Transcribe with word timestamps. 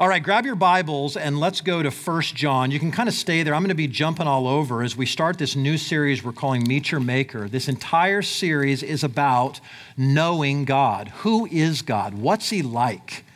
All 0.00 0.08
right, 0.08 0.22
grab 0.22 0.46
your 0.46 0.54
Bibles 0.54 1.14
and 1.14 1.38
let's 1.38 1.60
go 1.60 1.82
to 1.82 1.90
1 1.90 2.22
John. 2.22 2.70
You 2.70 2.78
can 2.78 2.90
kind 2.90 3.06
of 3.06 3.14
stay 3.14 3.42
there. 3.42 3.54
I'm 3.54 3.60
going 3.60 3.68
to 3.68 3.74
be 3.74 3.86
jumping 3.86 4.26
all 4.26 4.48
over 4.48 4.82
as 4.82 4.96
we 4.96 5.04
start 5.04 5.36
this 5.36 5.54
new 5.54 5.76
series 5.76 6.24
we're 6.24 6.32
calling 6.32 6.66
Meet 6.66 6.90
Your 6.90 7.02
Maker. 7.02 7.50
This 7.50 7.68
entire 7.68 8.22
series 8.22 8.82
is 8.82 9.04
about 9.04 9.60
knowing 9.98 10.64
God. 10.64 11.08
Who 11.18 11.44
is 11.44 11.82
God? 11.82 12.14
What's 12.14 12.48
He 12.48 12.62
like? 12.62 13.26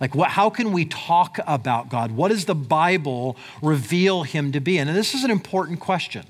Like, 0.00 0.14
what, 0.14 0.30
how 0.30 0.50
can 0.50 0.70
we 0.70 0.84
talk 0.84 1.40
about 1.48 1.88
God? 1.88 2.12
What 2.12 2.28
does 2.28 2.44
the 2.44 2.54
Bible 2.54 3.36
reveal 3.60 4.22
Him 4.22 4.52
to 4.52 4.60
be? 4.60 4.78
And 4.78 4.88
this 4.90 5.14
is 5.14 5.24
an 5.24 5.32
important 5.32 5.80
question 5.80 6.26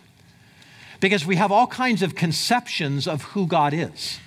because 0.99 1.27
we 1.27 1.37
have 1.37 1.53
all 1.53 1.67
kinds 1.67 2.01
of 2.01 2.15
conceptions 2.15 3.07
of 3.07 3.21
who 3.23 3.47
God 3.47 3.75
is 3.75 4.19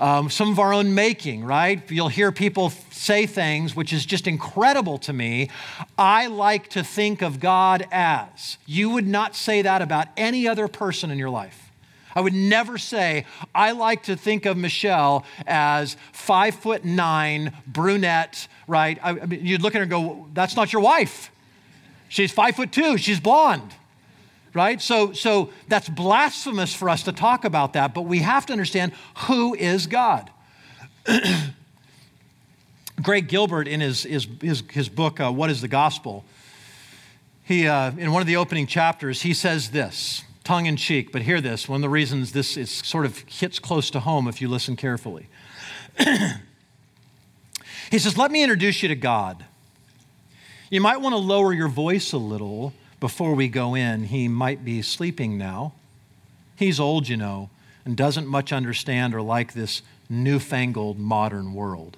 um, 0.00 0.30
some 0.30 0.50
of 0.50 0.58
our 0.58 0.72
own 0.72 0.94
making, 0.94 1.44
right? 1.44 1.88
You'll 1.90 2.08
hear 2.08 2.32
people 2.32 2.70
say 2.90 3.26
things, 3.26 3.76
which 3.76 3.92
is 3.92 4.06
just 4.06 4.26
incredible 4.26 4.98
to 4.98 5.12
me. 5.12 5.50
I 5.98 6.26
like 6.26 6.68
to 6.70 6.82
think 6.82 7.20
of 7.20 7.38
God 7.38 7.86
as. 7.92 8.56
You 8.66 8.90
would 8.90 9.06
not 9.06 9.36
say 9.36 9.62
that 9.62 9.82
about 9.82 10.08
any 10.16 10.48
other 10.48 10.66
person 10.68 11.10
in 11.10 11.18
your 11.18 11.30
life. 11.30 11.70
I 12.16 12.22
would 12.22 12.34
never 12.34 12.78
say, 12.78 13.26
I 13.54 13.72
like 13.72 14.04
to 14.04 14.16
think 14.16 14.46
of 14.46 14.56
Michelle 14.56 15.24
as 15.46 15.96
five 16.12 16.56
foot 16.56 16.84
nine, 16.84 17.52
brunette, 17.66 18.48
right? 18.66 18.98
I, 19.02 19.10
I 19.10 19.26
mean, 19.26 19.46
you'd 19.46 19.62
look 19.62 19.74
at 19.74 19.78
her 19.78 19.82
and 19.82 19.90
go, 19.90 20.28
that's 20.32 20.56
not 20.56 20.72
your 20.72 20.82
wife. 20.82 21.30
She's 22.08 22.32
five 22.32 22.56
foot 22.56 22.72
two, 22.72 22.96
she's 22.96 23.20
blonde 23.20 23.74
right? 24.54 24.80
So, 24.80 25.12
so 25.12 25.50
that's 25.68 25.88
blasphemous 25.88 26.74
for 26.74 26.88
us 26.88 27.02
to 27.04 27.12
talk 27.12 27.44
about 27.44 27.74
that, 27.74 27.94
but 27.94 28.02
we 28.02 28.18
have 28.18 28.46
to 28.46 28.52
understand 28.52 28.92
who 29.26 29.54
is 29.54 29.86
God. 29.86 30.30
Greg 33.02 33.28
Gilbert, 33.28 33.66
in 33.66 33.80
his, 33.80 34.02
his, 34.02 34.26
his, 34.40 34.62
his 34.70 34.88
book, 34.88 35.20
uh, 35.20 35.32
What 35.32 35.50
is 35.50 35.60
the 35.60 35.68
Gospel, 35.68 36.24
he, 37.44 37.66
uh, 37.66 37.92
in 37.96 38.12
one 38.12 38.20
of 38.20 38.26
the 38.28 38.36
opening 38.36 38.66
chapters, 38.66 39.22
he 39.22 39.34
says 39.34 39.70
this, 39.70 40.22
tongue 40.44 40.66
in 40.66 40.76
cheek, 40.76 41.10
but 41.10 41.22
hear 41.22 41.40
this. 41.40 41.68
One 41.68 41.76
of 41.76 41.82
the 41.82 41.88
reasons 41.88 42.32
this 42.32 42.56
is 42.56 42.70
sort 42.70 43.06
of 43.06 43.18
hits 43.20 43.58
close 43.58 43.90
to 43.90 44.00
home 44.00 44.28
if 44.28 44.40
you 44.40 44.48
listen 44.48 44.76
carefully. 44.76 45.28
he 47.90 47.98
says, 47.98 48.16
Let 48.16 48.30
me 48.30 48.42
introduce 48.42 48.82
you 48.82 48.88
to 48.88 48.94
God. 48.94 49.44
You 50.70 50.80
might 50.80 50.98
want 50.98 51.12
to 51.14 51.18
lower 51.18 51.52
your 51.52 51.68
voice 51.68 52.12
a 52.12 52.18
little 52.18 52.72
before 53.00 53.34
we 53.34 53.48
go 53.48 53.74
in, 53.74 54.04
he 54.04 54.28
might 54.28 54.64
be 54.64 54.82
sleeping 54.82 55.38
now. 55.38 55.72
He's 56.54 56.78
old, 56.78 57.08
you 57.08 57.16
know, 57.16 57.48
and 57.86 57.96
doesn't 57.96 58.26
much 58.26 58.52
understand 58.52 59.14
or 59.14 59.22
like 59.22 59.54
this 59.54 59.80
newfangled 60.10 60.98
modern 60.98 61.54
world. 61.54 61.96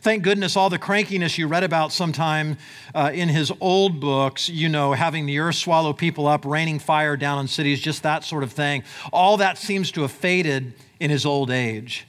Thank 0.00 0.24
goodness 0.24 0.56
all 0.56 0.70
the 0.70 0.78
crankiness 0.78 1.38
you 1.38 1.46
read 1.46 1.64
about 1.64 1.92
sometime 1.92 2.56
uh, 2.94 3.10
in 3.12 3.28
his 3.28 3.52
old 3.60 4.00
books, 4.00 4.48
you 4.48 4.68
know, 4.68 4.92
having 4.92 5.26
the 5.26 5.38
earth 5.38 5.56
swallow 5.56 5.92
people 5.92 6.26
up, 6.26 6.44
raining 6.44 6.78
fire 6.78 7.16
down 7.16 7.38
on 7.38 7.46
cities, 7.46 7.80
just 7.80 8.02
that 8.04 8.24
sort 8.24 8.42
of 8.42 8.50
thing. 8.50 8.82
All 9.12 9.36
that 9.36 9.58
seems 9.58 9.92
to 9.92 10.02
have 10.02 10.10
faded 10.10 10.72
in 10.98 11.10
his 11.10 11.24
old 11.26 11.50
age. 11.50 12.07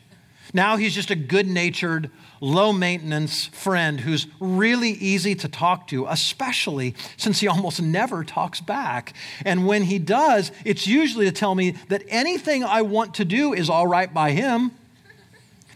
Now 0.53 0.77
he's 0.77 0.95
just 0.95 1.11
a 1.11 1.15
good 1.15 1.47
natured, 1.47 2.09
low 2.41 2.73
maintenance 2.73 3.45
friend 3.45 3.99
who's 3.99 4.27
really 4.39 4.91
easy 4.91 5.35
to 5.35 5.47
talk 5.47 5.87
to, 5.87 6.07
especially 6.07 6.95
since 7.17 7.39
he 7.39 7.47
almost 7.47 7.81
never 7.81 8.23
talks 8.23 8.59
back. 8.59 9.13
And 9.45 9.67
when 9.67 9.83
he 9.83 9.99
does, 9.99 10.51
it's 10.65 10.87
usually 10.87 11.25
to 11.25 11.31
tell 11.31 11.53
me 11.53 11.75
that 11.89 12.03
anything 12.07 12.63
I 12.63 12.81
want 12.81 13.15
to 13.15 13.25
do 13.25 13.53
is 13.53 13.69
all 13.69 13.85
right 13.85 14.11
by 14.11 14.31
him. 14.31 14.71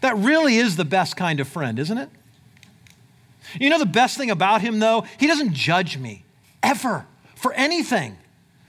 That 0.00 0.16
really 0.16 0.56
is 0.56 0.76
the 0.76 0.84
best 0.84 1.16
kind 1.16 1.40
of 1.40 1.48
friend, 1.48 1.78
isn't 1.78 1.96
it? 1.96 2.10
You 3.60 3.70
know 3.70 3.78
the 3.78 3.86
best 3.86 4.16
thing 4.18 4.30
about 4.30 4.60
him, 4.60 4.80
though? 4.80 5.04
He 5.18 5.26
doesn't 5.26 5.52
judge 5.52 5.96
me 5.96 6.24
ever 6.62 7.06
for 7.36 7.52
anything. 7.52 8.16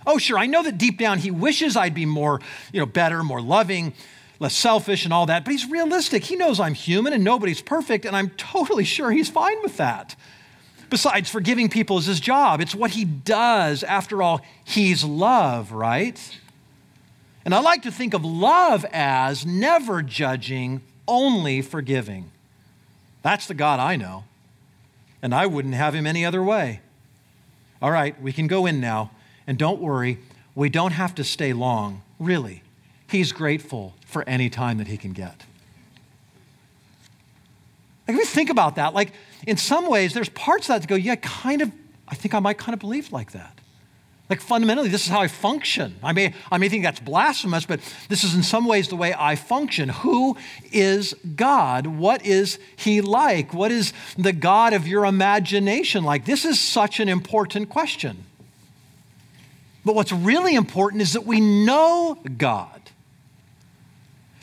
Oh, 0.08 0.20
sure, 0.20 0.38
I 0.38 0.46
know 0.46 0.62
that 0.62 0.78
deep 0.78 1.00
down 1.00 1.18
he 1.18 1.32
wishes 1.32 1.76
I'd 1.76 1.96
be 1.96 2.06
more, 2.06 2.40
you 2.72 2.80
know, 2.80 2.86
better, 2.86 3.24
more 3.24 3.42
loving, 3.42 3.94
less 4.40 4.56
selfish 4.56 5.06
and 5.06 5.13
all 5.13 5.25
that, 5.25 5.46
but 5.46 5.51
he's 5.51 5.69
realistic. 5.69 6.23
He 6.23 6.35
knows 6.35 6.59
I'm 6.59 6.73
human 6.73 7.13
and 7.13 7.23
nobody's 7.23 7.62
perfect, 7.62 8.06
and 8.06 8.16
I'm 8.16 8.29
totally 8.31 8.84
sure 8.84 9.12
he's 9.12 9.29
fine 9.29 9.62
with 9.62 9.78
that. 9.78 10.16
Besides, 10.90 11.29
forgiving 11.29 11.69
people 11.69 11.97
is 11.97 12.06
his 12.06 12.19
job. 12.19 12.62
It's 12.62 12.75
what 12.75 12.91
he 12.91 13.06
does. 13.06 13.84
After 13.84 14.22
all, 14.22 14.41
he's 14.63 15.03
love, 15.03 15.72
right? 15.72 16.19
And 17.44 17.53
I 17.53 17.59
like 17.59 17.84
to 17.84 17.91
think 17.91 18.13
of 18.13 18.23
love 18.23 18.85
as 18.91 19.46
never 19.46 20.01
judging, 20.01 20.81
only 21.07 21.62
forgiving. 21.62 22.31
That's 23.22 23.47
the 23.47 23.53
God 23.53 23.79
I 23.79 23.96
know. 23.96 24.25
And 25.22 25.34
I 25.34 25.47
wouldn't 25.47 25.73
have 25.73 25.96
him 25.96 26.06
any 26.06 26.25
other 26.25 26.44
way. 26.44 26.81
All 27.81 27.91
right, 27.91 28.19
we 28.22 28.31
can 28.31 28.47
go 28.47 28.66
in 28.66 28.79
now. 28.79 29.12
And 29.47 29.57
don't 29.57 29.81
worry, 29.81 30.19
we 30.56 30.69
don't 30.69 30.91
have 30.91 31.13
to 31.16 31.23
stay 31.23 31.53
long, 31.53 32.02
really. 32.19 32.63
He's 33.08 33.32
grateful 33.32 33.94
for 34.06 34.28
any 34.28 34.50
time 34.50 34.78
that 34.80 34.88
he 34.88 34.98
can 34.98 35.14
get. 35.14 35.46
Like, 38.08 38.16
if 38.16 38.20
you 38.20 38.26
think 38.26 38.50
about 38.50 38.76
that, 38.76 38.94
like, 38.94 39.12
in 39.48 39.58
some 39.58 39.88
ways, 39.88 40.14
there's 40.14 40.30
parts 40.30 40.70
of 40.70 40.76
that 40.76 40.82
to 40.84 40.88
go, 40.88 40.96
yeah, 40.96 41.16
kind 41.16 41.62
of, 41.62 41.72
I 42.08 42.16
think 42.16 42.34
I 42.34 42.40
might 42.40 42.58
kind 42.58 42.74
of 42.74 42.80
believe 42.80 43.12
like 43.12 43.32
that. 43.32 43.60
Like, 44.28 44.42
fundamentally, 44.42 44.90
this 44.90 45.04
is 45.04 45.10
how 45.10 45.22
I 45.22 45.28
function. 45.28 45.98
I 46.02 46.12
may, 46.12 46.34
I 46.52 46.58
may 46.58 46.68
think 46.68 46.84
that's 46.84 47.00
blasphemous, 47.00 47.66
but 47.66 47.80
this 48.10 48.24
is 48.24 48.34
in 48.34 48.42
some 48.42 48.66
ways 48.66 48.88
the 48.88 48.96
way 48.96 49.14
I 49.16 49.36
function. 49.36 49.90
Who 49.90 50.36
is 50.72 51.14
God? 51.36 51.86
What 51.86 52.26
is 52.26 52.58
He 52.76 53.02
like? 53.02 53.54
What 53.54 53.72
is 53.72 53.94
the 54.18 54.34
God 54.34 54.74
of 54.74 54.88
your 54.88 55.06
imagination 55.06 56.04
like? 56.04 56.26
This 56.26 56.44
is 56.44 56.60
such 56.60 57.00
an 57.00 57.08
important 57.08 57.70
question. 57.70 58.26
But 59.84 59.94
what's 59.94 60.12
really 60.12 60.56
important 60.56 61.04
is 61.04 61.14
that 61.14 61.28
we 61.28 61.40
know 61.40 62.18
God. 62.38 62.82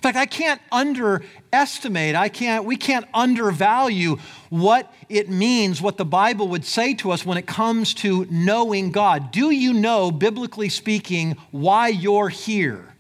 In 0.03 0.13
fact, 0.13 0.19
I 0.19 0.27
can't 0.27 0.61
underestimate, 0.73 2.17
I 2.17 2.29
can't, 2.29 2.65
we 2.65 2.77
can't 2.77 3.07
undervalue 3.15 4.17
what 4.51 4.93
it 5.09 5.31
means, 5.31 5.81
what 5.81 5.97
the 5.97 6.05
Bible 6.05 6.49
would 6.49 6.65
say 6.65 6.93
to 6.95 7.13
us 7.13 7.25
when 7.25 7.39
it 7.39 7.47
comes 7.47 7.95
to 7.95 8.27
knowing 8.29 8.91
God. 8.91 9.31
Do 9.31 9.53
you 9.53 9.73
know, 9.73 10.11
biblically 10.11 10.71
speaking, 10.71 11.37
why 11.53 11.87
you're 11.87 12.31
here? 12.31 12.92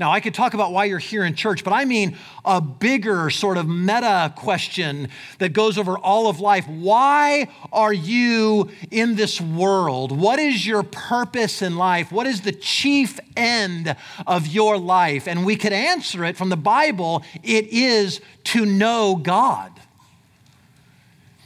Now, 0.00 0.10
I 0.12 0.20
could 0.20 0.32
talk 0.32 0.54
about 0.54 0.72
why 0.72 0.86
you're 0.86 0.98
here 0.98 1.24
in 1.24 1.34
church, 1.34 1.62
but 1.62 1.74
I 1.74 1.84
mean 1.84 2.16
a 2.42 2.58
bigger 2.58 3.28
sort 3.28 3.58
of 3.58 3.68
meta 3.68 4.32
question 4.34 5.08
that 5.40 5.52
goes 5.52 5.76
over 5.76 5.98
all 5.98 6.26
of 6.28 6.40
life. 6.40 6.66
Why 6.66 7.48
are 7.70 7.92
you 7.92 8.70
in 8.90 9.16
this 9.16 9.42
world? 9.42 10.10
What 10.10 10.38
is 10.38 10.66
your 10.66 10.84
purpose 10.84 11.60
in 11.60 11.76
life? 11.76 12.10
What 12.10 12.26
is 12.26 12.40
the 12.40 12.52
chief 12.52 13.20
end 13.36 13.94
of 14.26 14.46
your 14.46 14.78
life? 14.78 15.28
And 15.28 15.44
we 15.44 15.54
could 15.56 15.74
answer 15.74 16.24
it 16.24 16.38
from 16.38 16.48
the 16.48 16.56
Bible 16.56 17.22
it 17.42 17.66
is 17.66 18.22
to 18.44 18.64
know 18.64 19.16
God. 19.16 19.79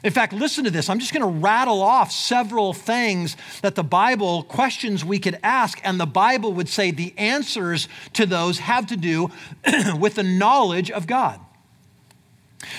In 0.04 0.12
fact, 0.12 0.34
listen 0.34 0.65
to 0.65 0.70
this. 0.70 0.91
I'm 0.91 0.98
just 0.98 1.15
going 1.15 1.22
to 1.22 1.41
rattle 1.41 1.81
off 1.81 2.12
several 2.12 2.75
things 2.75 3.38
that 3.62 3.75
the 3.75 3.82
Bible, 3.82 4.42
questions 4.42 5.03
we 5.03 5.19
could 5.19 5.38
ask, 5.42 5.81
and 5.82 5.98
the 5.98 6.06
Bible 6.06 6.53
would 6.53 6.69
say 6.69 6.91
the 6.91 7.15
answers 7.16 7.88
to 8.12 8.26
those 8.26 8.59
have 8.59 8.87
to 8.88 8.98
do 8.98 9.31
with 9.98 10.16
the 10.16 10.22
knowledge 10.22 10.91
of 10.91 11.06
God. 11.06 11.41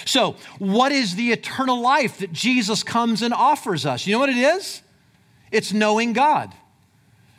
So, 0.05 0.35
what 0.59 0.91
is 0.91 1.15
the 1.15 1.31
eternal 1.31 1.81
life 1.81 2.19
that 2.19 2.31
Jesus 2.31 2.83
comes 2.83 3.23
and 3.23 3.33
offers 3.33 3.87
us? 3.87 4.05
You 4.05 4.13
know 4.13 4.19
what 4.19 4.29
it 4.29 4.37
is? 4.37 4.83
It's 5.51 5.73
knowing 5.73 6.13
God. 6.13 6.53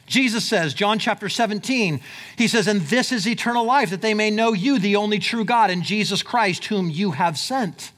Jesus 0.06 0.44
says, 0.44 0.74
John 0.74 0.98
chapter 0.98 1.28
17, 1.28 2.00
he 2.36 2.48
says, 2.48 2.66
And 2.66 2.80
this 2.82 3.12
is 3.12 3.26
eternal 3.26 3.64
life, 3.64 3.90
that 3.90 4.02
they 4.02 4.14
may 4.14 4.30
know 4.30 4.52
you, 4.52 4.78
the 4.78 4.96
only 4.96 5.20
true 5.20 5.44
God, 5.44 5.70
and 5.70 5.82
Jesus 5.82 6.22
Christ, 6.22 6.66
whom 6.66 6.90
you 6.90 7.12
have 7.12 7.38
sent. 7.38 7.92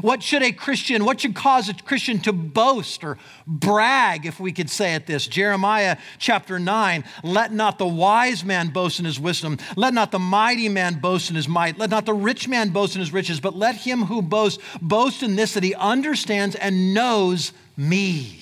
What 0.00 0.22
should 0.22 0.42
a 0.42 0.52
Christian, 0.52 1.04
what 1.04 1.20
should 1.20 1.34
cause 1.34 1.68
a 1.68 1.74
Christian 1.74 2.20
to 2.20 2.32
boast 2.32 3.02
or 3.02 3.18
brag, 3.44 4.24
if 4.24 4.38
we 4.38 4.52
could 4.52 4.70
say 4.70 4.94
it 4.94 5.06
this? 5.06 5.26
Jeremiah 5.26 5.96
chapter 6.18 6.60
9 6.60 7.02
Let 7.24 7.52
not 7.52 7.78
the 7.78 7.86
wise 7.86 8.44
man 8.44 8.68
boast 8.68 9.00
in 9.00 9.04
his 9.04 9.18
wisdom, 9.18 9.58
let 9.76 9.92
not 9.92 10.12
the 10.12 10.20
mighty 10.20 10.68
man 10.68 11.00
boast 11.00 11.28
in 11.28 11.34
his 11.34 11.48
might, 11.48 11.76
let 11.76 11.90
not 11.90 12.06
the 12.06 12.14
rich 12.14 12.46
man 12.46 12.70
boast 12.70 12.94
in 12.94 13.00
his 13.00 13.12
riches, 13.12 13.40
but 13.40 13.56
let 13.56 13.74
him 13.74 14.02
who 14.02 14.22
boasts 14.22 14.62
boast 14.80 15.24
in 15.24 15.34
this 15.34 15.54
that 15.54 15.64
he 15.64 15.74
understands 15.74 16.54
and 16.54 16.94
knows 16.94 17.52
me. 17.76 18.38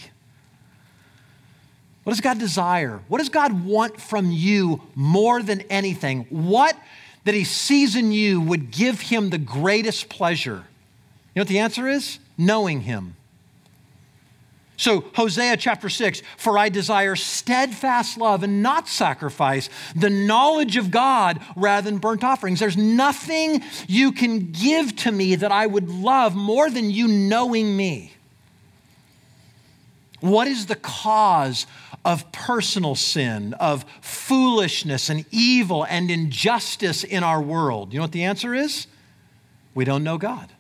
What 2.05 2.13
does 2.13 2.21
God 2.21 2.39
desire? 2.39 3.01
What 3.09 3.19
does 3.19 3.31
God 3.31 3.65
want 3.65 4.01
from 4.01 4.31
you 4.31 4.83
more 4.95 5.43
than 5.43 5.63
anything? 5.63 6.27
What 6.29 6.77
that 7.25 7.35
he 7.35 7.45
sees 7.45 7.97
in 7.97 8.13
you 8.13 8.41
would 8.41 8.71
give 8.71 9.01
him 9.01 9.31
the 9.31 9.39
greatest 9.39 10.11
pleasure? 10.11 10.65
You 11.35 11.41
know 11.41 11.43
what 11.43 11.49
the 11.49 11.59
answer 11.59 11.87
is? 11.87 12.19
Knowing 12.37 12.83
Him. 12.83 13.15
So, 14.79 15.05
Hosea 15.17 15.57
chapter 15.57 15.89
6 15.89 16.23
For 16.37 16.57
I 16.57 16.69
desire 16.69 17.17
steadfast 17.17 18.17
love 18.17 18.45
and 18.45 18.63
not 18.63 18.89
sacrifice, 18.89 19.69
the 19.97 20.09
knowledge 20.09 20.77
of 20.77 20.93
God 20.93 21.41
rather 21.57 21.91
than 21.91 21.99
burnt 21.99 22.23
offerings. 22.23 22.61
There's 22.61 22.77
nothing 22.77 23.63
you 23.89 24.13
can 24.13 24.53
give 24.53 24.95
to 24.97 25.13
me 25.13 25.35
that 25.35 25.51
I 25.51 25.67
would 25.67 25.91
love 25.91 26.37
more 26.37 26.71
than 26.71 26.91
you 26.91 27.09
knowing 27.09 27.77
me. 27.77 28.13
What 30.21 30.47
is 30.47 30.67
the 30.67 30.77
cause 30.77 31.67
of 32.05 32.31
personal 32.31 32.95
sin, 32.95 33.55
of 33.55 33.85
foolishness 34.01 35.11
and 35.11 35.25
evil 35.33 35.85
and 35.85 36.09
injustice 36.09 37.03
in 37.03 37.25
our 37.25 37.43
world? 37.43 37.93
You 37.93 37.99
know 37.99 38.05
what 38.05 38.13
the 38.13 38.25
answer 38.25 38.55
is? 38.55 38.87
We 39.75 39.85
don't 39.85 40.05
know 40.05 40.19
God. 40.19 40.53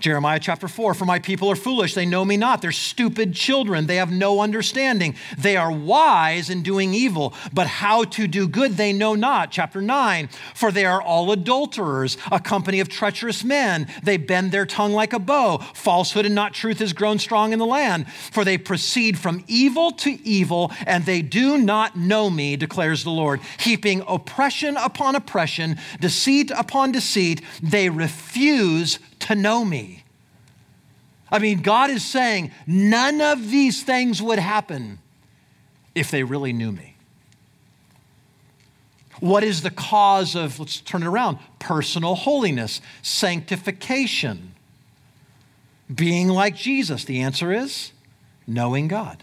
Jeremiah 0.00 0.40
chapter 0.40 0.66
4 0.66 0.94
For 0.94 1.04
my 1.04 1.18
people 1.18 1.50
are 1.50 1.56
foolish, 1.56 1.94
they 1.94 2.06
know 2.06 2.24
me 2.24 2.36
not. 2.36 2.62
They're 2.62 2.72
stupid 2.72 3.34
children, 3.34 3.86
they 3.86 3.96
have 3.96 4.10
no 4.10 4.40
understanding. 4.40 5.14
They 5.38 5.56
are 5.56 5.70
wise 5.70 6.50
in 6.50 6.62
doing 6.62 6.94
evil, 6.94 7.34
but 7.52 7.66
how 7.66 8.04
to 8.04 8.26
do 8.26 8.48
good 8.48 8.76
they 8.76 8.92
know 8.92 9.14
not. 9.14 9.50
Chapter 9.50 9.80
9 9.82 10.28
For 10.54 10.72
they 10.72 10.84
are 10.84 11.02
all 11.02 11.30
adulterers, 11.30 12.16
a 12.32 12.40
company 12.40 12.80
of 12.80 12.88
treacherous 12.88 13.44
men. 13.44 13.86
They 14.02 14.16
bend 14.16 14.52
their 14.52 14.66
tongue 14.66 14.92
like 14.92 15.12
a 15.12 15.18
bow. 15.18 15.58
Falsehood 15.74 16.26
and 16.26 16.34
not 16.34 16.54
truth 16.54 16.78
has 16.78 16.92
grown 16.92 17.18
strong 17.18 17.52
in 17.52 17.58
the 17.58 17.66
land. 17.66 18.10
For 18.10 18.44
they 18.44 18.58
proceed 18.58 19.18
from 19.18 19.44
evil 19.46 19.92
to 19.92 20.18
evil, 20.26 20.72
and 20.86 21.04
they 21.04 21.22
do 21.22 21.58
not 21.58 21.96
know 21.96 22.30
me, 22.30 22.56
declares 22.56 23.04
the 23.04 23.10
Lord. 23.10 23.40
Heaping 23.58 24.02
oppression 24.08 24.76
upon 24.76 25.14
oppression, 25.14 25.78
deceit 26.00 26.50
upon 26.50 26.92
deceit, 26.92 27.42
they 27.62 27.90
refuse 27.90 28.98
to 29.20 29.34
know 29.34 29.64
me. 29.64 30.04
I 31.30 31.38
mean, 31.38 31.62
God 31.62 31.90
is 31.90 32.04
saying 32.04 32.50
none 32.66 33.20
of 33.20 33.50
these 33.50 33.82
things 33.82 34.20
would 34.20 34.38
happen 34.38 34.98
if 35.94 36.10
they 36.10 36.24
really 36.24 36.52
knew 36.52 36.72
me. 36.72 36.96
What 39.20 39.44
is 39.44 39.62
the 39.62 39.70
cause 39.70 40.34
of, 40.34 40.58
let's 40.58 40.80
turn 40.80 41.02
it 41.02 41.06
around, 41.06 41.38
personal 41.58 42.14
holiness, 42.14 42.80
sanctification, 43.02 44.54
being 45.94 46.28
like 46.28 46.56
Jesus? 46.56 47.04
The 47.04 47.20
answer 47.20 47.52
is 47.52 47.92
knowing 48.46 48.88
God. 48.88 49.22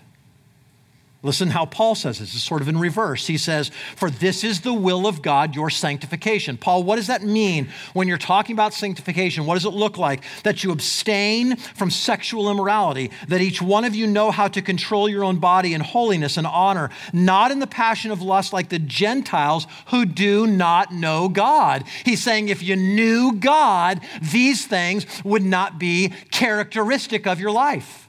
Listen 1.23 1.49
how 1.49 1.65
Paul 1.65 1.95
says 1.95 2.19
this. 2.19 2.35
It's 2.35 2.43
sort 2.43 2.61
of 2.61 2.67
in 2.67 2.77
reverse. 2.77 3.25
He 3.25 3.39
says, 3.39 3.71
For 3.95 4.11
this 4.11 4.43
is 4.43 4.61
the 4.61 4.73
will 4.73 5.07
of 5.07 5.23
God, 5.23 5.55
your 5.55 5.71
sanctification. 5.71 6.57
Paul, 6.57 6.83
what 6.83 6.97
does 6.97 7.07
that 7.07 7.23
mean 7.23 7.69
when 7.93 8.07
you're 8.07 8.19
talking 8.19 8.53
about 8.53 8.71
sanctification? 8.71 9.47
What 9.47 9.55
does 9.55 9.65
it 9.65 9.73
look 9.73 9.97
like? 9.97 10.23
That 10.43 10.63
you 10.63 10.71
abstain 10.71 11.55
from 11.55 11.89
sexual 11.89 12.51
immorality, 12.51 13.09
that 13.29 13.41
each 13.41 13.63
one 13.63 13.83
of 13.83 13.95
you 13.95 14.05
know 14.05 14.29
how 14.29 14.47
to 14.47 14.61
control 14.61 15.09
your 15.09 15.23
own 15.23 15.39
body 15.39 15.73
in 15.73 15.81
holiness 15.81 16.37
and 16.37 16.45
honor, 16.45 16.91
not 17.11 17.49
in 17.49 17.57
the 17.59 17.67
passion 17.67 18.11
of 18.11 18.21
lust 18.21 18.53
like 18.53 18.69
the 18.69 18.77
Gentiles 18.77 19.65
who 19.87 20.05
do 20.05 20.45
not 20.45 20.93
know 20.93 21.29
God. 21.29 21.83
He's 22.05 22.21
saying, 22.21 22.49
if 22.49 22.61
you 22.61 22.75
knew 22.75 23.33
God, 23.33 24.01
these 24.21 24.67
things 24.67 25.07
would 25.23 25.43
not 25.43 25.79
be 25.79 26.09
characteristic 26.29 27.25
of 27.25 27.39
your 27.39 27.51
life. 27.51 28.07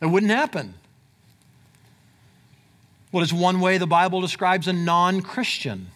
It 0.00 0.06
wouldn't 0.06 0.30
happen. 0.30 0.74
What 3.10 3.22
is 3.22 3.32
one 3.32 3.60
way 3.60 3.78
the 3.78 3.86
Bible 3.86 4.20
describes 4.20 4.68
a 4.68 4.72
non 4.72 5.22
Christian? 5.22 5.88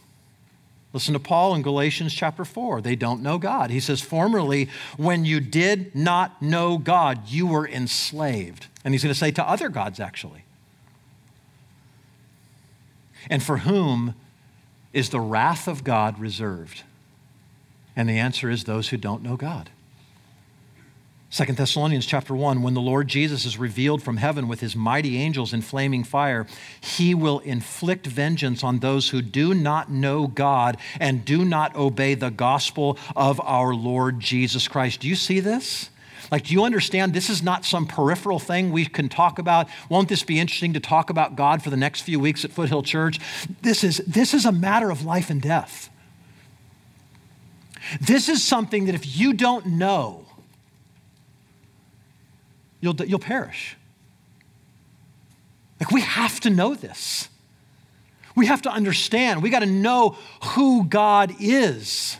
Listen 0.93 1.13
to 1.15 1.21
Paul 1.21 1.57
in 1.57 1.63
Galatians 1.63 2.15
chapter 2.15 2.45
4. 2.45 2.81
They 2.81 2.95
don't 2.95 3.21
know 3.21 3.37
God. 3.37 3.71
He 3.71 3.81
says, 3.81 4.01
Formerly, 4.01 4.69
when 4.97 5.25
you 5.25 5.41
did 5.41 5.95
not 5.95 6.41
know 6.41 6.79
God, 6.79 7.29
you 7.29 7.49
were 7.49 7.67
enslaved. 7.67 8.69
And 8.85 8.95
he's 8.95 9.03
going 9.03 9.13
to 9.13 9.19
say 9.19 9.33
to 9.33 9.49
other 9.49 9.69
gods, 9.69 9.99
actually. 9.99 10.45
And 13.29 13.43
for 13.43 13.59
whom 13.59 14.15
is 14.93 15.11
the 15.11 15.21
wrath 15.21 15.67
of 15.67 15.83
God 15.83 16.21
reserved? 16.21 16.85
And 17.97 18.09
the 18.09 18.19
answer 18.19 18.49
is 18.49 18.65
those 18.65 18.91
who 18.91 18.97
don't 18.97 19.23
know 19.23 19.37
God. 19.37 19.71
Second 21.35 21.57
Thessalonians 21.57 22.07
chapter 22.07 22.33
1 22.33 22.63
when 22.63 22.75
the 22.75 22.81
Lord 22.81 23.09
Jesus 23.09 23.45
is 23.45 23.59
revealed 23.59 24.05
from 24.05 24.19
heaven 24.19 24.47
with 24.47 24.61
his 24.61 24.77
mighty 24.77 25.19
angels 25.19 25.53
in 25.53 25.63
flaming 25.63 26.05
fire 26.05 26.47
he 26.81 27.13
will 27.13 27.41
inflict 27.41 28.07
vengeance 28.07 28.63
on 28.63 28.79
those 28.79 29.09
who 29.11 29.21
do 29.21 29.53
not 29.53 29.91
know 29.91 30.29
God 30.29 30.77
and 31.01 31.25
do 31.25 31.45
not 31.45 31.75
obey 31.75 32.15
the 32.15 32.31
gospel 32.31 32.97
of 33.17 33.41
our 33.41 33.75
Lord 33.75 34.21
Jesus 34.21 34.69
Christ. 34.69 35.01
Do 35.01 35.09
you 35.09 35.17
see 35.17 35.41
this? 35.41 35.91
Like, 36.31 36.45
do 36.45 36.55
you 36.55 36.63
understand 36.63 37.13
this 37.13 37.29
is 37.29 37.43
not 37.43 37.65
some 37.65 37.89
peripheral 37.89 38.39
thing 38.39 38.71
we 38.71 38.87
can 38.87 39.09
talk 39.09 39.41
about? 39.41 39.67
Won't 39.89 40.09
this 40.09 40.23
be 40.23 40.39
interesting 40.39 40.75
to 40.75 40.81
talk 40.81 41.11
about 41.11 41.35
God 41.35 41.65
for 41.65 41.71
the 41.71 41.77
next 41.77 42.03
few 42.03 42.21
weeks 42.21 42.45
at 42.45 42.53
Foothill 42.53 42.85
Church? 42.85 43.19
This 43.61 43.83
is, 43.83 43.97
this 44.07 44.35
is 44.35 44.47
a 44.47 44.53
matter 44.53 44.89
of 44.89 45.05
life 45.05 45.31
and 45.31 45.43
death. 45.43 45.91
This 48.01 48.29
is 48.29 48.41
something 48.45 48.85
that 48.85 48.95
if 48.95 49.17
you 49.17 49.33
don't 49.33 49.67
know, 49.67 50.24
you'll, 52.85 52.95
you'll 53.07 53.19
perish. 53.19 53.77
Like, 55.81 55.91
we 55.91 56.03
have 56.03 56.39
to 56.41 56.51
know 56.51 56.75
this. 56.75 57.29
We 58.37 58.47
have 58.47 58.63
to 58.63 58.71
understand. 58.71 59.43
We 59.43 59.51
got 59.51 59.61
to 59.61 59.67
know 59.67 60.17
who 60.55 60.85
God 60.85 61.35
is. 61.41 62.19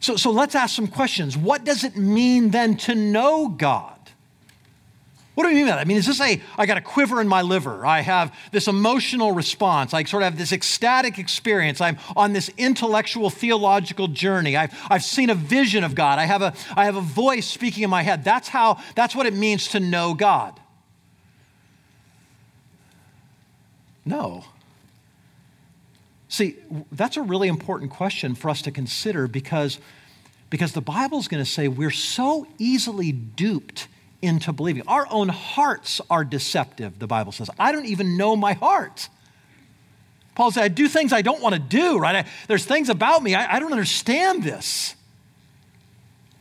So, 0.00 0.16
so 0.16 0.30
let's 0.30 0.54
ask 0.54 0.74
some 0.74 0.88
questions. 0.88 1.36
What 1.36 1.64
does 1.64 1.84
it 1.84 1.96
mean 1.96 2.50
then 2.50 2.76
to 2.78 2.94
know 2.94 3.48
God? 3.48 3.93
What 5.34 5.44
do 5.44 5.50
you 5.50 5.56
mean 5.56 5.66
by 5.66 5.72
that? 5.72 5.80
I 5.80 5.84
mean, 5.84 5.96
is 5.96 6.06
this 6.06 6.20
a, 6.20 6.40
I 6.56 6.66
got 6.66 6.78
a 6.78 6.80
quiver 6.80 7.20
in 7.20 7.26
my 7.26 7.42
liver. 7.42 7.84
I 7.84 8.02
have 8.02 8.32
this 8.52 8.68
emotional 8.68 9.32
response. 9.32 9.92
I 9.92 10.04
sort 10.04 10.22
of 10.22 10.30
have 10.30 10.38
this 10.38 10.52
ecstatic 10.52 11.18
experience. 11.18 11.80
I'm 11.80 11.98
on 12.14 12.32
this 12.32 12.50
intellectual 12.56 13.30
theological 13.30 14.06
journey. 14.06 14.56
I've, 14.56 14.72
I've 14.88 15.02
seen 15.02 15.30
a 15.30 15.34
vision 15.34 15.82
of 15.82 15.96
God. 15.96 16.20
I 16.20 16.26
have 16.26 16.40
a, 16.40 16.54
I 16.76 16.84
have 16.84 16.94
a 16.94 17.00
voice 17.00 17.46
speaking 17.46 17.82
in 17.82 17.90
my 17.90 18.02
head. 18.02 18.22
That's 18.22 18.48
how, 18.48 18.78
that's 18.94 19.16
what 19.16 19.26
it 19.26 19.34
means 19.34 19.68
to 19.68 19.80
know 19.80 20.14
God. 20.14 20.60
No. 24.04 24.44
See, 26.28 26.56
that's 26.92 27.16
a 27.16 27.22
really 27.22 27.48
important 27.48 27.90
question 27.90 28.36
for 28.36 28.50
us 28.50 28.62
to 28.62 28.70
consider 28.70 29.26
because, 29.26 29.80
because 30.48 30.72
the 30.72 30.80
Bible's 30.80 31.26
going 31.26 31.42
to 31.42 31.50
say 31.50 31.66
we're 31.66 31.90
so 31.90 32.46
easily 32.58 33.10
duped 33.10 33.88
into 34.24 34.52
believing. 34.52 34.82
Our 34.86 35.06
own 35.10 35.28
hearts 35.28 36.00
are 36.10 36.24
deceptive, 36.24 36.98
the 36.98 37.06
Bible 37.06 37.32
says. 37.32 37.50
I 37.58 37.72
don't 37.72 37.86
even 37.86 38.16
know 38.16 38.34
my 38.36 38.54
heart. 38.54 39.08
Paul 40.34 40.50
said, 40.50 40.64
I 40.64 40.68
do 40.68 40.88
things 40.88 41.12
I 41.12 41.22
don't 41.22 41.40
want 41.40 41.54
to 41.54 41.60
do, 41.60 41.98
right? 41.98 42.26
I, 42.26 42.28
there's 42.48 42.64
things 42.64 42.88
about 42.88 43.22
me, 43.22 43.34
I, 43.34 43.56
I 43.56 43.60
don't 43.60 43.72
understand 43.72 44.42
this. 44.42 44.96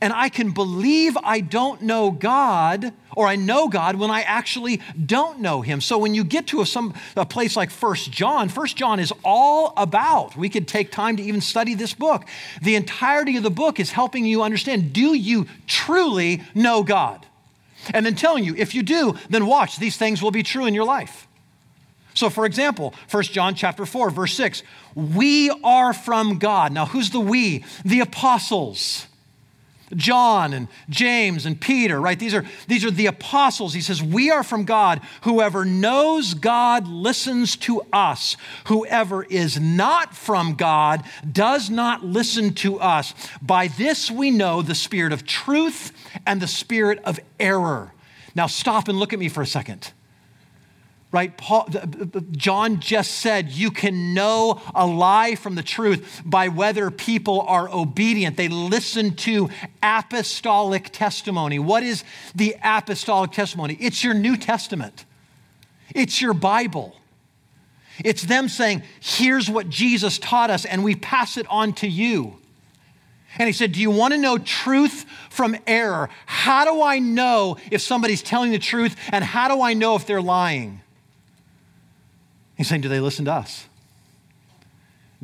And 0.01 0.11
I 0.11 0.27
can 0.27 0.51
believe 0.51 1.15
I 1.23 1.39
don't 1.39 1.83
know 1.83 2.11
God 2.11 2.91
or 3.15 3.25
I 3.25 3.37
know 3.37 3.69
God 3.69 3.95
when 3.95 4.11
I 4.11 4.23
actually 4.23 4.81
don't 5.05 5.39
know 5.39 5.61
Him. 5.61 5.79
So 5.79 5.97
when 5.97 6.13
you 6.13 6.25
get 6.25 6.47
to 6.47 6.59
a, 6.59 6.65
some, 6.65 6.93
a 7.15 7.25
place 7.25 7.55
like 7.55 7.69
First 7.69 8.11
John, 8.11 8.49
First 8.49 8.75
John 8.75 8.99
is 8.99 9.13
all 9.23 9.71
about, 9.77 10.35
we 10.35 10.49
could 10.49 10.67
take 10.67 10.91
time 10.91 11.15
to 11.15 11.23
even 11.23 11.39
study 11.39 11.73
this 11.73 11.93
book. 11.93 12.25
The 12.61 12.75
entirety 12.75 13.37
of 13.37 13.43
the 13.43 13.49
book 13.49 13.79
is 13.79 13.91
helping 13.91 14.25
you 14.25 14.43
understand 14.43 14.91
do 14.91 15.13
you 15.13 15.47
truly 15.67 16.43
know 16.53 16.83
God? 16.83 17.25
And 17.93 18.05
then 18.05 18.15
telling 18.15 18.43
you, 18.43 18.55
if 18.55 18.75
you 18.75 18.83
do, 18.83 19.15
then 19.29 19.45
watch, 19.45 19.77
these 19.77 19.97
things 19.97 20.21
will 20.21 20.31
be 20.31 20.43
true 20.43 20.65
in 20.65 20.73
your 20.73 20.85
life. 20.85 21.27
So 22.13 22.29
for 22.29 22.45
example, 22.45 22.93
1 23.09 23.23
John 23.23 23.55
chapter 23.55 23.85
4 23.85 24.09
verse 24.11 24.33
6, 24.33 24.63
we 24.95 25.49
are 25.63 25.93
from 25.93 26.37
God. 26.37 26.71
Now 26.71 26.85
who's 26.85 27.09
the 27.09 27.19
we? 27.19 27.65
The 27.83 28.01
apostles. 28.01 29.07
John 29.95 30.53
and 30.53 30.67
James 30.89 31.45
and 31.45 31.59
Peter, 31.59 31.99
right? 31.99 32.17
These 32.19 32.33
are, 32.33 32.45
these 32.67 32.85
are 32.85 32.91
the 32.91 33.07
apostles. 33.07 33.73
He 33.73 33.81
says, 33.81 34.01
We 34.01 34.31
are 34.31 34.43
from 34.43 34.65
God. 34.65 35.01
Whoever 35.23 35.65
knows 35.65 36.33
God 36.33 36.87
listens 36.87 37.55
to 37.57 37.81
us. 37.91 38.37
Whoever 38.65 39.23
is 39.23 39.59
not 39.59 40.15
from 40.15 40.55
God 40.55 41.03
does 41.31 41.69
not 41.69 42.03
listen 42.03 42.53
to 42.55 42.79
us. 42.79 43.13
By 43.41 43.67
this 43.67 44.09
we 44.09 44.31
know 44.31 44.61
the 44.61 44.75
spirit 44.75 45.13
of 45.13 45.25
truth 45.25 45.91
and 46.25 46.41
the 46.41 46.47
spirit 46.47 46.99
of 47.05 47.19
error. 47.39 47.93
Now, 48.35 48.47
stop 48.47 48.87
and 48.87 48.99
look 48.99 49.13
at 49.13 49.19
me 49.19 49.29
for 49.29 49.41
a 49.41 49.47
second. 49.47 49.91
Right? 51.13 51.37
Paul, 51.37 51.69
John 52.31 52.79
just 52.79 53.11
said 53.11 53.51
you 53.51 53.69
can 53.69 54.15
know 54.15 54.59
a 54.73 54.87
lie 54.87 55.35
from 55.35 55.53
the 55.53 55.61
truth 55.61 56.23
by 56.25 56.47
whether 56.47 56.89
people 56.89 57.41
are 57.41 57.69
obedient. 57.69 58.35
They 58.35 58.47
listen 58.47 59.15
to 59.17 59.51
apostolic 59.83 60.89
testimony. 60.91 61.59
What 61.59 61.83
is 61.83 62.03
the 62.33 62.55
apostolic 62.63 63.31
testimony? 63.31 63.77
It's 63.79 64.03
your 64.03 64.15
New 64.15 64.35
Testament, 64.35 65.05
it's 65.93 66.19
your 66.19 66.33
Bible. 66.33 66.95
It's 68.03 68.23
them 68.23 68.49
saying, 68.49 68.81
here's 68.99 69.51
what 69.51 69.69
Jesus 69.69 70.17
taught 70.17 70.49
us, 70.49 70.65
and 70.65 70.83
we 70.83 70.95
pass 70.95 71.37
it 71.37 71.45
on 71.47 71.73
to 71.73 71.87
you. 71.87 72.39
And 73.37 73.47
he 73.47 73.53
said, 73.53 73.71
Do 73.71 73.79
you 73.79 73.91
want 73.91 74.13
to 74.13 74.19
know 74.19 74.39
truth 74.39 75.05
from 75.29 75.55
error? 75.67 76.09
How 76.25 76.65
do 76.65 76.81
I 76.81 76.97
know 76.97 77.57
if 77.71 77.81
somebody's 77.81 78.23
telling 78.23 78.51
the 78.51 78.59
truth? 78.59 78.95
And 79.11 79.23
how 79.23 79.47
do 79.47 79.61
I 79.61 79.73
know 79.73 79.95
if 79.95 80.07
they're 80.07 80.21
lying? 80.21 80.81
He's 82.55 82.67
saying, 82.67 82.81
Do 82.81 82.89
they 82.89 82.99
listen 82.99 83.25
to 83.25 83.33
us? 83.33 83.67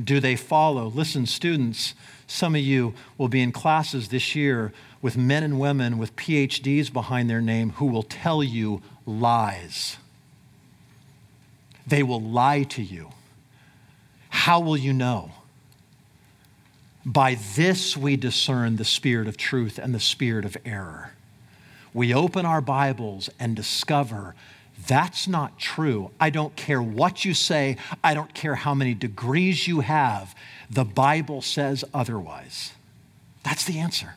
Do 0.02 0.20
they 0.20 0.36
follow? 0.36 0.88
Listen, 0.88 1.26
students, 1.26 1.94
some 2.26 2.56
of 2.56 2.62
you 2.62 2.94
will 3.18 3.28
be 3.28 3.42
in 3.42 3.52
classes 3.52 4.10
this 4.10 4.36
year 4.36 4.72
with 5.02 5.18
men 5.18 5.44
and 5.44 5.60
women 5.60 5.98
with 5.98 6.16
PhDs 6.16 6.92
behind 6.92 7.30
their 7.30 7.42
name 7.42 7.72
who 7.72 7.86
will 7.86 8.04
tell 8.04 8.42
you 8.42 8.82
lies. 9.06 9.98
They 11.86 12.04
will 12.04 12.22
lie 12.22 12.64
to 12.64 12.84
you. 12.84 13.10
How 14.30 14.60
will 14.60 14.78
you 14.78 14.94
know? 14.94 15.32
By 17.06 17.38
this 17.56 17.98
we 17.98 18.16
discern 18.16 18.76
the 18.76 18.86
spirit 18.86 19.28
of 19.28 19.38
truth 19.38 19.80
and 19.80 19.94
the 19.94 20.00
spirit 20.00 20.46
of 20.46 20.56
error. 20.66 21.14
We 21.94 22.14
open 22.14 22.46
our 22.46 22.62
Bibles 22.62 23.30
and 23.40 23.56
discover 23.56 24.36
that's 24.90 25.28
not 25.28 25.60
true. 25.60 26.10
I 26.20 26.32
don't 26.32 26.56
care 26.56 26.82
what 26.82 27.24
you 27.24 27.36
say, 27.36 27.78
I 28.04 28.16
don't 28.16 28.34
care 28.34 28.56
how 28.56 28.74
many 28.74 28.96
degrees 28.96 29.68
you 29.68 29.82
have. 29.82 30.36
The 30.70 30.84
Bible 30.84 31.44
says 31.44 31.86
otherwise. 31.94 32.74
That's 33.44 33.64
the 33.64 33.78
answer. 33.78 34.16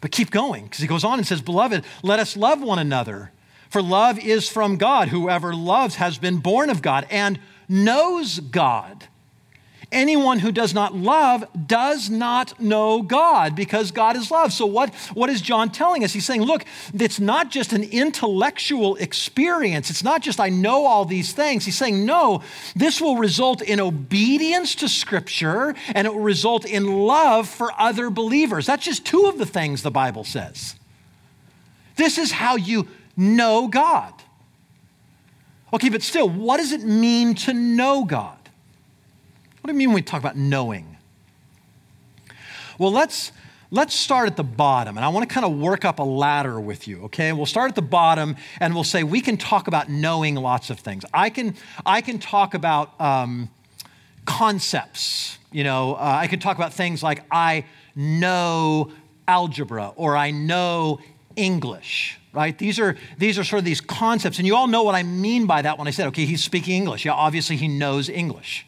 But 0.00 0.12
keep 0.12 0.30
going, 0.30 0.64
because 0.64 0.80
he 0.80 0.86
goes 0.86 1.04
on 1.04 1.18
and 1.18 1.26
says, 1.26 1.42
Beloved, 1.42 1.84
let 2.02 2.18
us 2.18 2.38
love 2.38 2.62
one 2.62 2.78
another. 2.78 3.32
For 3.68 3.82
love 3.82 4.18
is 4.18 4.48
from 4.48 4.78
God. 4.78 5.08
Whoever 5.08 5.54
loves 5.54 5.96
has 5.96 6.16
been 6.16 6.38
born 6.38 6.70
of 6.70 6.80
God 6.80 7.06
and 7.10 7.38
knows 7.68 8.40
God. 8.40 9.08
Anyone 9.92 10.38
who 10.38 10.52
does 10.52 10.72
not 10.72 10.94
love 10.94 11.44
does 11.66 12.08
not 12.08 12.60
know 12.60 13.02
God 13.02 13.56
because 13.56 13.90
God 13.90 14.16
is 14.16 14.30
love. 14.30 14.52
So, 14.52 14.64
what, 14.64 14.94
what 15.14 15.30
is 15.30 15.40
John 15.40 15.70
telling 15.70 16.04
us? 16.04 16.12
He's 16.12 16.24
saying, 16.24 16.42
look, 16.42 16.64
it's 16.94 17.18
not 17.18 17.50
just 17.50 17.72
an 17.72 17.82
intellectual 17.82 18.94
experience. 18.96 19.90
It's 19.90 20.04
not 20.04 20.22
just 20.22 20.38
I 20.38 20.48
know 20.48 20.86
all 20.86 21.04
these 21.04 21.32
things. 21.32 21.64
He's 21.64 21.76
saying, 21.76 22.06
no, 22.06 22.42
this 22.76 23.00
will 23.00 23.16
result 23.16 23.62
in 23.62 23.80
obedience 23.80 24.76
to 24.76 24.88
Scripture 24.88 25.74
and 25.88 26.06
it 26.06 26.14
will 26.14 26.22
result 26.22 26.64
in 26.64 26.86
love 26.86 27.48
for 27.48 27.72
other 27.76 28.10
believers. 28.10 28.66
That's 28.66 28.84
just 28.84 29.04
two 29.04 29.26
of 29.26 29.38
the 29.38 29.46
things 29.46 29.82
the 29.82 29.90
Bible 29.90 30.22
says. 30.22 30.76
This 31.96 32.16
is 32.16 32.30
how 32.30 32.54
you 32.54 32.86
know 33.16 33.66
God. 33.66 34.14
Okay, 35.72 35.88
but 35.88 36.02
still, 36.02 36.28
what 36.28 36.58
does 36.58 36.70
it 36.70 36.82
mean 36.82 37.34
to 37.34 37.52
know 37.52 38.04
God? 38.04 38.39
What 39.60 39.68
do 39.68 39.72
you 39.72 39.78
mean 39.78 39.88
when 39.88 39.96
we 39.96 40.02
talk 40.02 40.20
about 40.20 40.36
knowing? 40.36 40.96
Well, 42.78 42.92
let's 42.92 43.32
let's 43.70 43.94
start 43.94 44.28
at 44.28 44.36
the 44.36 44.42
bottom 44.42 44.96
and 44.96 45.04
i 45.04 45.08
want 45.08 45.28
to 45.28 45.32
kind 45.32 45.46
of 45.46 45.56
work 45.56 45.84
up 45.84 46.00
a 46.00 46.02
ladder 46.02 46.60
with 46.60 46.88
you 46.88 47.02
okay? 47.04 47.32
We'll 47.32 47.46
start 47.46 47.68
at 47.68 47.76
the 47.76 47.82
bottom 47.82 48.36
and 48.58 48.74
we'll 48.74 48.84
say 48.84 49.04
we 49.04 49.20
can 49.20 49.36
talk 49.36 49.68
about 49.68 49.88
knowing 49.88 50.34
lots 50.34 50.70
of 50.70 50.80
things. 50.80 51.04
I 51.14 51.30
can 51.30 51.54
i 51.86 52.00
can 52.00 52.18
talk 52.18 52.54
about 52.54 53.00
um, 53.00 53.48
concepts 54.24 55.38
you 55.52 55.62
know? 55.62 55.94
Uh, 55.94 56.18
i 56.22 56.26
can 56.26 56.40
talk 56.40 56.56
about 56.56 56.72
things 56.72 57.02
like 57.02 57.22
i 57.30 57.64
know 57.94 58.90
algebra 59.28 59.92
or 59.96 60.16
i 60.16 60.30
know 60.30 61.00
english 61.36 62.16
right? 62.32 62.56
These 62.58 62.78
are 62.78 62.96
these 63.18 63.40
are 63.40 63.44
sort 63.44 63.58
of 63.58 63.64
these 63.64 63.80
concepts 63.80 64.38
and 64.38 64.46
you 64.46 64.54
all 64.54 64.68
know 64.68 64.84
what 64.84 64.94
i 64.94 65.02
mean 65.02 65.46
by 65.46 65.62
that 65.62 65.78
when 65.78 65.86
i 65.86 65.90
said 65.90 66.06
okay 66.08 66.24
he's 66.24 66.42
speaking 66.42 66.76
english. 66.76 67.04
Yeah 67.04 67.12
obviously 67.12 67.56
he 67.56 67.68
knows 67.68 68.08
english 68.08 68.66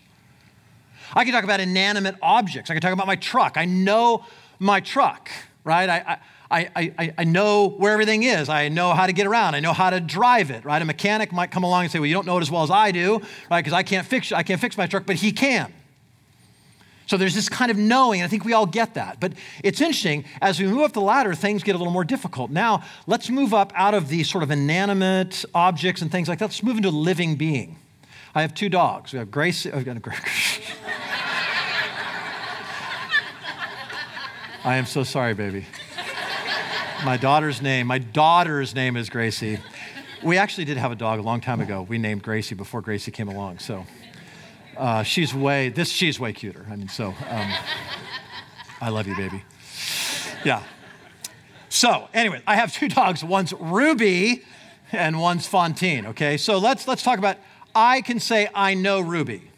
I 1.14 1.24
can 1.24 1.32
talk 1.32 1.44
about 1.44 1.60
inanimate 1.60 2.16
objects. 2.22 2.70
I 2.70 2.74
can 2.74 2.80
talk 2.80 2.92
about 2.92 3.06
my 3.06 3.16
truck. 3.16 3.56
I 3.56 3.64
know 3.64 4.24
my 4.58 4.80
truck, 4.80 5.30
right? 5.64 5.88
I, 5.88 6.18
I, 6.50 6.92
I, 6.98 7.14
I 7.18 7.24
know 7.24 7.68
where 7.68 7.92
everything 7.92 8.22
is. 8.22 8.48
I 8.48 8.68
know 8.68 8.92
how 8.92 9.06
to 9.06 9.12
get 9.12 9.26
around. 9.26 9.54
I 9.54 9.60
know 9.60 9.72
how 9.72 9.90
to 9.90 10.00
drive 10.00 10.50
it, 10.50 10.64
right? 10.64 10.80
A 10.80 10.84
mechanic 10.84 11.32
might 11.32 11.50
come 11.50 11.64
along 11.64 11.84
and 11.84 11.92
say, 11.92 11.98
well, 11.98 12.06
you 12.06 12.14
don't 12.14 12.26
know 12.26 12.38
it 12.38 12.42
as 12.42 12.50
well 12.50 12.62
as 12.62 12.70
I 12.70 12.92
do, 12.92 13.20
right? 13.50 13.62
Because 13.62 13.72
I 13.72 13.82
can't 13.82 14.06
fix 14.06 14.32
I 14.32 14.42
can't 14.42 14.60
fix 14.60 14.76
my 14.76 14.86
truck, 14.86 15.06
but 15.06 15.16
he 15.16 15.32
can. 15.32 15.72
So 17.06 17.16
there's 17.16 17.34
this 17.34 17.48
kind 17.48 17.70
of 17.70 17.76
knowing, 17.76 18.20
and 18.20 18.26
I 18.26 18.30
think 18.30 18.44
we 18.44 18.52
all 18.52 18.66
get 18.66 18.94
that. 18.94 19.20
But 19.20 19.32
it's 19.62 19.80
interesting, 19.80 20.24
as 20.40 20.60
we 20.60 20.66
move 20.66 20.82
up 20.82 20.92
the 20.92 21.00
ladder, 21.00 21.34
things 21.34 21.62
get 21.62 21.74
a 21.74 21.78
little 21.78 21.92
more 21.92 22.04
difficult. 22.04 22.50
Now, 22.50 22.84
let's 23.06 23.28
move 23.28 23.52
up 23.52 23.72
out 23.74 23.92
of 23.92 24.08
the 24.08 24.22
sort 24.22 24.44
of 24.44 24.50
inanimate 24.50 25.44
objects 25.54 26.00
and 26.00 26.10
things 26.10 26.28
like 26.28 26.38
that. 26.38 26.46
Let's 26.46 26.62
move 26.62 26.76
into 26.76 26.90
living 26.90 27.36
being. 27.36 27.76
I 28.34 28.40
have 28.42 28.54
two 28.54 28.68
dogs. 28.70 29.12
We 29.12 29.18
have 29.18 29.30
Grace. 29.30 29.66
Uh, 29.66 29.82
I 34.64 34.76
am 34.76 34.86
so 34.86 35.02
sorry, 35.02 35.34
baby. 35.34 35.66
My 37.04 37.16
daughter's 37.16 37.60
name, 37.60 37.88
my 37.88 37.98
daughter's 37.98 38.74
name 38.74 38.96
is 38.96 39.10
Gracie. 39.10 39.58
We 40.22 40.38
actually 40.38 40.64
did 40.66 40.76
have 40.76 40.92
a 40.92 40.94
dog 40.94 41.18
a 41.18 41.22
long 41.22 41.40
time 41.40 41.60
ago. 41.60 41.82
We 41.82 41.98
named 41.98 42.22
Gracie 42.22 42.54
before 42.54 42.80
Gracie 42.80 43.10
came 43.10 43.28
along. 43.28 43.58
So 43.58 43.84
uh, 44.76 45.02
she's 45.02 45.34
way, 45.34 45.68
this, 45.68 45.88
she's 45.90 46.20
way 46.20 46.32
cuter. 46.32 46.64
I 46.70 46.76
mean, 46.76 46.88
so 46.88 47.08
um, 47.28 47.52
I 48.80 48.88
love 48.88 49.08
you, 49.08 49.16
baby. 49.16 49.42
Yeah. 50.44 50.62
So 51.68 52.08
anyway, 52.14 52.40
I 52.46 52.54
have 52.54 52.72
two 52.72 52.88
dogs. 52.88 53.24
One's 53.24 53.52
Ruby 53.52 54.44
and 54.92 55.20
one's 55.20 55.46
Fontaine. 55.46 56.06
Okay. 56.06 56.36
So 56.36 56.58
let's, 56.58 56.86
let's 56.86 57.02
talk 57.02 57.18
about, 57.18 57.36
I 57.74 58.00
can 58.00 58.20
say 58.20 58.48
I 58.54 58.74
know 58.74 59.00
Ruby. 59.00 59.51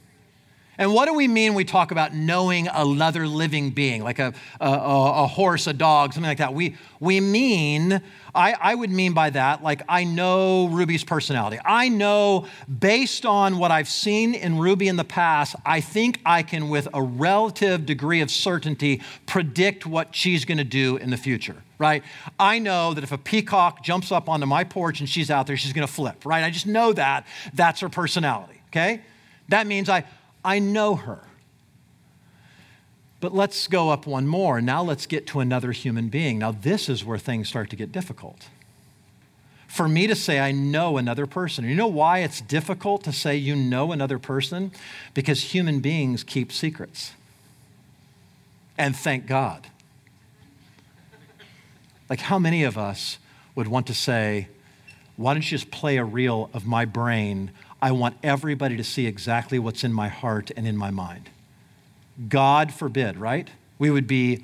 And 0.78 0.92
what 0.92 1.06
do 1.06 1.14
we 1.14 1.28
mean 1.28 1.52
when 1.52 1.58
we 1.58 1.64
talk 1.64 1.90
about 1.90 2.14
knowing 2.14 2.68
another 2.68 3.26
living 3.26 3.70
being, 3.70 4.02
like 4.02 4.18
a, 4.18 4.32
a, 4.60 4.68
a, 4.68 5.26
horse, 5.26 5.66
a 5.66 5.72
dog, 5.72 6.12
something 6.12 6.28
like 6.28 6.38
that? 6.38 6.54
We, 6.54 6.76
we 6.98 7.20
mean, 7.20 8.02
I, 8.34 8.54
I 8.60 8.74
would 8.74 8.90
mean 8.90 9.12
by 9.12 9.30
that, 9.30 9.62
like 9.62 9.82
I 9.88 10.04
know 10.04 10.66
Ruby's 10.68 11.04
personality. 11.04 11.58
I 11.64 11.88
know 11.88 12.46
based 12.78 13.24
on 13.24 13.58
what 13.58 13.70
I've 13.70 13.88
seen 13.88 14.34
in 14.34 14.58
Ruby 14.58 14.88
in 14.88 14.96
the 14.96 15.04
past, 15.04 15.54
I 15.64 15.80
think 15.80 16.20
I 16.26 16.42
can, 16.42 16.68
with 16.68 16.88
a 16.92 17.02
relative 17.02 17.86
degree 17.86 18.20
of 18.20 18.30
certainty, 18.30 19.00
predict 19.26 19.86
what 19.86 20.14
she's 20.14 20.44
going 20.44 20.58
to 20.58 20.64
do 20.64 20.96
in 20.96 21.10
the 21.10 21.16
future, 21.16 21.56
right? 21.78 22.02
I 22.40 22.58
know 22.58 22.94
that 22.94 23.04
if 23.04 23.12
a 23.12 23.18
peacock 23.18 23.84
jumps 23.84 24.10
up 24.10 24.28
onto 24.28 24.46
my 24.46 24.64
porch 24.64 24.98
and 24.98 25.08
she's 25.08 25.30
out 25.30 25.46
there, 25.46 25.56
she's 25.56 25.72
to 25.72 25.86
flip, 25.86 26.24
right? 26.24 26.42
I 26.42 26.50
just 26.50 26.66
know 26.66 26.92
that. 26.92 27.26
That's 27.52 27.80
her 27.80 27.88
personality, 27.88 28.60
okay? 28.68 29.02
That 29.48 29.66
means 29.66 29.88
I, 29.88 30.04
I 30.44 30.58
know 30.58 30.96
her. 30.96 31.20
But 33.20 33.34
let's 33.34 33.66
go 33.68 33.88
up 33.88 34.06
one 34.06 34.26
more. 34.26 34.60
Now 34.60 34.82
let's 34.82 35.06
get 35.06 35.26
to 35.28 35.40
another 35.40 35.72
human 35.72 36.08
being. 36.08 36.38
Now, 36.38 36.52
this 36.52 36.90
is 36.90 37.04
where 37.04 37.16
things 37.16 37.48
start 37.48 37.70
to 37.70 37.76
get 37.76 37.90
difficult. 37.90 38.48
For 39.66 39.88
me 39.88 40.06
to 40.06 40.14
say 40.14 40.38
I 40.38 40.52
know 40.52 40.98
another 40.98 41.26
person. 41.26 41.64
You 41.64 41.74
know 41.74 41.86
why 41.86 42.18
it's 42.18 42.42
difficult 42.42 43.02
to 43.04 43.12
say 43.12 43.34
you 43.34 43.56
know 43.56 43.92
another 43.92 44.18
person? 44.18 44.72
Because 45.14 45.54
human 45.54 45.80
beings 45.80 46.22
keep 46.22 46.52
secrets. 46.52 47.12
And 48.76 48.94
thank 48.94 49.26
God. 49.26 49.68
Like, 52.10 52.20
how 52.20 52.38
many 52.38 52.62
of 52.64 52.76
us 52.76 53.18
would 53.54 53.68
want 53.68 53.86
to 53.86 53.94
say, 53.94 54.48
why 55.16 55.32
don't 55.32 55.42
you 55.42 55.56
just 55.56 55.70
play 55.70 55.96
a 55.96 56.04
reel 56.04 56.50
of 56.52 56.66
my 56.66 56.84
brain 56.84 57.52
I 57.84 57.92
want 57.92 58.16
everybody 58.22 58.78
to 58.78 58.82
see 58.82 59.06
exactly 59.06 59.58
what's 59.58 59.84
in 59.84 59.92
my 59.92 60.08
heart 60.08 60.50
and 60.56 60.66
in 60.66 60.74
my 60.74 60.90
mind. 60.90 61.28
God 62.30 62.72
forbid, 62.72 63.18
right? 63.18 63.50
We 63.78 63.90
would 63.90 64.06
be 64.06 64.42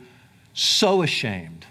so 0.52 1.00
ashamed. 1.00 1.64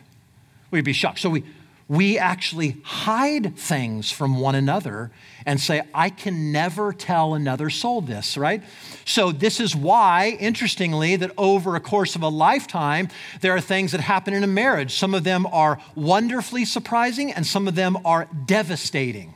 We'd 0.71 0.83
be 0.83 0.93
shocked. 0.93 1.19
So 1.19 1.29
we, 1.29 1.43
we 1.87 2.17
actually 2.17 2.77
hide 2.83 3.55
things 3.55 4.09
from 4.09 4.39
one 4.39 4.55
another 4.55 5.11
and 5.45 5.61
say, 5.61 5.83
I 5.93 6.09
can 6.09 6.51
never 6.51 6.91
tell 6.91 7.35
another 7.35 7.69
soul 7.69 8.01
this, 8.01 8.35
right? 8.35 8.63
So, 9.05 9.31
this 9.31 9.59
is 9.59 9.75
why, 9.75 10.37
interestingly, 10.39 11.17
that 11.17 11.31
over 11.37 11.75
a 11.75 11.79
course 11.79 12.15
of 12.15 12.23
a 12.23 12.29
lifetime, 12.29 13.09
there 13.41 13.55
are 13.55 13.61
things 13.61 13.91
that 13.91 14.01
happen 14.01 14.33
in 14.33 14.43
a 14.43 14.47
marriage. 14.47 14.95
Some 14.95 15.13
of 15.13 15.23
them 15.23 15.45
are 15.45 15.79
wonderfully 15.93 16.65
surprising, 16.65 17.31
and 17.31 17.45
some 17.45 17.67
of 17.67 17.75
them 17.75 17.95
are 18.05 18.27
devastating 18.47 19.35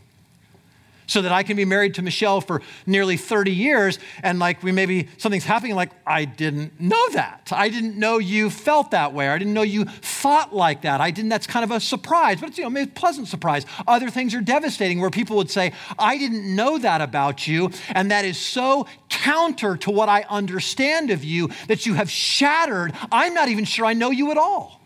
so 1.08 1.22
that 1.22 1.32
I 1.32 1.44
can 1.44 1.56
be 1.56 1.66
married 1.66 1.96
to 1.96 2.02
Michelle 2.02 2.42
for 2.42 2.62
nearly 2.86 3.18
30 3.18 3.52
years 3.52 4.00
and 4.22 4.40
like 4.40 4.64
we 4.64 4.72
maybe 4.72 5.08
something's 5.18 5.46
happening 5.46 5.76
like 5.76 5.92
I 6.06 6.26
didn't 6.26 6.80
know 6.80 7.10
that. 7.10 7.50
I 7.52 7.70
didn't 7.70 7.98
know 7.98 8.18
you 8.18 8.50
felt 8.50 8.92
that 8.92 9.14
way. 9.14 9.30
I 9.30 9.38
didn't 9.38 9.54
know 9.54 9.62
you 9.62 9.86
thought 9.86 10.56
like 10.56 10.82
that. 10.82 11.02
I 11.02 11.12
didn't 11.12 11.30
that's 11.30 11.48
kind 11.48 11.64
of 11.64 11.72
a 11.72 11.80
surprise, 11.80 12.40
but 12.40 12.50
it's 12.50 12.58
you 12.58 12.64
know 12.64 12.70
maybe 12.70 12.90
a 12.90 12.94
pleasant 12.94 13.28
surprise. 13.28 13.66
Other 13.88 14.10
things 14.10 14.34
are 14.36 14.42
devastating 14.42 15.00
where 15.00 15.10
people 15.10 15.38
would 15.38 15.52
say, 15.52 15.74
"I 15.98 16.18
didn't 16.18 16.56
know 16.56 16.78
that 16.78 17.02
about 17.02 17.48
you," 17.48 17.72
and 17.90 18.12
that 18.12 18.26
is 18.26 18.38
so 18.38 18.88
counter 19.10 19.78
to 19.78 19.92
what 19.92 20.10
I 20.10 20.26
understand 20.30 21.10
of 21.10 21.24
you 21.24 21.50
that 21.68 21.86
you 21.86 21.94
have 21.94 22.10
shattered. 22.10 22.94
I'm 23.12 23.34
not 23.34 23.50
even 23.50 23.66
sure 23.66 23.86
I 23.86 23.94
know 23.94 24.12
you 24.12 24.32
at 24.32 24.38
all. 24.38 24.82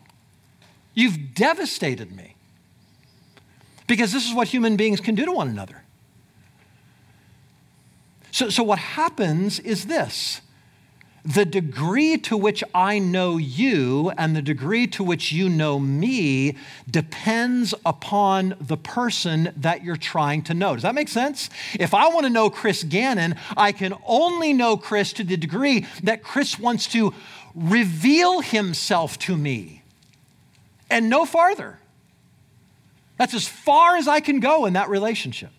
You've 0.93 1.33
devastated 1.35 2.15
me. 2.15 2.35
Because 3.87 4.11
this 4.11 4.27
is 4.27 4.33
what 4.33 4.49
human 4.49 4.75
beings 4.75 4.99
can 4.99 5.15
do 5.15 5.25
to 5.25 5.31
one 5.31 5.47
another. 5.47 5.83
So, 8.37 8.49
so 8.51 8.61
what 8.61 8.77
happens 8.77 9.59
is 9.59 9.87
this 9.87 10.41
the 11.25 11.43
degree 11.43 12.19
to 12.19 12.37
which 12.37 12.63
I 12.71 12.99
know 12.99 13.37
you 13.37 14.11
and 14.15 14.35
the 14.35 14.43
degree 14.43 14.85
to 14.89 15.03
which 15.03 15.31
you 15.31 15.49
know 15.49 15.79
me 15.79 16.55
depends 16.87 17.73
upon 17.83 18.53
the 18.61 18.77
person 18.77 19.51
that 19.57 19.83
you're 19.83 19.97
trying 19.97 20.43
to 20.43 20.53
know. 20.53 20.75
Does 20.75 20.83
that 20.83 20.93
make 20.93 21.07
sense? 21.07 21.49
If 21.79 21.95
I 21.95 22.09
want 22.09 22.27
to 22.27 22.29
know 22.29 22.51
Chris 22.51 22.83
Gannon, 22.83 23.37
I 23.57 23.71
can 23.71 23.95
only 24.05 24.53
know 24.53 24.77
Chris 24.77 25.13
to 25.13 25.23
the 25.23 25.35
degree 25.35 25.87
that 26.03 26.21
Chris 26.21 26.59
wants 26.59 26.85
to 26.89 27.15
reveal 27.55 28.41
himself 28.41 29.17
to 29.17 29.35
me 29.35 29.81
and 30.91 31.09
no 31.09 31.25
farther. 31.25 31.79
That's 33.17 33.33
as 33.33 33.47
far 33.47 33.95
as 33.95 34.07
I 34.07 34.19
can 34.19 34.39
go 34.39 34.67
in 34.67 34.73
that 34.73 34.89
relationship. 34.89 35.49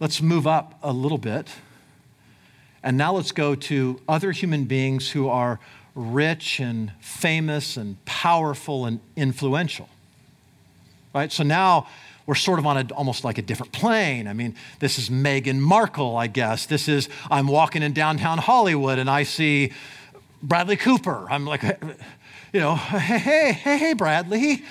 Let's 0.00 0.20
move 0.20 0.46
up 0.46 0.78
a 0.82 0.92
little 0.92 1.18
bit. 1.18 1.48
And 2.82 2.98
now 2.98 3.14
let's 3.14 3.32
go 3.32 3.54
to 3.54 4.00
other 4.08 4.32
human 4.32 4.64
beings 4.64 5.10
who 5.10 5.28
are 5.28 5.60
rich 5.94 6.58
and 6.60 6.92
famous 7.00 7.76
and 7.76 8.04
powerful 8.04 8.86
and 8.86 9.00
influential. 9.16 9.88
Right? 11.14 11.30
So 11.30 11.44
now 11.44 11.86
we're 12.26 12.34
sort 12.34 12.58
of 12.58 12.66
on 12.66 12.76
a, 12.76 12.94
almost 12.94 13.24
like 13.24 13.38
a 13.38 13.42
different 13.42 13.72
plane. 13.72 14.26
I 14.26 14.32
mean, 14.32 14.56
this 14.80 14.98
is 14.98 15.08
Meghan 15.08 15.60
Markle, 15.60 16.16
I 16.16 16.26
guess. 16.26 16.66
This 16.66 16.88
is, 16.88 17.08
I'm 17.30 17.46
walking 17.46 17.82
in 17.82 17.92
downtown 17.92 18.38
Hollywood 18.38 18.98
and 18.98 19.08
I 19.08 19.22
see 19.22 19.72
Bradley 20.42 20.76
Cooper. 20.76 21.26
I'm 21.30 21.46
like, 21.46 21.62
you 22.52 22.60
know, 22.60 22.74
hey, 22.74 23.18
hey, 23.18 23.52
hey, 23.52 23.78
hey 23.78 23.92
Bradley. 23.92 24.64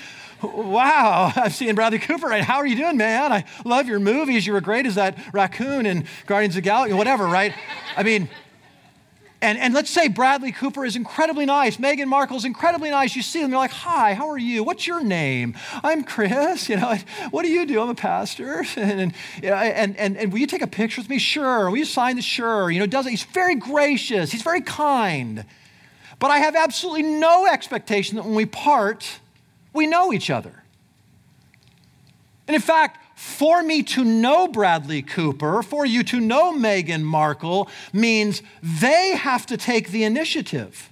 Wow, 0.44 1.32
I'm 1.36 1.52
seeing 1.52 1.74
Bradley 1.74 2.00
Cooper. 2.00 2.28
Right? 2.28 2.44
How 2.44 2.58
are 2.58 2.68
you 2.68 2.76
doing, 2.76 2.98
man? 2.98 3.32
I 3.32 3.46
love 3.64 3.88
your 3.88 4.00
movies. 4.00 4.46
You 4.46 4.54
were 4.54 4.62
great 4.62 4.86
as 4.86 4.96
that 4.96 5.18
raccoon 5.34 5.86
in 5.86 6.06
Guardians 6.26 6.56
of 6.56 6.64
the 6.64 6.70
Galaxy, 6.70 6.94
whatever, 6.94 7.26
right? 7.26 7.54
I 7.96 8.04
mean, 8.04 8.28
and, 9.44 9.58
and 9.58 9.74
let's 9.74 9.90
say 9.90 10.08
Bradley 10.08 10.54
Cooper 10.54 10.86
is 10.86 10.96
incredibly 10.96 11.46
nice. 11.46 11.76
Meghan 11.76 12.08
Markle 12.08 12.38
is 12.38 12.46
incredibly 12.46 12.90
nice. 12.90 13.14
You 13.14 13.22
see 13.22 13.42
them, 13.42 13.52
you're 13.52 13.60
like, 13.60 13.72
hi, 13.72 14.14
how 14.14 14.30
are 14.30 14.38
you? 14.38 14.64
What's 14.64 14.88
your 14.88 15.04
name? 15.04 15.56
I'm 15.84 16.04
Chris. 16.04 16.70
You 16.74 16.78
know, 16.78 16.96
what 17.30 17.44
do 17.44 17.50
you 17.50 17.66
do? 17.66 17.82
I'm 17.82 17.90
a 17.90 17.96
pastor. 17.96 18.66
And, 18.78 19.00
and, 19.02 19.14
and, 19.44 19.98
and, 19.98 20.18
and 20.18 20.32
will 20.32 20.40
you 20.40 20.48
take 20.48 20.62
a 20.62 20.68
picture 20.68 21.02
with 21.02 21.10
me? 21.10 21.20
Sure. 21.20 21.70
Will 21.70 21.78
you 21.78 21.86
sign 21.86 22.16
the 22.16 22.22
sure? 22.22 22.72
You 22.72 22.80
know, 22.80 22.86
does 22.86 23.06
it? 23.06 23.12
He's 23.12 23.24
very 23.24 23.56
gracious. 23.56 24.32
He's 24.32 24.42
very 24.42 24.62
kind. 24.62 25.46
But 26.20 26.32
I 26.32 26.38
have 26.40 26.56
absolutely 26.56 27.04
no 27.04 27.46
expectation 27.46 28.16
that 28.16 28.24
when 28.24 28.36
we 28.36 28.46
part, 28.46 29.20
we 29.74 29.88
know 29.88 30.14
each 30.14 30.30
other. 30.30 30.64
And 32.48 32.56
in 32.56 32.62
fact, 32.62 33.00
for 33.16 33.64
me 33.64 33.84
to 33.84 34.04
know 34.04 34.48
Bradley 34.48 35.02
Cooper, 35.02 35.64
for 35.64 35.86
you 35.86 36.04
to 36.04 36.20
know 36.20 36.54
Meghan 36.54 37.04
Markle, 37.04 37.70
means 37.92 38.42
they 38.62 39.16
have 39.16 39.46
to 39.48 39.58
take 39.58 39.90
the 39.90 40.04
initiative. 40.04 40.90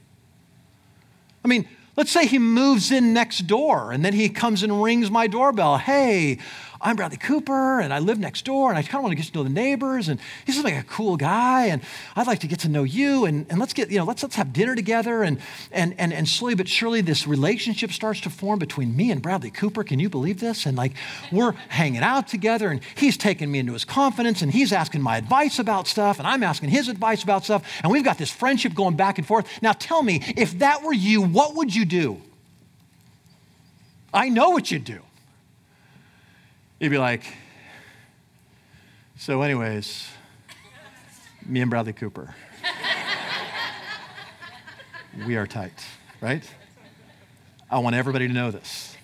I 1.43 1.47
mean, 1.47 1.67
let's 1.97 2.11
say 2.11 2.25
he 2.25 2.39
moves 2.39 2.91
in 2.91 3.13
next 3.13 3.47
door 3.47 3.91
and 3.91 4.05
then 4.05 4.13
he 4.13 4.29
comes 4.29 4.63
and 4.63 4.81
rings 4.81 5.09
my 5.09 5.27
doorbell. 5.27 5.77
Hey, 5.77 6.39
I'm 6.83 6.95
Bradley 6.95 7.17
Cooper 7.17 7.79
and 7.79 7.93
I 7.93 7.99
live 7.99 8.17
next 8.17 8.43
door 8.43 8.69
and 8.69 8.77
I 8.77 8.81
kind 8.81 8.95
of 8.95 9.03
want 9.03 9.11
to 9.11 9.15
get 9.15 9.31
to 9.31 9.37
know 9.37 9.43
the 9.43 9.51
neighbors 9.51 10.09
and 10.09 10.19
he's 10.47 10.63
like 10.63 10.73
a 10.73 10.83
cool 10.83 11.15
guy 11.15 11.67
and 11.67 11.83
I'd 12.15 12.25
like 12.25 12.39
to 12.39 12.47
get 12.47 12.59
to 12.61 12.69
know 12.69 12.81
you 12.81 13.25
and, 13.25 13.45
and 13.51 13.59
let's 13.59 13.73
get, 13.73 13.91
you 13.91 13.99
know, 13.99 14.03
let's, 14.03 14.23
let's 14.23 14.35
have 14.35 14.51
dinner 14.51 14.75
together 14.75 15.21
and, 15.21 15.39
and, 15.71 15.93
and, 15.99 16.11
and 16.11 16.27
slowly 16.27 16.55
but 16.55 16.67
surely 16.67 17.01
this 17.01 17.27
relationship 17.27 17.91
starts 17.91 18.19
to 18.21 18.31
form 18.31 18.57
between 18.57 18.95
me 18.95 19.11
and 19.11 19.21
Bradley 19.21 19.51
Cooper. 19.51 19.83
Can 19.83 19.99
you 19.99 20.09
believe 20.09 20.39
this? 20.39 20.65
And 20.65 20.75
like 20.75 20.93
we're 21.31 21.51
hanging 21.51 22.01
out 22.01 22.27
together 22.27 22.69
and 22.69 22.81
he's 22.95 23.15
taking 23.15 23.51
me 23.51 23.59
into 23.59 23.73
his 23.73 23.85
confidence 23.85 24.41
and 24.41 24.51
he's 24.51 24.73
asking 24.73 25.03
my 25.03 25.17
advice 25.17 25.59
about 25.59 25.87
stuff 25.87 26.17
and 26.17 26.27
I'm 26.27 26.41
asking 26.41 26.69
his 26.69 26.87
advice 26.87 27.21
about 27.21 27.43
stuff 27.43 27.63
and 27.83 27.91
we've 27.91 28.03
got 28.03 28.17
this 28.17 28.31
friendship 28.31 28.73
going 28.73 28.95
back 28.95 29.19
and 29.19 29.27
forth. 29.27 29.47
Now 29.61 29.73
tell 29.73 30.01
me, 30.01 30.23
if 30.35 30.57
that 30.57 30.81
were 30.81 30.93
you, 30.93 31.21
what 31.21 31.55
would 31.55 31.75
you 31.75 31.85
do? 31.85 32.19
I 34.11 34.29
know 34.29 34.49
what 34.49 34.71
you'd 34.71 34.83
do. 34.83 35.01
You'd 36.81 36.89
be 36.89 36.97
like, 36.97 37.21
so, 39.15 39.43
anyways, 39.43 40.09
me 41.45 41.61
and 41.61 41.69
Bradley 41.69 41.93
Cooper, 41.93 42.33
we 45.27 45.35
are 45.35 45.45
tight, 45.45 45.85
right? 46.21 46.43
I 47.69 47.77
want 47.77 47.95
everybody 47.95 48.27
to 48.27 48.33
know 48.33 48.49
this. 48.49 48.97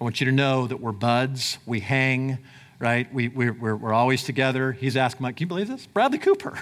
I 0.00 0.02
want 0.02 0.20
you 0.20 0.24
to 0.24 0.32
know 0.32 0.66
that 0.66 0.80
we're 0.80 0.90
buds, 0.90 1.58
we 1.64 1.78
hang, 1.78 2.38
right? 2.80 3.06
We, 3.14 3.28
we're, 3.28 3.52
we're, 3.52 3.76
we're 3.76 3.94
always 3.94 4.24
together. 4.24 4.72
He's 4.72 4.96
asking, 4.96 5.22
Mike, 5.22 5.36
can 5.36 5.44
you 5.44 5.48
believe 5.48 5.68
this? 5.68 5.86
Bradley 5.86 6.18
Cooper. 6.18 6.58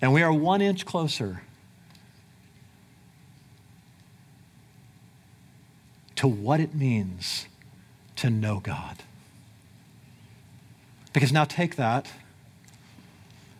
And 0.00 0.12
we 0.12 0.22
are 0.22 0.32
one 0.32 0.62
inch 0.62 0.86
closer 0.86 1.42
to 6.18 6.26
what 6.26 6.58
it 6.58 6.74
means 6.74 7.46
to 8.16 8.28
know 8.28 8.58
God. 8.58 9.04
Because 11.12 11.32
now 11.32 11.44
take 11.44 11.76
that 11.76 12.10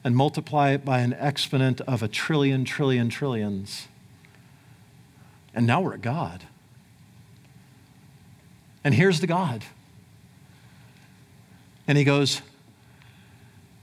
and 0.02 0.16
multiply 0.16 0.70
it 0.70 0.84
by 0.84 0.98
an 0.98 1.12
exponent 1.12 1.80
of 1.82 2.02
a 2.02 2.08
trillion, 2.08 2.64
trillion, 2.64 3.10
trillions. 3.10 3.86
And 5.54 5.68
now 5.68 5.80
we're 5.80 5.94
at 5.94 6.02
God. 6.02 6.46
And 8.82 8.92
here's 8.92 9.20
the 9.20 9.28
God. 9.28 9.64
And 11.86 11.96
he 11.96 12.02
goes, 12.02 12.42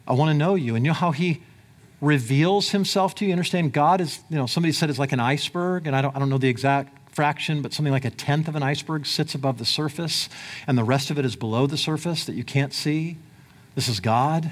I 0.05 0.11
want 0.11 0.31
to 0.31 0.37
know 0.37 0.55
you. 0.55 0.75
And 0.75 0.83
you 0.83 0.89
know 0.89 0.95
how 0.95 1.11
he 1.11 1.43
reveals 2.01 2.71
himself 2.71 3.15
to 3.15 3.23
you? 3.23 3.29
you 3.29 3.33
understand? 3.33 3.71
God 3.71 4.01
is, 4.01 4.19
you 4.29 4.35
know, 4.35 4.47
somebody 4.47 4.73
said 4.73 4.89
it's 4.89 4.99
like 4.99 5.13
an 5.13 5.21
iceberg, 5.21 5.87
and 5.87 5.95
I 5.95 6.01
don't, 6.01 6.13
I 6.13 6.19
don't 6.19 6.29
know 6.29 6.37
the 6.37 6.49
exact 6.49 7.04
fraction, 7.15 7.61
but 7.61 7.73
something 7.73 7.93
like 7.93 8.05
a 8.05 8.09
tenth 8.09 8.47
of 8.49 8.55
an 8.55 8.61
iceberg 8.61 9.05
sits 9.05 9.33
above 9.33 9.57
the 9.57 9.65
surface, 9.65 10.27
and 10.67 10.77
the 10.77 10.83
rest 10.83 11.09
of 11.09 11.17
it 11.17 11.23
is 11.23 11.37
below 11.37 11.65
the 11.65 11.77
surface 11.77 12.25
that 12.25 12.35
you 12.35 12.43
can't 12.43 12.73
see. 12.73 13.17
This 13.73 13.87
is 13.87 14.01
God. 14.01 14.51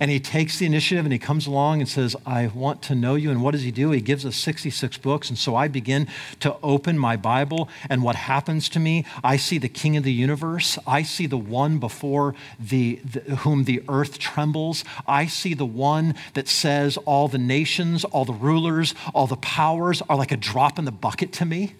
And 0.00 0.10
he 0.10 0.20
takes 0.20 0.58
the 0.58 0.66
initiative 0.66 1.04
and 1.04 1.12
he 1.12 1.18
comes 1.18 1.46
along 1.46 1.80
and 1.80 1.88
says, 1.88 2.16
I 2.24 2.48
want 2.48 2.82
to 2.82 2.94
know 2.94 3.14
you. 3.14 3.30
And 3.30 3.42
what 3.42 3.52
does 3.52 3.62
he 3.62 3.70
do? 3.70 3.90
He 3.90 4.00
gives 4.00 4.24
us 4.24 4.36
66 4.36 4.98
books. 4.98 5.28
And 5.28 5.38
so 5.38 5.56
I 5.56 5.68
begin 5.68 6.08
to 6.40 6.56
open 6.62 6.98
my 6.98 7.16
Bible. 7.16 7.68
And 7.88 8.02
what 8.02 8.16
happens 8.16 8.68
to 8.70 8.80
me? 8.80 9.04
I 9.22 9.36
see 9.36 9.58
the 9.58 9.68
king 9.68 9.96
of 9.96 10.04
the 10.04 10.12
universe. 10.12 10.78
I 10.86 11.02
see 11.02 11.26
the 11.26 11.36
one 11.36 11.78
before 11.78 12.34
the, 12.58 13.00
the 13.04 13.36
whom 13.36 13.64
the 13.64 13.82
earth 13.88 14.18
trembles. 14.18 14.84
I 15.06 15.26
see 15.26 15.54
the 15.54 15.66
one 15.66 16.14
that 16.34 16.48
says 16.48 16.96
all 16.98 17.28
the 17.28 17.38
nations, 17.38 18.04
all 18.04 18.24
the 18.24 18.32
rulers, 18.32 18.94
all 19.14 19.26
the 19.26 19.36
powers 19.36 20.02
are 20.08 20.16
like 20.16 20.32
a 20.32 20.36
drop 20.36 20.78
in 20.78 20.84
the 20.84 20.92
bucket 20.92 21.32
to 21.34 21.44
me. 21.44 21.74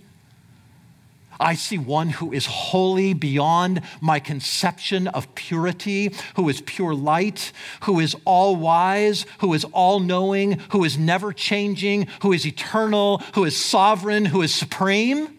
I 1.40 1.54
see 1.54 1.78
one 1.78 2.10
who 2.10 2.32
is 2.32 2.46
holy 2.46 3.14
beyond 3.14 3.82
my 4.00 4.20
conception 4.20 5.08
of 5.08 5.34
purity, 5.34 6.14
who 6.36 6.48
is 6.48 6.60
pure 6.60 6.94
light, 6.94 7.52
who 7.82 8.00
is 8.00 8.16
all 8.24 8.56
wise, 8.56 9.26
who 9.38 9.52
is 9.54 9.64
all 9.72 10.00
knowing, 10.00 10.58
who 10.70 10.84
is 10.84 10.98
never 10.98 11.32
changing, 11.32 12.08
who 12.22 12.32
is 12.32 12.46
eternal, 12.46 13.18
who 13.34 13.44
is 13.44 13.56
sovereign, 13.56 14.24
who 14.24 14.42
is 14.42 14.54
supreme. 14.54 15.38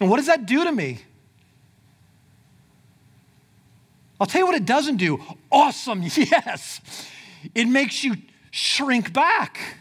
And 0.00 0.10
what 0.10 0.16
does 0.16 0.26
that 0.26 0.46
do 0.46 0.64
to 0.64 0.72
me? 0.72 1.02
I'll 4.20 4.26
tell 4.26 4.40
you 4.40 4.46
what 4.46 4.54
it 4.54 4.64
doesn't 4.64 4.98
do. 4.98 5.20
Awesome, 5.50 6.02
yes. 6.16 6.80
It 7.54 7.66
makes 7.66 8.04
you 8.04 8.14
shrink 8.52 9.12
back 9.12 9.78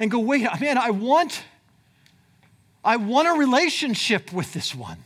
and 0.00 0.10
go, 0.10 0.18
wait, 0.18 0.42
man, 0.60 0.76
I 0.76 0.90
want 0.90 1.44
I 2.84 2.96
want 2.96 3.28
a 3.28 3.32
relationship 3.32 4.32
with 4.32 4.52
this 4.52 4.74
one. 4.74 5.04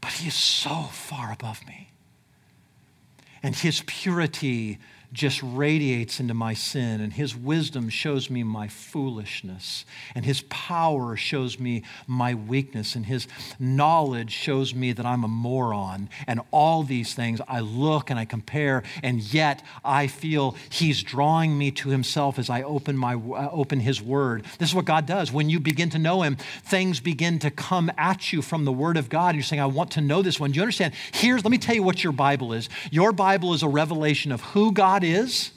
But 0.00 0.12
he 0.12 0.28
is 0.28 0.34
so 0.34 0.84
far 0.84 1.32
above 1.32 1.66
me. 1.66 1.90
And 3.42 3.54
his 3.54 3.82
purity 3.86 4.78
just 5.14 5.40
radiates 5.42 6.20
into 6.20 6.34
my 6.34 6.52
sin, 6.52 7.00
and 7.00 7.12
His 7.12 7.34
wisdom 7.34 7.88
shows 7.88 8.28
me 8.28 8.42
my 8.42 8.68
foolishness, 8.68 9.86
and 10.14 10.24
His 10.24 10.42
power 10.50 11.16
shows 11.16 11.58
me 11.58 11.84
my 12.06 12.34
weakness, 12.34 12.96
and 12.96 13.06
His 13.06 13.28
knowledge 13.58 14.32
shows 14.32 14.74
me 14.74 14.92
that 14.92 15.06
I'm 15.06 15.24
a 15.24 15.28
moron. 15.28 16.10
And 16.26 16.40
all 16.50 16.82
these 16.82 17.14
things 17.14 17.40
I 17.48 17.60
look 17.60 18.10
and 18.10 18.18
I 18.18 18.24
compare, 18.24 18.82
and 19.02 19.22
yet 19.32 19.62
I 19.84 20.08
feel 20.08 20.56
He's 20.68 21.02
drawing 21.02 21.56
me 21.56 21.70
to 21.70 21.88
Himself 21.88 22.38
as 22.38 22.50
I 22.50 22.62
open, 22.62 22.96
my, 22.96 23.14
uh, 23.14 23.48
open 23.52 23.80
His 23.80 24.02
Word. 24.02 24.44
This 24.58 24.70
is 24.70 24.74
what 24.74 24.84
God 24.84 25.06
does. 25.06 25.32
When 25.32 25.48
you 25.48 25.60
begin 25.60 25.90
to 25.90 25.98
know 25.98 26.22
Him, 26.22 26.36
things 26.64 26.98
begin 26.98 27.38
to 27.38 27.50
come 27.50 27.90
at 27.96 28.32
you 28.32 28.42
from 28.42 28.64
the 28.64 28.72
Word 28.72 28.96
of 28.96 29.08
God. 29.08 29.28
And 29.28 29.36
you're 29.36 29.44
saying, 29.44 29.62
I 29.62 29.66
want 29.66 29.92
to 29.92 30.00
know 30.00 30.22
this 30.22 30.40
one. 30.40 30.50
Do 30.50 30.56
you 30.56 30.62
understand? 30.62 30.92
Here's, 31.12 31.44
let 31.44 31.52
me 31.52 31.58
tell 31.58 31.76
you 31.76 31.84
what 31.84 32.02
your 32.02 32.12
Bible 32.12 32.52
is. 32.52 32.68
Your 32.90 33.12
Bible 33.12 33.54
is 33.54 33.62
a 33.62 33.68
revelation 33.68 34.32
of 34.32 34.40
who 34.40 34.72
Is, 35.12 35.50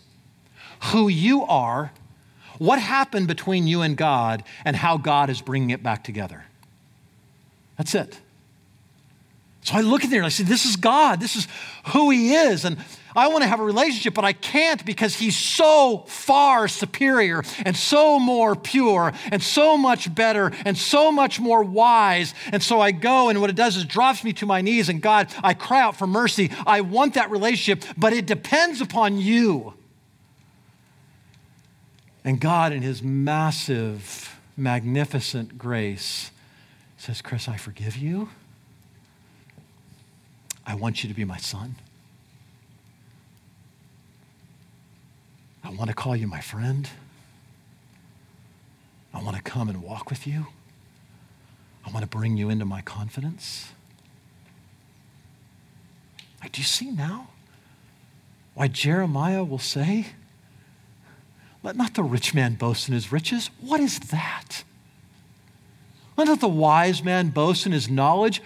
who 0.92 1.08
you 1.08 1.44
are, 1.44 1.92
what 2.58 2.80
happened 2.80 3.28
between 3.28 3.68
you 3.68 3.82
and 3.82 3.96
God, 3.96 4.44
and 4.66 4.76
how 4.76 4.98
God 4.98 5.30
is 5.30 5.42
bringing 5.42 5.70
it 5.70 5.84
back 5.84 6.04
together. 6.04 6.44
That's 7.78 7.94
it. 7.96 8.20
So 9.62 9.76
I 9.76 9.82
look 9.82 10.04
at 10.04 10.10
there 10.10 10.20
and 10.20 10.26
I 10.26 10.30
say, 10.30 10.44
This 10.44 10.66
is 10.66 10.76
God. 10.76 11.20
This 11.20 11.36
is 11.36 11.48
who 11.88 12.10
He 12.10 12.34
is. 12.34 12.64
And 12.66 12.78
I 13.18 13.30
want 13.30 13.42
to 13.42 13.48
have 13.48 13.60
a 13.60 13.64
relationship, 13.64 14.14
but 14.14 14.24
I 14.24 14.34
can't 14.34 14.86
because 14.86 15.16
He's 15.16 15.36
so 15.36 16.04
far 16.06 16.68
superior 16.68 17.42
and 17.66 17.76
so 17.76 18.20
more 18.20 18.56
pure 18.56 19.12
and 19.32 19.42
so 19.42 19.76
much 19.76 20.14
better 20.14 20.52
and 20.66 20.78
so 20.78 21.12
much 21.12 21.40
more 21.40 21.64
wise. 21.64 22.36
And 22.52 22.62
so 22.62 22.80
I 22.80 22.92
go, 22.92 23.30
and 23.30 23.42
what 23.42 23.50
it 23.50 23.56
does 23.56 23.76
is 23.76 23.86
drops 23.86 24.24
me 24.24 24.34
to 24.34 24.46
my 24.46 24.62
knees. 24.62 24.88
And 24.88 25.02
God, 25.02 25.34
I 25.44 25.56
cry 25.56 25.82
out 25.82 25.96
for 25.96 26.06
mercy. 26.06 26.52
I 26.68 26.82
want 26.82 27.16
that 27.16 27.32
relationship, 27.32 27.84
but 27.98 28.14
it 28.14 28.28
depends 28.28 28.82
upon 28.82 29.18
you. 29.18 29.74
And 32.24 32.40
God, 32.40 32.72
in 32.72 32.84
His 32.84 33.02
massive, 33.02 34.40
magnificent 34.56 35.58
grace, 35.58 36.30
says, 36.98 37.24
Chris, 37.24 37.48
I 37.48 37.58
forgive 37.58 37.98
you. 37.98 38.30
I 40.68 40.76
want 40.76 41.02
you 41.02 41.10
to 41.10 41.16
be 41.16 41.26
my 41.26 41.38
son. 41.38 41.78
I 45.68 45.72
want 45.72 45.90
to 45.90 45.94
call 45.94 46.16
you 46.16 46.28
my 46.28 46.40
friend. 46.40 46.90
I 49.14 49.22
want 49.22 49.36
to 49.36 49.44
come 49.44 49.68
and 49.68 49.84
walk 49.84 50.10
with 50.10 50.26
you. 50.26 50.48
I 51.86 51.92
want 51.92 52.04
to 52.04 52.08
bring 52.08 52.38
you 52.38 52.50
into 52.50 52.64
my 52.64 52.82
confidence. 52.82 53.74
Like, 56.42 56.54
do 56.54 56.62
you 56.62 56.66
see 56.66 56.90
now 56.90 57.28
why 58.54 58.70
Jeremiah 58.70 59.44
will 59.44 59.60
say, 59.60 60.08
Let 61.64 61.76
not 61.76 61.96
the 61.96 62.04
rich 62.04 62.34
man 62.34 62.56
boast 62.56 62.88
in 62.88 62.94
his 62.94 63.12
riches? 63.12 63.50
What 63.60 63.82
is 63.82 64.00
that? 64.00 64.64
Let 66.16 66.28
not 66.28 66.40
the 66.40 66.48
wise 66.48 67.04
man 67.04 67.30
boast 67.30 67.66
in 67.66 67.74
his 67.74 67.90
knowledge. 67.90 68.42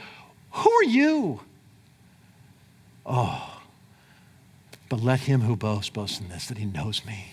Who 0.53 0.71
are 0.71 0.83
you? 0.83 1.41
Oh, 3.05 3.50
but 4.91 4.99
let 4.99 5.21
him 5.21 5.39
who 5.39 5.55
boasts 5.55 5.89
boast 5.89 6.19
in 6.19 6.27
this, 6.27 6.47
that 6.47 6.57
he 6.57 6.65
knows 6.65 7.05
me. 7.05 7.31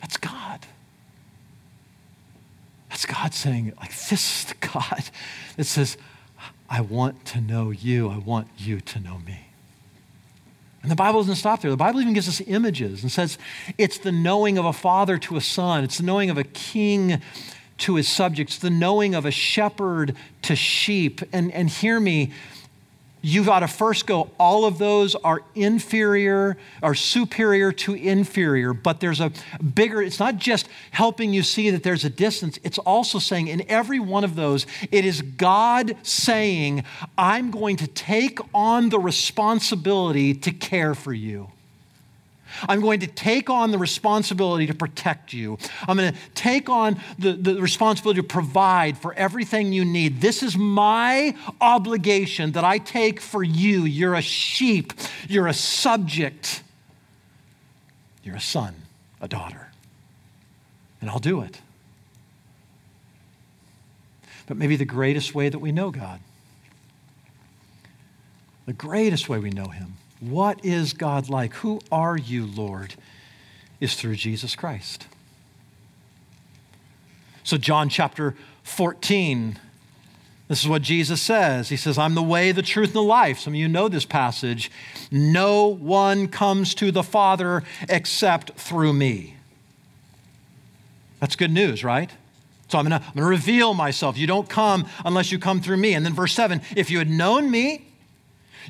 That's 0.00 0.16
God. 0.16 0.64
That's 2.88 3.04
God 3.04 3.34
saying, 3.34 3.74
like, 3.78 3.90
this 3.90 4.12
is 4.12 4.44
the 4.46 4.54
God 4.66 5.10
that 5.58 5.64
says, 5.64 5.98
I 6.70 6.80
want 6.80 7.26
to 7.26 7.40
know 7.42 7.70
you. 7.70 8.08
I 8.08 8.16
want 8.16 8.48
you 8.56 8.80
to 8.80 8.98
know 8.98 9.18
me. 9.18 9.48
And 10.80 10.90
the 10.90 10.96
Bible 10.96 11.20
doesn't 11.20 11.34
stop 11.34 11.60
there. 11.60 11.70
The 11.70 11.76
Bible 11.76 12.00
even 12.00 12.14
gives 12.14 12.30
us 12.30 12.40
images 12.46 13.02
and 13.02 13.12
says 13.12 13.36
it's 13.76 13.98
the 13.98 14.12
knowing 14.12 14.56
of 14.56 14.64
a 14.64 14.72
father 14.72 15.18
to 15.18 15.36
a 15.36 15.42
son, 15.42 15.84
it's 15.84 15.98
the 15.98 16.04
knowing 16.04 16.30
of 16.30 16.38
a 16.38 16.44
king 16.44 17.20
to 17.78 17.96
his 17.96 18.08
subjects, 18.08 18.58
the 18.58 18.70
knowing 18.70 19.14
of 19.14 19.26
a 19.26 19.30
shepherd 19.30 20.16
to 20.42 20.56
sheep. 20.56 21.20
And, 21.32 21.52
and 21.52 21.68
hear 21.68 22.00
me, 22.00 22.32
you've 23.22 23.46
got 23.46 23.60
to 23.60 23.68
first 23.68 24.06
go, 24.06 24.30
all 24.38 24.64
of 24.64 24.78
those 24.78 25.14
are 25.16 25.42
inferior, 25.54 26.56
are 26.82 26.94
superior 26.94 27.72
to 27.72 27.94
inferior, 27.94 28.72
but 28.72 29.00
there's 29.00 29.20
a 29.20 29.32
bigger, 29.74 30.00
it's 30.00 30.20
not 30.20 30.36
just 30.36 30.68
helping 30.92 31.32
you 31.32 31.42
see 31.42 31.70
that 31.70 31.82
there's 31.82 32.04
a 32.04 32.10
distance, 32.10 32.58
it's 32.62 32.78
also 32.78 33.18
saying 33.18 33.48
in 33.48 33.68
every 33.68 33.98
one 33.98 34.22
of 34.22 34.36
those, 34.36 34.66
it 34.92 35.04
is 35.04 35.22
God 35.22 35.96
saying, 36.04 36.84
I'm 37.18 37.50
going 37.50 37.76
to 37.78 37.88
take 37.88 38.38
on 38.54 38.90
the 38.90 38.98
responsibility 38.98 40.32
to 40.34 40.52
care 40.52 40.94
for 40.94 41.12
you. 41.12 41.48
I'm 42.68 42.80
going 42.80 43.00
to 43.00 43.06
take 43.06 43.50
on 43.50 43.70
the 43.70 43.78
responsibility 43.78 44.66
to 44.66 44.74
protect 44.74 45.32
you. 45.32 45.58
I'm 45.86 45.96
going 45.96 46.12
to 46.12 46.18
take 46.34 46.68
on 46.68 47.00
the, 47.18 47.32
the 47.32 47.60
responsibility 47.60 48.20
to 48.20 48.26
provide 48.26 48.98
for 48.98 49.12
everything 49.14 49.72
you 49.72 49.84
need. 49.84 50.20
This 50.20 50.42
is 50.42 50.56
my 50.56 51.36
obligation 51.60 52.52
that 52.52 52.64
I 52.64 52.78
take 52.78 53.20
for 53.20 53.42
you. 53.42 53.84
You're 53.84 54.14
a 54.14 54.22
sheep, 54.22 54.92
you're 55.28 55.46
a 55.46 55.54
subject, 55.54 56.62
you're 58.22 58.36
a 58.36 58.40
son, 58.40 58.74
a 59.20 59.28
daughter. 59.28 59.68
And 61.00 61.10
I'll 61.10 61.18
do 61.18 61.40
it. 61.40 61.60
But 64.46 64.56
maybe 64.56 64.76
the 64.76 64.84
greatest 64.84 65.34
way 65.34 65.48
that 65.48 65.58
we 65.58 65.72
know 65.72 65.90
God, 65.90 66.20
the 68.64 68.72
greatest 68.72 69.28
way 69.28 69.38
we 69.38 69.50
know 69.50 69.66
Him 69.66 69.96
what 70.20 70.64
is 70.64 70.92
God 70.92 71.28
like? 71.28 71.54
Who 71.54 71.80
are 71.92 72.16
you, 72.16 72.46
Lord? 72.46 72.94
Is 73.80 73.94
through 73.94 74.16
Jesus 74.16 74.56
Christ. 74.56 75.06
So, 77.44 77.56
John 77.56 77.88
chapter 77.88 78.34
14, 78.64 79.58
this 80.48 80.62
is 80.62 80.68
what 80.68 80.82
Jesus 80.82 81.20
says. 81.20 81.68
He 81.68 81.76
says, 81.76 81.98
I'm 81.98 82.14
the 82.14 82.22
way, 82.22 82.52
the 82.52 82.62
truth, 82.62 82.88
and 82.88 82.96
the 82.96 83.02
life. 83.02 83.38
Some 83.38 83.52
of 83.52 83.58
you 83.58 83.68
know 83.68 83.88
this 83.88 84.04
passage. 84.04 84.70
No 85.10 85.66
one 85.66 86.28
comes 86.28 86.74
to 86.76 86.90
the 86.90 87.02
Father 87.02 87.62
except 87.88 88.52
through 88.52 88.94
me. 88.94 89.36
That's 91.20 91.36
good 91.36 91.50
news, 91.50 91.84
right? 91.84 92.10
So 92.68 92.78
I'm 92.78 92.88
going 92.88 93.00
to 93.00 93.22
reveal 93.22 93.74
myself. 93.74 94.18
You 94.18 94.26
don't 94.26 94.48
come 94.48 94.86
unless 95.04 95.30
you 95.30 95.38
come 95.38 95.60
through 95.60 95.76
me. 95.76 95.94
And 95.94 96.04
then 96.04 96.14
verse 96.14 96.32
7 96.34 96.60
if 96.74 96.90
you 96.90 96.98
had 96.98 97.10
known 97.10 97.50
me, 97.50 97.85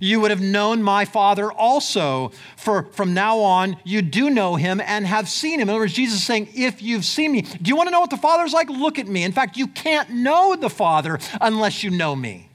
you 0.00 0.20
would 0.20 0.30
have 0.30 0.40
known 0.40 0.82
my 0.82 1.04
Father 1.04 1.50
also. 1.52 2.32
For 2.56 2.84
from 2.92 3.14
now 3.14 3.38
on, 3.38 3.76
you 3.84 4.02
do 4.02 4.30
know 4.30 4.56
him 4.56 4.80
and 4.80 5.06
have 5.06 5.28
seen 5.28 5.60
him. 5.60 5.68
In 5.68 5.70
other 5.70 5.80
words, 5.80 5.92
Jesus 5.92 6.20
is 6.20 6.26
saying, 6.26 6.48
If 6.54 6.82
you've 6.82 7.04
seen 7.04 7.32
me, 7.32 7.42
do 7.42 7.68
you 7.68 7.76
want 7.76 7.88
to 7.88 7.90
know 7.90 8.00
what 8.00 8.10
the 8.10 8.16
Father's 8.16 8.52
like? 8.52 8.68
Look 8.68 8.98
at 8.98 9.08
me. 9.08 9.22
In 9.22 9.32
fact, 9.32 9.56
you 9.56 9.68
can't 9.68 10.10
know 10.10 10.56
the 10.56 10.70
Father 10.70 11.18
unless 11.40 11.82
you 11.82 11.90
know 11.90 12.14
me. 12.16 12.48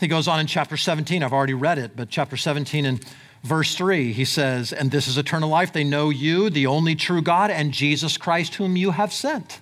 He 0.00 0.08
goes 0.08 0.28
on 0.28 0.40
in 0.40 0.46
chapter 0.46 0.76
17. 0.76 1.22
I've 1.22 1.32
already 1.32 1.54
read 1.54 1.78
it, 1.78 1.96
but 1.96 2.08
chapter 2.08 2.36
17 2.36 2.84
and 2.84 3.04
verse 3.42 3.74
3, 3.74 4.12
he 4.12 4.24
says, 4.24 4.72
And 4.72 4.90
this 4.90 5.06
is 5.06 5.16
eternal 5.16 5.48
life. 5.48 5.72
They 5.72 5.84
know 5.84 6.10
you, 6.10 6.50
the 6.50 6.66
only 6.66 6.94
true 6.94 7.22
God, 7.22 7.50
and 7.50 7.72
Jesus 7.72 8.16
Christ, 8.16 8.56
whom 8.56 8.76
you 8.76 8.90
have 8.90 9.12
sent. 9.12 9.60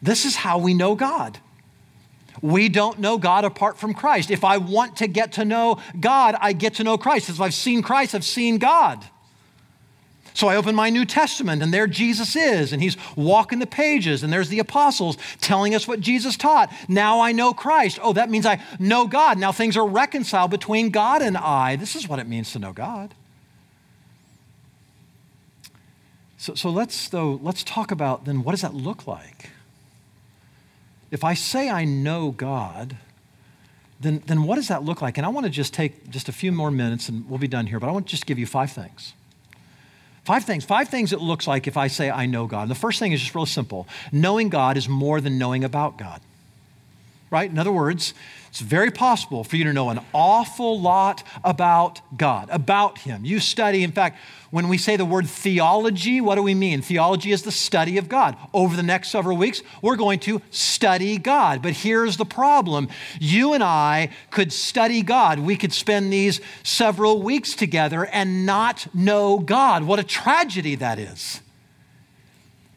This 0.00 0.24
is 0.24 0.36
how 0.36 0.58
we 0.58 0.74
know 0.74 0.94
God. 0.94 1.38
We 2.42 2.68
don't 2.68 2.98
know 2.98 3.18
God 3.18 3.44
apart 3.44 3.78
from 3.78 3.94
Christ. 3.94 4.30
If 4.30 4.44
I 4.44 4.58
want 4.58 4.96
to 4.96 5.06
get 5.06 5.32
to 5.32 5.44
know 5.44 5.80
God, 5.98 6.36
I 6.40 6.52
get 6.52 6.74
to 6.74 6.84
know 6.84 6.98
Christ. 6.98 7.28
If 7.28 7.40
I've 7.40 7.54
seen 7.54 7.82
Christ, 7.82 8.14
I've 8.14 8.24
seen 8.24 8.58
God. 8.58 9.04
So 10.34 10.48
I 10.48 10.56
open 10.56 10.74
my 10.74 10.90
New 10.90 11.04
Testament, 11.04 11.62
and 11.62 11.72
there 11.72 11.86
Jesus 11.86 12.34
is, 12.34 12.72
and 12.72 12.82
he's 12.82 12.96
walking 13.14 13.60
the 13.60 13.68
pages, 13.68 14.24
and 14.24 14.32
there's 14.32 14.48
the 14.48 14.58
apostles 14.58 15.16
telling 15.40 15.76
us 15.76 15.86
what 15.86 16.00
Jesus 16.00 16.36
taught. 16.36 16.72
Now 16.88 17.20
I 17.20 17.30
know 17.30 17.54
Christ. 17.54 18.00
Oh, 18.02 18.12
that 18.14 18.28
means 18.28 18.44
I 18.44 18.60
know 18.80 19.06
God. 19.06 19.38
Now 19.38 19.52
things 19.52 19.76
are 19.76 19.86
reconciled 19.86 20.50
between 20.50 20.90
God 20.90 21.22
and 21.22 21.36
I. 21.36 21.76
This 21.76 21.94
is 21.94 22.08
what 22.08 22.18
it 22.18 22.26
means 22.26 22.50
to 22.52 22.58
know 22.58 22.72
God. 22.72 23.14
So, 26.36 26.54
so 26.54 26.68
let's 26.68 27.08
though 27.08 27.38
let's 27.40 27.62
talk 27.62 27.90
about 27.90 28.24
then 28.26 28.42
what 28.42 28.50
does 28.50 28.60
that 28.62 28.74
look 28.74 29.06
like? 29.06 29.50
If 31.14 31.22
I 31.22 31.34
say 31.34 31.70
I 31.70 31.84
know 31.84 32.32
God, 32.32 32.96
then, 34.00 34.22
then 34.26 34.42
what 34.42 34.56
does 34.56 34.68
that 34.68 34.82
look 34.82 35.00
like? 35.00 35.16
And 35.16 35.24
I 35.24 35.28
want 35.28 35.44
to 35.46 35.50
just 35.50 35.72
take 35.72 36.10
just 36.10 36.28
a 36.28 36.32
few 36.32 36.50
more 36.50 36.72
minutes 36.72 37.08
and 37.08 37.28
we'll 37.30 37.38
be 37.38 37.48
done 37.48 37.68
here, 37.68 37.78
but 37.78 37.88
I 37.88 37.92
want 37.92 38.06
to 38.06 38.10
just 38.10 38.26
give 38.26 38.38
you 38.38 38.46
five 38.46 38.72
things. 38.72 39.14
Five 40.24 40.44
things, 40.44 40.64
five 40.64 40.88
things 40.88 41.12
it 41.12 41.20
looks 41.20 41.46
like 41.46 41.66
if 41.68 41.76
I 41.76 41.86
say 41.86 42.10
I 42.10 42.26
know 42.26 42.46
God. 42.46 42.68
The 42.68 42.74
first 42.74 42.98
thing 42.98 43.12
is 43.12 43.20
just 43.20 43.34
real 43.34 43.46
simple. 43.46 43.86
Knowing 44.10 44.48
God 44.48 44.76
is 44.76 44.88
more 44.88 45.20
than 45.20 45.38
knowing 45.38 45.62
about 45.62 45.98
God. 45.98 46.20
Right? 47.30 47.50
In 47.50 47.58
other 47.58 47.72
words, 47.72 48.12
it's 48.48 48.60
very 48.60 48.90
possible 48.90 49.44
for 49.44 49.56
you 49.56 49.64
to 49.64 49.72
know 49.72 49.90
an 49.90 50.00
awful 50.12 50.80
lot 50.80 51.22
about 51.42 52.00
God, 52.16 52.48
about 52.50 52.98
Him. 52.98 53.24
You 53.24 53.38
study, 53.38 53.82
in 53.82 53.92
fact, 53.92 54.18
when 54.54 54.68
we 54.68 54.78
say 54.78 54.96
the 54.96 55.04
word 55.04 55.28
theology, 55.28 56.20
what 56.20 56.36
do 56.36 56.42
we 56.44 56.54
mean? 56.54 56.80
Theology 56.80 57.32
is 57.32 57.42
the 57.42 57.50
study 57.50 57.98
of 57.98 58.08
God. 58.08 58.36
Over 58.52 58.76
the 58.76 58.84
next 58.84 59.08
several 59.08 59.36
weeks, 59.36 59.64
we're 59.82 59.96
going 59.96 60.20
to 60.20 60.40
study 60.52 61.18
God. 61.18 61.60
But 61.60 61.72
here's 61.72 62.18
the 62.18 62.24
problem 62.24 62.88
you 63.18 63.52
and 63.52 63.64
I 63.64 64.10
could 64.30 64.52
study 64.52 65.02
God. 65.02 65.40
We 65.40 65.56
could 65.56 65.72
spend 65.72 66.12
these 66.12 66.40
several 66.62 67.20
weeks 67.20 67.54
together 67.54 68.06
and 68.06 68.46
not 68.46 68.86
know 68.94 69.40
God. 69.40 69.82
What 69.82 69.98
a 69.98 70.04
tragedy 70.04 70.76
that 70.76 71.00
is 71.00 71.40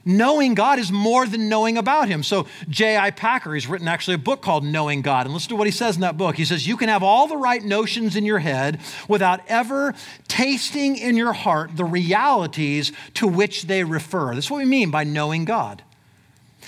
knowing 0.08 0.56
God 0.56 0.80
is 0.80 0.92
more 0.92 1.28
than 1.28 1.50
knowing 1.50 1.78
about 1.78 2.08
Him. 2.08 2.24
So, 2.24 2.48
J.I. 2.70 3.12
Packer, 3.12 3.54
he's 3.54 3.68
written 3.68 3.88
actually 3.88 4.16
a 4.16 4.20
book 4.20 4.42
called 4.42 4.64
Knowing 4.64 5.02
God. 5.02 5.26
And 5.26 5.34
listen 5.34 5.50
to 5.50 5.56
what 5.56 5.68
he 5.68 5.72
says 5.72 5.96
in 5.96 6.02
that 6.02 6.18
book. 6.18 6.36
He 6.36 6.46
says, 6.46 6.66
You 6.66 6.78
can 6.78 6.90
have 6.90 7.04
all 7.04 7.28
the 7.28 7.38
right 7.38 7.64
notions 7.64 8.16
in 8.16 8.26
your 8.26 8.40
head 8.40 8.80
without 9.08 9.42
ever 9.48 9.94
tasting 10.28 10.98
in 10.98 11.18
your 11.18 11.34
heart 11.34 11.76
the 11.76 11.86
realities 11.86 12.92
to 13.16 13.28
which 13.28 13.64
they 13.64 13.84
refer. 13.84 14.34
That's 14.34 14.50
what 14.50 14.58
we 14.58 14.66
mean 14.66 14.92
by 14.92 15.04
knowing 15.04 15.46
God. 15.46 15.84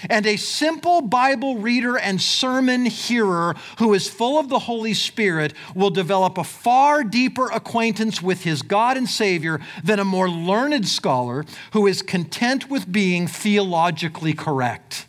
And 0.09 0.25
a 0.25 0.38
simple 0.38 1.01
Bible 1.01 1.57
reader 1.57 1.97
and 1.97 2.21
sermon 2.21 2.85
hearer 2.85 3.55
who 3.79 3.93
is 3.93 4.07
full 4.07 4.39
of 4.39 4.49
the 4.49 4.59
Holy 4.59 4.93
Spirit 4.93 5.53
will 5.73 5.89
develop 5.89 6.38
a 6.38 6.43
far 6.43 7.03
deeper 7.03 7.49
acquaintance 7.49 8.21
with 8.21 8.43
his 8.43 8.62
God 8.62 8.97
and 8.97 9.09
Savior 9.09 9.59
than 9.83 9.99
a 9.99 10.05
more 10.05 10.29
learned 10.29 10.88
scholar 10.88 11.45
who 11.73 11.88
is 11.88 12.01
content 12.01 12.69
with 12.69 12.91
being 12.91 13.27
theologically 13.27 14.33
correct. 14.33 15.07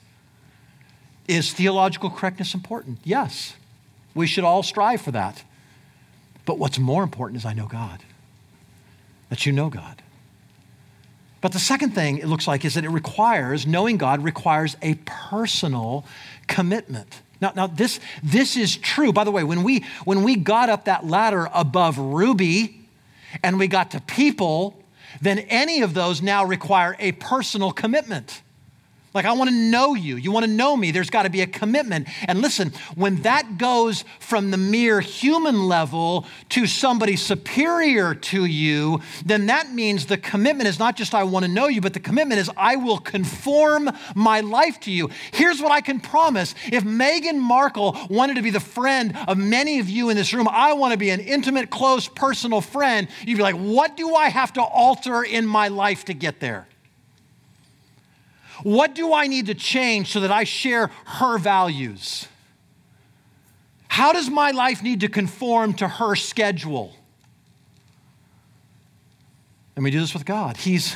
Is 1.29 1.53
theological 1.53 2.11
correctness 2.11 2.55
important? 2.55 2.98
Yes. 3.05 3.55
We 4.14 4.26
should 4.26 4.44
all 4.44 4.62
strive 4.62 5.00
for 5.00 5.12
that. 5.12 5.44
But 6.44 6.59
what's 6.59 6.79
more 6.79 7.03
important 7.03 7.37
is 7.37 7.44
I 7.44 7.53
know 7.53 7.66
God, 7.66 8.03
that 9.29 9.46
you 9.46 9.53
know 9.53 9.68
God. 9.68 10.03
But 11.40 11.53
the 11.53 11.59
second 11.59 11.94
thing 11.94 12.18
it 12.18 12.26
looks 12.26 12.46
like 12.46 12.64
is 12.64 12.74
that 12.74 12.85
it 12.85 12.90
requires, 12.90 13.66
knowing 13.66 13.96
God 13.96 14.22
requires 14.22 14.76
a 14.83 14.94
personal 15.07 16.05
commitment. 16.46 17.22
Now, 17.40 17.53
now 17.57 17.66
this, 17.66 18.00
this 18.22 18.57
is 18.57 18.76
true. 18.76 19.12
By 19.12 19.24
the 19.24 19.31
way, 19.31 19.44
when 19.44 19.62
we, 19.62 19.85
when 20.05 20.22
we 20.22 20.37
got 20.37 20.68
up 20.68 20.85
that 20.85 21.07
ladder 21.07 21.48
above 21.55 21.98
Ruby 21.98 22.81
and 23.42 23.59
we 23.59 23.68
got 23.68 23.92
to 23.92 24.00
people, 24.03 24.83
then 25.20 25.38
any 25.38 25.81
of 25.83 25.94
those 25.94 26.20
now 26.20 26.44
require 26.44 26.96
a 26.98 27.12
personal 27.12 27.72
commitment. 27.72 28.42
Like, 29.12 29.25
I 29.25 29.33
want 29.33 29.51
to 29.51 29.57
know 29.57 29.94
you. 29.94 30.14
You 30.14 30.31
want 30.31 30.46
to 30.46 30.51
know 30.51 30.77
me. 30.77 30.92
There's 30.92 31.11
got 31.11 31.25
to 31.25 31.31
be 31.31 31.40
a 31.40 31.46
commitment. 31.46 32.07
And 32.29 32.40
listen, 32.40 32.73
when 32.94 33.16
that 33.23 33.59
goes 33.59 34.05
from 34.20 34.53
the 34.53 34.57
mere 34.57 35.01
human 35.01 35.66
level 35.66 36.27
to 36.51 36.66
somebody 36.68 37.16
superior 37.16 38.14
to 38.14 38.44
you, 38.44 39.01
then 39.25 39.46
that 39.46 39.73
means 39.73 40.07
the 40.07 40.16
commitment 40.16 40.68
is 40.68 40.79
not 40.79 40.96
just 40.96 41.12
I 41.12 41.25
want 41.25 41.44
to 41.44 41.51
know 41.51 41.66
you, 41.66 41.81
but 41.81 41.92
the 41.92 42.01
commitment 42.01 42.40
is 42.40 42.49
I 42.57 42.77
will 42.77 42.99
conform 42.99 43.90
my 44.14 44.40
life 44.40 44.79
to 44.81 44.92
you. 44.92 45.11
Here's 45.33 45.61
what 45.61 45.73
I 45.73 45.81
can 45.81 45.99
promise 45.99 46.55
if 46.70 46.85
Meghan 46.85 47.38
Markle 47.38 47.99
wanted 48.09 48.37
to 48.37 48.42
be 48.42 48.51
the 48.51 48.61
friend 48.61 49.16
of 49.27 49.37
many 49.37 49.81
of 49.81 49.88
you 49.88 50.11
in 50.11 50.16
this 50.16 50.33
room, 50.33 50.46
I 50.49 50.75
want 50.75 50.92
to 50.92 50.99
be 50.99 51.11
an 51.11 51.18
intimate, 51.18 51.68
close, 51.68 52.07
personal 52.07 52.61
friend. 52.61 53.09
You'd 53.27 53.38
be 53.38 53.42
like, 53.42 53.57
what 53.57 53.96
do 53.96 54.14
I 54.14 54.29
have 54.29 54.53
to 54.53 54.62
alter 54.62 55.25
in 55.25 55.46
my 55.46 55.66
life 55.66 56.05
to 56.05 56.14
get 56.14 56.38
there? 56.38 56.68
What 58.62 58.94
do 58.94 59.12
I 59.12 59.27
need 59.27 59.46
to 59.46 59.55
change 59.55 60.12
so 60.12 60.20
that 60.20 60.31
I 60.31 60.44
share 60.44 60.88
her 61.07 61.38
values? 61.38 62.27
How 63.88 64.12
does 64.12 64.31
my 64.31 64.51
life 64.51 64.83
need 64.83 65.01
to 65.01 65.09
conform 65.09 65.75
to 65.75 65.88
her 65.88 66.14
schedule? 66.14 66.94
And 69.77 69.85
we 69.85 69.90
do 69.90 70.01
this 70.01 70.14
with 70.14 70.25
God. 70.25 70.57
He's 70.57 70.94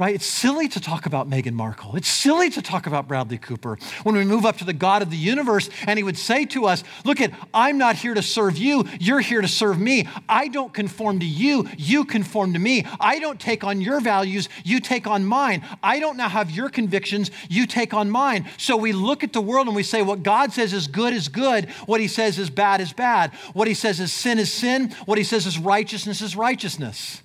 right? 0.00 0.14
It's 0.14 0.26
silly 0.26 0.66
to 0.68 0.80
talk 0.80 1.04
about 1.04 1.28
Meghan 1.28 1.52
Markle. 1.52 1.94
It's 1.94 2.08
silly 2.08 2.48
to 2.50 2.62
talk 2.62 2.86
about 2.86 3.06
Bradley 3.06 3.36
Cooper. 3.36 3.76
When 4.02 4.16
we 4.16 4.24
move 4.24 4.46
up 4.46 4.56
to 4.56 4.64
the 4.64 4.72
God 4.72 5.02
of 5.02 5.10
the 5.10 5.16
universe 5.16 5.68
and 5.86 5.98
he 5.98 6.02
would 6.02 6.16
say 6.16 6.46
to 6.46 6.64
us, 6.64 6.82
Look 7.04 7.20
at, 7.20 7.32
I'm 7.52 7.76
not 7.76 7.96
here 7.96 8.14
to 8.14 8.22
serve 8.22 8.56
you, 8.56 8.86
you're 8.98 9.20
here 9.20 9.42
to 9.42 9.46
serve 9.46 9.78
me. 9.78 10.08
I 10.26 10.48
don't 10.48 10.72
conform 10.72 11.20
to 11.20 11.26
you, 11.26 11.68
you 11.76 12.06
conform 12.06 12.54
to 12.54 12.58
me. 12.58 12.86
I 12.98 13.18
don't 13.18 13.38
take 13.38 13.62
on 13.62 13.82
your 13.82 14.00
values, 14.00 14.48
you 14.64 14.80
take 14.80 15.06
on 15.06 15.26
mine. 15.26 15.62
I 15.82 16.00
don't 16.00 16.16
now 16.16 16.30
have 16.30 16.50
your 16.50 16.70
convictions, 16.70 17.30
you 17.50 17.66
take 17.66 17.92
on 17.92 18.10
mine. 18.10 18.48
So 18.56 18.78
we 18.78 18.92
look 18.92 19.22
at 19.22 19.34
the 19.34 19.42
world 19.42 19.66
and 19.66 19.76
we 19.76 19.82
say, 19.82 20.00
What 20.00 20.22
God 20.22 20.54
says 20.54 20.72
is 20.72 20.86
good 20.86 21.12
is 21.12 21.28
good, 21.28 21.68
what 21.84 22.00
he 22.00 22.08
says 22.08 22.38
is 22.38 22.48
bad 22.48 22.80
is 22.80 22.94
bad, 22.94 23.34
what 23.52 23.68
he 23.68 23.74
says 23.74 24.00
is 24.00 24.10
sin 24.14 24.38
is 24.38 24.50
sin, 24.50 24.94
what 25.04 25.18
he 25.18 25.24
says 25.24 25.46
is 25.46 25.58
righteousness 25.58 26.22
is 26.22 26.34
righteousness. 26.36 27.20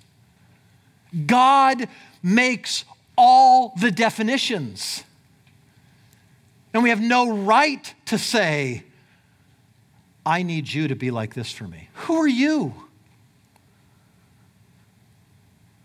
God 1.24 1.88
makes 2.22 2.84
all 3.16 3.72
the 3.80 3.90
definitions. 3.90 5.04
And 6.72 6.82
we 6.82 6.90
have 6.90 7.00
no 7.00 7.30
right 7.30 7.94
to 8.06 8.18
say, 8.18 8.84
I 10.24 10.42
need 10.42 10.72
you 10.72 10.88
to 10.88 10.96
be 10.96 11.10
like 11.10 11.34
this 11.34 11.50
for 11.52 11.64
me. 11.64 11.88
Who 11.94 12.16
are 12.16 12.28
you? 12.28 12.74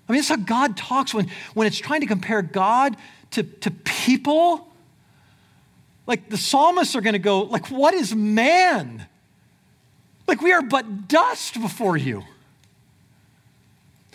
I 0.10 0.12
mean, 0.12 0.20
it's 0.20 0.30
how 0.30 0.36
God 0.36 0.76
talks 0.76 1.14
when, 1.14 1.30
when 1.54 1.68
it's 1.68 1.78
trying 1.78 2.02
to 2.02 2.08
compare 2.08 2.42
God 2.42 2.98
to, 3.32 3.44
to 3.44 3.72
people. 3.72 4.68
Like 6.06 6.28
the 6.30 6.36
psalmists 6.36 6.96
are 6.96 7.02
going 7.02 7.14
to 7.14 7.20
go, 7.20 7.44
like, 7.44 7.68
what 7.68 7.94
is 7.94 8.14
man? 8.14 9.08
Like 10.28 10.42
we 10.42 10.52
are 10.52 10.62
but 10.62 11.08
dust 11.08 11.62
before 11.62 11.96
you. 11.96 12.24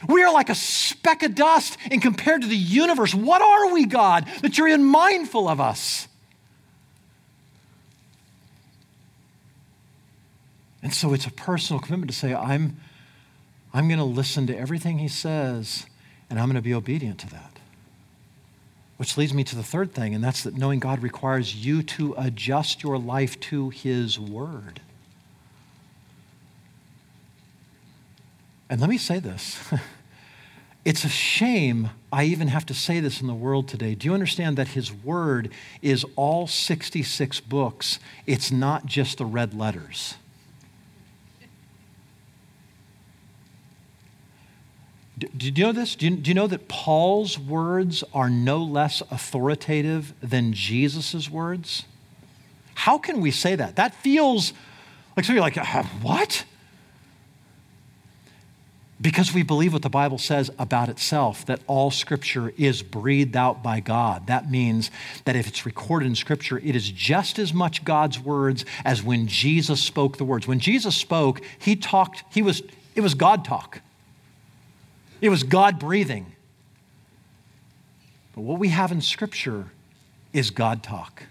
We 0.09 0.23
are 0.23 0.33
like 0.33 0.49
a 0.49 0.55
speck 0.55 1.23
of 1.23 1.35
dust 1.35 1.77
and 1.91 2.01
compared 2.01 2.43
to 2.43 2.49
the 2.49 2.57
universe. 2.57 3.15
What 3.15 3.43
are 3.43 3.73
we, 3.73 3.87
God, 3.87 4.27
that 4.43 4.57
you're 4.59 4.69
even 4.69 4.85
mindful 4.85 5.49
of 5.49 5.61
us? 5.61 6.09
And 10.83 10.95
so 10.95 11.13
it's 11.13 11.27
a 11.27 11.33
personal 11.33 11.81
commitment 11.81 12.11
to 12.11 12.17
say, 12.17 12.35
I'm, 12.35 12.77
I'm 13.75 13.89
going 13.89 13.99
to 13.99 14.05
listen 14.05 14.47
to 14.47 14.57
everything 14.57 14.99
he 14.99 15.09
says 15.09 15.87
and 16.29 16.39
I'm 16.39 16.47
going 16.47 16.57
to 16.57 16.63
be 16.63 16.75
obedient 16.75 17.19
to 17.21 17.31
that. 17.31 17.53
Which 18.97 19.17
leads 19.17 19.35
me 19.35 19.45
to 19.45 19.57
the 19.57 19.63
third 19.63 19.93
thing, 19.93 20.15
and 20.15 20.25
that's 20.25 20.43
that 20.45 20.57
knowing 20.57 20.81
God 20.81 21.03
requires 21.03 21.55
you 21.55 21.83
to 21.83 22.15
adjust 22.17 22.83
your 22.83 22.99
life 22.99 23.39
to 23.41 23.69
his 23.71 24.19
word. 24.19 24.81
And 28.71 28.81
let 28.81 28.89
me 28.89 28.99
say 28.99 29.19
this. 29.19 29.59
it's 30.87 31.05
a 31.05 31.09
shame 31.09 31.91
I 32.13 32.25
even 32.27 32.47
have 32.47 32.65
to 32.67 32.75
say 32.75 33.01
this 33.01 33.21
in 33.21 33.27
the 33.27 33.35
world 33.35 33.67
today. 33.67 33.97
Do 33.97 34.07
you 34.07 34.15
understand 34.15 34.57
that 34.57 34.69
His 34.69 34.93
Word 34.93 35.51
is 35.83 36.07
all 36.15 36.47
66 36.47 37.41
books? 37.41 37.99
It's 38.25 38.53
not 38.53 38.87
just 38.87 39.19
the 39.19 39.25
red 39.25 39.53
letters. 39.53 40.15
Do, 45.19 45.27
do 45.27 45.47
you 45.47 45.67
know 45.67 45.73
this? 45.73 45.97
Do 45.97 46.07
you, 46.07 46.17
do 46.17 46.31
you 46.31 46.35
know 46.37 46.47
that 46.47 46.69
Paul's 46.69 47.37
words 47.37 48.05
are 48.15 48.31
no 48.31 48.59
less 48.59 49.03
authoritative 49.11 50.15
than 50.21 50.53
Jesus' 50.53 51.29
words? 51.29 51.83
How 52.77 52.97
can 52.97 53.21
we 53.21 53.33
say 53.33 53.57
that? 53.57 53.75
That 53.75 53.93
feels 53.93 54.53
like 55.17 55.27
so 55.27 55.33
you're 55.33 55.43
like, 55.43 55.59
uh, 55.59 55.83
what? 56.01 56.45
Because 58.99 59.35
we 59.35 59.43
believe 59.43 59.75
what 59.75 59.83
the 59.83 59.91
Bible 59.91 60.17
says 60.17 60.51
about 60.59 60.89
itself, 60.89 61.45
that 61.47 61.61
all 61.67 61.91
Scripture 61.91 62.55
is 62.57 62.83
breathed 62.83 63.37
out 63.37 63.63
by 63.63 63.81
God. 63.81 64.27
That 64.27 64.51
means 64.51 64.91
that 65.27 65.37
if 65.37 65.47
it's 65.47 65.67
recorded 65.67 66.07
in 66.07 66.15
Scripture, 66.15 66.59
it 66.59 66.75
is 66.75 66.91
just 66.91 67.39
as 67.39 67.53
much 67.53 67.85
God's 67.85 68.19
words 68.19 68.65
as 68.87 69.03
when 69.03 69.27
Jesus 69.27 69.83
spoke 69.83 70.17
the 70.17 70.25
words. 70.25 70.47
When 70.47 70.61
Jesus 70.61 70.97
spoke, 70.97 71.43
he 71.59 71.77
talked, 71.77 72.25
he 72.33 72.41
was, 72.41 72.63
it 72.95 73.03
was 73.03 73.13
God 73.15 73.45
talk, 73.45 73.81
it 75.21 75.29
was 75.29 75.43
God 75.43 75.79
breathing. 75.79 76.33
But 78.35 78.43
what 78.43 78.59
we 78.59 78.69
have 78.69 78.93
in 78.93 79.03
Scripture 79.03 79.67
is 80.33 80.51
God 80.51 80.83
talk, 80.83 81.25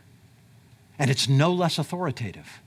and 0.99 1.09
it's 1.09 1.27
no 1.27 1.51
less 1.51 1.79
authoritative 1.79 2.59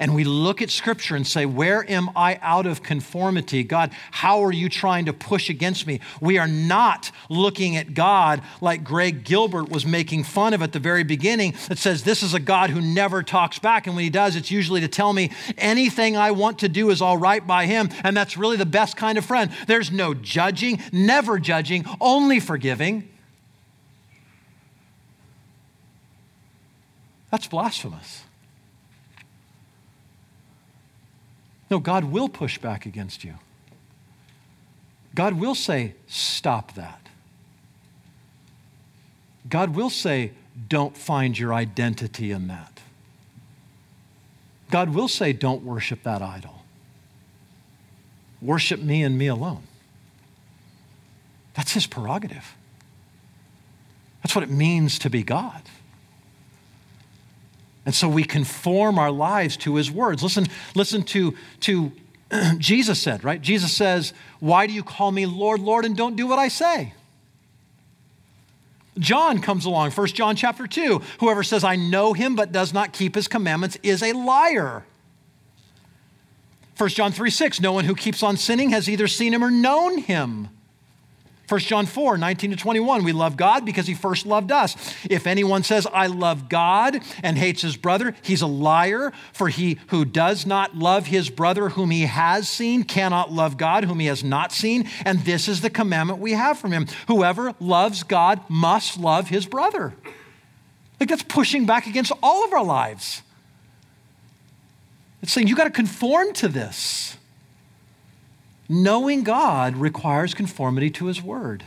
and 0.00 0.14
we 0.14 0.24
look 0.24 0.62
at 0.62 0.70
Scripture 0.70 1.16
and 1.16 1.26
say, 1.26 1.46
Where 1.46 1.88
am 1.90 2.10
I 2.16 2.38
out 2.42 2.66
of 2.66 2.82
conformity? 2.82 3.62
God, 3.62 3.92
how 4.10 4.42
are 4.44 4.52
you 4.52 4.68
trying 4.68 5.06
to 5.06 5.12
push 5.12 5.48
against 5.48 5.86
me? 5.86 6.00
We 6.20 6.38
are 6.38 6.48
not 6.48 7.10
looking 7.28 7.76
at 7.76 7.94
God 7.94 8.42
like 8.60 8.84
Greg 8.84 9.24
Gilbert 9.24 9.68
was 9.68 9.86
making 9.86 10.24
fun 10.24 10.54
of 10.54 10.62
at 10.62 10.72
the 10.72 10.78
very 10.78 11.04
beginning 11.04 11.54
that 11.68 11.78
says, 11.78 12.02
This 12.02 12.22
is 12.22 12.34
a 12.34 12.40
God 12.40 12.70
who 12.70 12.80
never 12.80 13.22
talks 13.22 13.58
back. 13.58 13.86
And 13.86 13.96
when 13.96 14.04
he 14.04 14.10
does, 14.10 14.36
it's 14.36 14.50
usually 14.50 14.80
to 14.80 14.88
tell 14.88 15.12
me 15.12 15.30
anything 15.56 16.16
I 16.16 16.30
want 16.32 16.60
to 16.60 16.68
do 16.68 16.90
is 16.90 17.02
all 17.02 17.16
right 17.16 17.44
by 17.46 17.66
him. 17.66 17.90
And 18.02 18.16
that's 18.16 18.36
really 18.36 18.56
the 18.56 18.66
best 18.66 18.96
kind 18.96 19.18
of 19.18 19.24
friend. 19.24 19.50
There's 19.66 19.90
no 19.90 20.14
judging, 20.14 20.80
never 20.92 21.38
judging, 21.38 21.84
only 22.00 22.40
forgiving. 22.40 23.08
That's 27.30 27.48
blasphemous. 27.48 28.22
No, 31.70 31.78
God 31.78 32.04
will 32.04 32.28
push 32.28 32.58
back 32.58 32.86
against 32.86 33.24
you. 33.24 33.34
God 35.14 35.34
will 35.34 35.54
say, 35.54 35.94
stop 36.06 36.74
that. 36.74 37.00
God 39.48 39.76
will 39.76 39.90
say, 39.90 40.32
don't 40.68 40.96
find 40.96 41.38
your 41.38 41.54
identity 41.54 42.30
in 42.30 42.48
that. 42.48 42.80
God 44.70 44.94
will 44.94 45.08
say, 45.08 45.32
don't 45.32 45.62
worship 45.62 46.02
that 46.02 46.22
idol. 46.22 46.62
Worship 48.40 48.80
me 48.80 49.02
and 49.02 49.16
me 49.16 49.26
alone. 49.26 49.62
That's 51.54 51.72
his 51.72 51.86
prerogative. 51.86 52.56
That's 54.22 54.34
what 54.34 54.42
it 54.42 54.50
means 54.50 54.98
to 55.00 55.10
be 55.10 55.22
God. 55.22 55.62
And 57.86 57.94
so 57.94 58.08
we 58.08 58.24
conform 58.24 58.98
our 58.98 59.10
lives 59.10 59.56
to 59.58 59.76
his 59.76 59.90
words. 59.90 60.22
Listen, 60.22 60.46
listen 60.74 61.02
to, 61.04 61.34
to 61.60 61.92
Jesus 62.58 63.00
said, 63.00 63.24
right? 63.24 63.40
Jesus 63.40 63.72
says, 63.72 64.12
Why 64.40 64.66
do 64.66 64.72
you 64.72 64.82
call 64.82 65.12
me 65.12 65.26
Lord, 65.26 65.60
Lord, 65.60 65.84
and 65.84 65.96
don't 65.96 66.16
do 66.16 66.26
what 66.26 66.38
I 66.38 66.48
say? 66.48 66.94
John 68.98 69.40
comes 69.40 69.64
along, 69.64 69.90
1 69.90 70.06
John 70.08 70.36
chapter 70.36 70.66
2. 70.66 71.00
Whoever 71.20 71.42
says, 71.42 71.64
I 71.64 71.76
know 71.76 72.12
him 72.12 72.36
but 72.36 72.52
does 72.52 72.72
not 72.72 72.92
keep 72.92 73.14
his 73.14 73.26
commandments 73.26 73.76
is 73.82 74.02
a 74.02 74.12
liar. 74.12 74.84
1 76.76 76.88
John 76.90 77.12
3 77.12 77.30
6, 77.30 77.60
no 77.60 77.72
one 77.72 77.84
who 77.84 77.94
keeps 77.94 78.22
on 78.22 78.36
sinning 78.36 78.70
has 78.70 78.88
either 78.88 79.06
seen 79.06 79.34
him 79.34 79.44
or 79.44 79.50
known 79.50 79.98
him. 79.98 80.48
1 81.48 81.60
John 81.60 81.84
4, 81.84 82.16
19 82.16 82.50
to 82.52 82.56
21, 82.56 83.04
we 83.04 83.12
love 83.12 83.36
God 83.36 83.64
because 83.66 83.86
he 83.86 83.94
first 83.94 84.24
loved 84.24 84.50
us. 84.50 84.76
If 85.10 85.26
anyone 85.26 85.62
says, 85.62 85.86
I 85.92 86.06
love 86.06 86.48
God 86.48 87.00
and 87.22 87.36
hates 87.36 87.60
his 87.60 87.76
brother, 87.76 88.14
he's 88.22 88.40
a 88.40 88.46
liar, 88.46 89.12
for 89.32 89.48
he 89.48 89.78
who 89.88 90.04
does 90.04 90.46
not 90.46 90.74
love 90.74 91.06
his 91.06 91.28
brother 91.28 91.70
whom 91.70 91.90
he 91.90 92.02
has 92.02 92.48
seen 92.48 92.82
cannot 92.82 93.30
love 93.30 93.58
God 93.58 93.84
whom 93.84 94.00
he 94.00 94.06
has 94.06 94.24
not 94.24 94.52
seen. 94.52 94.88
And 95.04 95.20
this 95.20 95.48
is 95.48 95.60
the 95.60 95.70
commandment 95.70 96.18
we 96.18 96.32
have 96.32 96.58
from 96.58 96.72
him. 96.72 96.86
Whoever 97.08 97.54
loves 97.60 98.02
God 98.02 98.40
must 98.48 98.98
love 98.98 99.28
his 99.28 99.44
brother. 99.44 99.94
Like 100.98 101.10
that's 101.10 101.22
pushing 101.22 101.66
back 101.66 101.86
against 101.86 102.12
all 102.22 102.44
of 102.44 102.52
our 102.54 102.64
lives. 102.64 103.22
It's 105.20 105.32
saying 105.32 105.48
you 105.48 105.56
got 105.56 105.64
to 105.64 105.70
conform 105.70 106.32
to 106.34 106.48
this. 106.48 107.16
Knowing 108.68 109.22
God 109.22 109.76
requires 109.76 110.34
conformity 110.34 110.90
to 110.90 111.06
His 111.06 111.22
Word. 111.22 111.64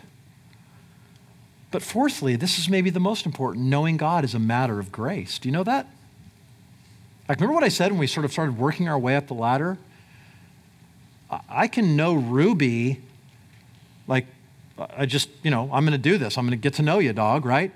But 1.69 1.81
fourthly, 1.81 2.35
this 2.35 2.57
is 2.57 2.69
maybe 2.69 2.89
the 2.89 2.99
most 2.99 3.25
important 3.25 3.65
knowing 3.65 3.97
God 3.97 4.23
is 4.23 4.33
a 4.33 4.39
matter 4.39 4.79
of 4.79 4.91
grace. 4.91 5.37
Do 5.37 5.49
you 5.49 5.53
know 5.53 5.63
that? 5.63 5.87
Like, 7.27 7.39
remember 7.39 7.53
what 7.53 7.63
I 7.63 7.69
said 7.69 7.91
when 7.91 7.99
we 7.99 8.07
sort 8.07 8.25
of 8.25 8.31
started 8.31 8.57
working 8.57 8.87
our 8.87 8.97
way 8.97 9.15
up 9.15 9.27
the 9.27 9.33
ladder? 9.33 9.77
I 11.49 11.67
can 11.67 11.97
know 11.97 12.13
Ruby, 12.13 13.01
like, 14.07 14.27
I 14.77 15.05
just, 15.05 15.29
you 15.43 15.51
know, 15.51 15.63
I'm 15.73 15.83
going 15.83 15.91
to 15.91 15.97
do 15.97 16.17
this. 16.17 16.37
I'm 16.37 16.45
going 16.45 16.57
to 16.57 16.61
get 16.61 16.75
to 16.75 16.81
know 16.81 16.99
you, 16.99 17.11
dog, 17.11 17.45
right? 17.45 17.71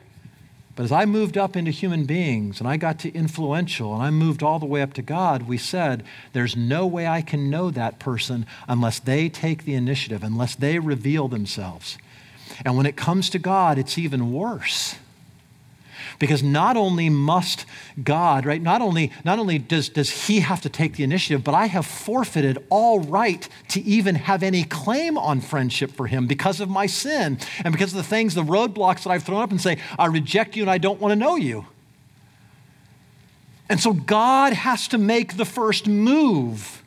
But 0.75 0.83
as 0.83 0.91
I 0.91 1.05
moved 1.05 1.37
up 1.37 1.55
into 1.55 1.71
human 1.71 2.05
beings 2.05 2.59
and 2.59 2.67
I 2.67 2.77
got 2.77 2.97
to 2.99 3.13
influential 3.13 3.93
and 3.93 4.01
I 4.01 4.09
moved 4.09 4.41
all 4.41 4.57
the 4.57 4.65
way 4.65 4.81
up 4.81 4.93
to 4.93 5.01
God, 5.01 5.43
we 5.43 5.57
said, 5.57 6.03
there's 6.33 6.55
no 6.55 6.87
way 6.87 7.07
I 7.07 7.21
can 7.21 7.49
know 7.49 7.71
that 7.71 7.99
person 7.99 8.45
unless 8.67 8.99
they 8.99 9.27
take 9.27 9.65
the 9.65 9.73
initiative, 9.75 10.23
unless 10.23 10.55
they 10.55 10.79
reveal 10.79 11.27
themselves. 11.27 11.97
And 12.63 12.77
when 12.77 12.85
it 12.85 12.95
comes 12.95 13.29
to 13.31 13.39
God, 13.39 13.77
it's 13.77 13.97
even 13.97 14.31
worse. 14.31 14.95
Because 16.19 16.43
not 16.43 16.77
only 16.77 17.09
must 17.09 17.65
God, 18.03 18.45
right, 18.45 18.61
not 18.61 18.81
only, 18.81 19.11
not 19.23 19.39
only 19.39 19.57
does, 19.57 19.89
does 19.89 20.27
he 20.27 20.39
have 20.41 20.61
to 20.61 20.69
take 20.69 20.95
the 20.95 21.03
initiative, 21.03 21.43
but 21.43 21.53
I 21.53 21.65
have 21.67 21.85
forfeited 21.85 22.63
all 22.69 22.99
right 22.99 23.47
to 23.69 23.81
even 23.81 24.15
have 24.15 24.43
any 24.43 24.63
claim 24.63 25.17
on 25.17 25.41
friendship 25.41 25.91
for 25.91 26.07
him 26.07 26.27
because 26.27 26.59
of 26.59 26.69
my 26.69 26.85
sin 26.85 27.39
and 27.63 27.71
because 27.71 27.91
of 27.91 27.97
the 27.97 28.03
things, 28.03 28.35
the 28.35 28.43
roadblocks 28.43 29.03
that 29.03 29.09
I've 29.09 29.23
thrown 29.23 29.41
up 29.41 29.51
and 29.51 29.61
say, 29.61 29.77
I 29.97 30.07
reject 30.07 30.55
you 30.55 30.63
and 30.63 30.71
I 30.71 30.77
don't 30.77 30.99
want 30.99 31.11
to 31.11 31.15
know 31.15 31.35
you. 31.35 31.65
And 33.69 33.79
so 33.79 33.93
God 33.93 34.51
has 34.51 34.89
to 34.89 34.97
make 34.97 35.37
the 35.37 35.45
first 35.45 35.87
move. 35.87 36.80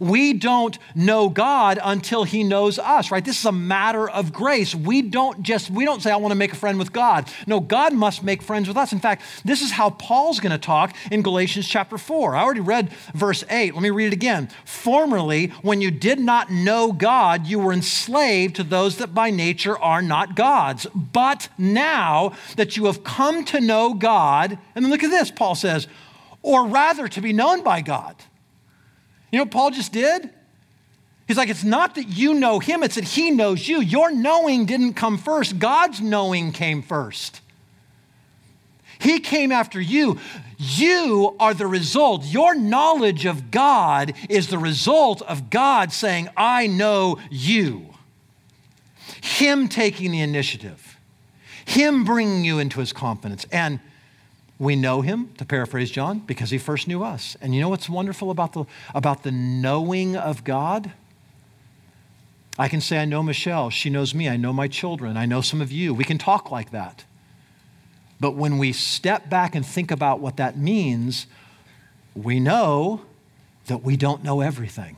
We 0.00 0.32
don't 0.32 0.78
know 0.94 1.28
God 1.28 1.78
until 1.82 2.24
he 2.24 2.44
knows 2.44 2.78
us, 2.78 3.10
right? 3.10 3.24
This 3.24 3.38
is 3.38 3.44
a 3.44 3.52
matter 3.52 4.08
of 4.08 4.32
grace. 4.32 4.74
We 4.74 5.02
don't 5.02 5.42
just 5.42 5.70
we 5.70 5.84
don't 5.84 6.02
say 6.02 6.10
I 6.10 6.16
want 6.16 6.32
to 6.32 6.36
make 6.36 6.52
a 6.52 6.56
friend 6.56 6.78
with 6.78 6.92
God. 6.92 7.30
No, 7.46 7.60
God 7.60 7.92
must 7.92 8.22
make 8.22 8.42
friends 8.42 8.68
with 8.68 8.76
us. 8.76 8.92
In 8.92 9.00
fact, 9.00 9.22
this 9.44 9.62
is 9.62 9.70
how 9.70 9.90
Paul's 9.90 10.40
going 10.40 10.52
to 10.52 10.58
talk 10.58 10.94
in 11.10 11.22
Galatians 11.22 11.66
chapter 11.66 11.98
4. 11.98 12.36
I 12.36 12.42
already 12.42 12.60
read 12.60 12.90
verse 13.14 13.44
8. 13.48 13.74
Let 13.74 13.82
me 13.82 13.90
read 13.90 14.08
it 14.08 14.12
again. 14.12 14.48
Formerly, 14.64 15.48
when 15.62 15.80
you 15.80 15.90
did 15.90 16.18
not 16.18 16.50
know 16.50 16.92
God, 16.92 17.46
you 17.46 17.58
were 17.58 17.72
enslaved 17.72 18.56
to 18.56 18.64
those 18.64 18.98
that 18.98 19.14
by 19.14 19.30
nature 19.30 19.78
are 19.78 20.02
not 20.02 20.36
God's. 20.36 20.86
But 20.94 21.48
now 21.58 22.32
that 22.56 22.76
you 22.76 22.86
have 22.86 23.04
come 23.04 23.44
to 23.46 23.60
know 23.60 23.94
God, 23.94 24.58
and 24.74 24.84
then 24.84 24.90
look 24.90 25.02
at 25.02 25.10
this, 25.10 25.30
Paul 25.30 25.54
says, 25.54 25.86
or 26.42 26.66
rather 26.66 27.08
to 27.08 27.20
be 27.20 27.32
known 27.32 27.62
by 27.62 27.80
God. 27.80 28.16
You 29.30 29.38
know 29.38 29.44
what 29.44 29.50
Paul 29.50 29.70
just 29.70 29.92
did? 29.92 30.30
He's 31.26 31.36
like, 31.36 31.48
it's 31.48 31.64
not 31.64 31.96
that 31.96 32.08
you 32.08 32.34
know 32.34 32.60
him, 32.60 32.82
it's 32.82 32.94
that 32.94 33.04
he 33.04 33.30
knows 33.30 33.66
you. 33.66 33.80
Your 33.80 34.12
knowing 34.12 34.64
didn't 34.64 34.94
come 34.94 35.18
first, 35.18 35.58
God's 35.58 36.00
knowing 36.00 36.52
came 36.52 36.82
first. 36.82 37.40
He 38.98 39.20
came 39.20 39.52
after 39.52 39.80
you. 39.80 40.18
You 40.58 41.36
are 41.38 41.52
the 41.52 41.66
result. 41.66 42.24
Your 42.24 42.54
knowledge 42.54 43.26
of 43.26 43.50
God 43.50 44.14
is 44.30 44.48
the 44.48 44.58
result 44.58 45.20
of 45.22 45.50
God 45.50 45.92
saying, 45.92 46.28
I 46.36 46.66
know 46.66 47.18
you. 47.30 47.94
Him 49.20 49.68
taking 49.68 50.12
the 50.12 50.20
initiative, 50.20 50.96
Him 51.64 52.04
bringing 52.04 52.44
you 52.44 52.58
into 52.58 52.80
His 52.80 52.92
confidence. 52.92 53.44
And 53.52 53.80
we 54.58 54.74
know 54.74 55.02
him, 55.02 55.30
to 55.36 55.44
paraphrase 55.44 55.90
John, 55.90 56.20
because 56.20 56.50
he 56.50 56.58
first 56.58 56.88
knew 56.88 57.02
us. 57.02 57.36
And 57.40 57.54
you 57.54 57.60
know 57.60 57.68
what's 57.68 57.88
wonderful 57.88 58.30
about 58.30 58.54
the, 58.54 58.64
about 58.94 59.22
the 59.22 59.30
knowing 59.30 60.16
of 60.16 60.44
God? 60.44 60.92
I 62.58 62.68
can 62.68 62.80
say, 62.80 62.98
I 62.98 63.04
know 63.04 63.22
Michelle. 63.22 63.68
She 63.68 63.90
knows 63.90 64.14
me. 64.14 64.28
I 64.28 64.36
know 64.36 64.52
my 64.52 64.66
children. 64.66 65.16
I 65.16 65.26
know 65.26 65.42
some 65.42 65.60
of 65.60 65.70
you. 65.70 65.92
We 65.92 66.04
can 66.04 66.16
talk 66.16 66.50
like 66.50 66.70
that. 66.70 67.04
But 68.18 68.30
when 68.30 68.56
we 68.56 68.72
step 68.72 69.28
back 69.28 69.54
and 69.54 69.64
think 69.64 69.90
about 69.90 70.20
what 70.20 70.38
that 70.38 70.56
means, 70.56 71.26
we 72.14 72.40
know 72.40 73.02
that 73.66 73.82
we 73.82 73.96
don't 73.96 74.24
know 74.24 74.40
everything. 74.40 74.96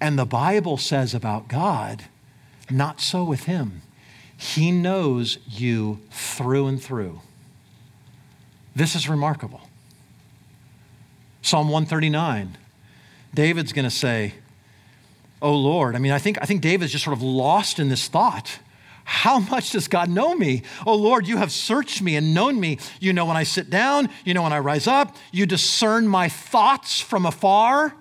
And 0.00 0.18
the 0.18 0.24
Bible 0.24 0.78
says 0.78 1.12
about 1.12 1.48
God, 1.48 2.04
not 2.70 3.02
so 3.02 3.22
with 3.22 3.44
him. 3.44 3.82
He 4.34 4.72
knows 4.72 5.38
you 5.46 6.00
through 6.10 6.68
and 6.68 6.82
through. 6.82 7.20
This 8.74 8.94
is 8.94 9.08
remarkable. 9.08 9.60
Psalm 11.42 11.68
139, 11.68 12.56
David's 13.34 13.72
going 13.72 13.84
to 13.84 13.90
say, 13.90 14.34
Oh 15.40 15.56
Lord, 15.56 15.96
I 15.96 15.98
mean, 15.98 16.12
I 16.12 16.18
think, 16.18 16.38
I 16.40 16.46
think 16.46 16.62
David's 16.62 16.92
just 16.92 17.04
sort 17.04 17.16
of 17.16 17.22
lost 17.22 17.80
in 17.80 17.88
this 17.88 18.06
thought. 18.06 18.60
How 19.04 19.40
much 19.40 19.70
does 19.72 19.88
God 19.88 20.08
know 20.08 20.34
me? 20.34 20.62
Oh 20.86 20.94
Lord, 20.94 21.26
you 21.26 21.36
have 21.38 21.50
searched 21.50 22.00
me 22.00 22.14
and 22.14 22.32
known 22.32 22.60
me. 22.60 22.78
You 23.00 23.12
know 23.12 23.26
when 23.26 23.36
I 23.36 23.42
sit 23.42 23.68
down, 23.68 24.08
you 24.24 24.34
know 24.34 24.42
when 24.42 24.52
I 24.52 24.60
rise 24.60 24.86
up, 24.86 25.16
you 25.32 25.44
discern 25.44 26.06
my 26.06 26.28
thoughts 26.28 27.00
from 27.00 27.26
afar. 27.26 27.94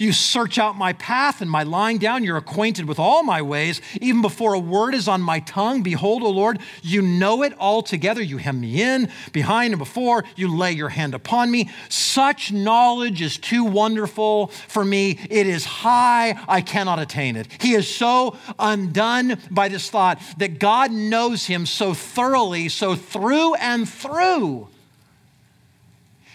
You 0.00 0.14
search 0.14 0.56
out 0.56 0.78
my 0.78 0.94
path 0.94 1.42
and 1.42 1.50
my 1.50 1.62
lying 1.62 1.98
down. 1.98 2.24
You're 2.24 2.38
acquainted 2.38 2.86
with 2.86 2.98
all 2.98 3.22
my 3.22 3.42
ways. 3.42 3.82
Even 4.00 4.22
before 4.22 4.54
a 4.54 4.58
word 4.58 4.94
is 4.94 5.06
on 5.06 5.20
my 5.20 5.40
tongue, 5.40 5.82
behold, 5.82 6.22
O 6.22 6.30
Lord, 6.30 6.58
you 6.82 7.02
know 7.02 7.42
it 7.42 7.52
altogether. 7.58 8.22
You 8.22 8.38
hem 8.38 8.62
me 8.62 8.80
in, 8.80 9.10
behind, 9.34 9.74
and 9.74 9.78
before. 9.78 10.24
You 10.36 10.56
lay 10.56 10.72
your 10.72 10.88
hand 10.88 11.12
upon 11.12 11.50
me. 11.50 11.68
Such 11.90 12.50
knowledge 12.50 13.20
is 13.20 13.36
too 13.36 13.62
wonderful 13.62 14.46
for 14.46 14.86
me. 14.86 15.18
It 15.28 15.46
is 15.46 15.66
high. 15.66 16.42
I 16.48 16.62
cannot 16.62 16.98
attain 16.98 17.36
it. 17.36 17.48
He 17.60 17.74
is 17.74 17.86
so 17.86 18.38
undone 18.58 19.38
by 19.50 19.68
this 19.68 19.90
thought 19.90 20.18
that 20.38 20.58
God 20.58 20.90
knows 20.90 21.44
him 21.44 21.66
so 21.66 21.92
thoroughly, 21.92 22.70
so 22.70 22.94
through 22.94 23.52
and 23.56 23.86
through 23.86 24.68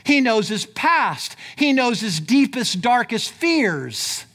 he 0.06 0.22
knows 0.22 0.48
his 0.48 0.68
past. 0.68 1.36
He 1.56 1.74
knows 1.74 2.00
his 2.00 2.20
deepest, 2.20 2.80
darkest 2.80 3.32
fears. 3.32 4.26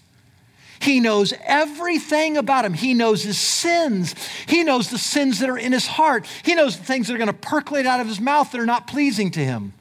He 0.80 0.98
knows 0.98 1.32
everything 1.44 2.36
about 2.36 2.64
him. 2.64 2.74
He 2.74 2.92
knows 2.92 3.22
his 3.22 3.38
sins. 3.38 4.14
He 4.46 4.64
knows 4.64 4.90
the 4.90 4.98
sins 4.98 5.38
that 5.38 5.48
are 5.48 5.58
in 5.58 5.72
his 5.72 5.86
heart. 5.86 6.26
He 6.42 6.54
knows 6.54 6.76
the 6.76 6.84
things 6.84 7.06
that 7.06 7.14
are 7.14 7.18
going 7.18 7.28
to 7.28 7.32
percolate 7.32 7.86
out 7.86 8.00
of 8.00 8.08
his 8.08 8.20
mouth 8.20 8.50
that 8.50 8.60
are 8.60 8.66
not 8.66 8.88
pleasing 8.88 9.30
to 9.32 9.40
him. 9.40 9.72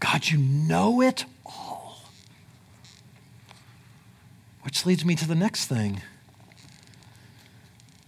God, 0.00 0.28
you 0.28 0.38
know 0.38 1.00
it 1.00 1.24
all. 1.46 2.00
Which 4.62 4.84
leads 4.84 5.04
me 5.04 5.14
to 5.14 5.28
the 5.28 5.34
next 5.36 5.66
thing 5.66 6.02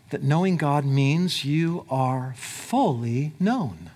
that 0.09 0.24
knowing 0.24 0.57
God 0.57 0.85
means 0.85 1.44
you 1.44 1.87
are 1.88 2.35
fully 2.37 3.33
known. 3.38 3.90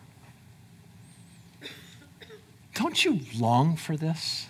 Don't 2.74 3.04
you 3.04 3.20
long 3.38 3.76
for 3.76 3.96
this? 3.96 4.48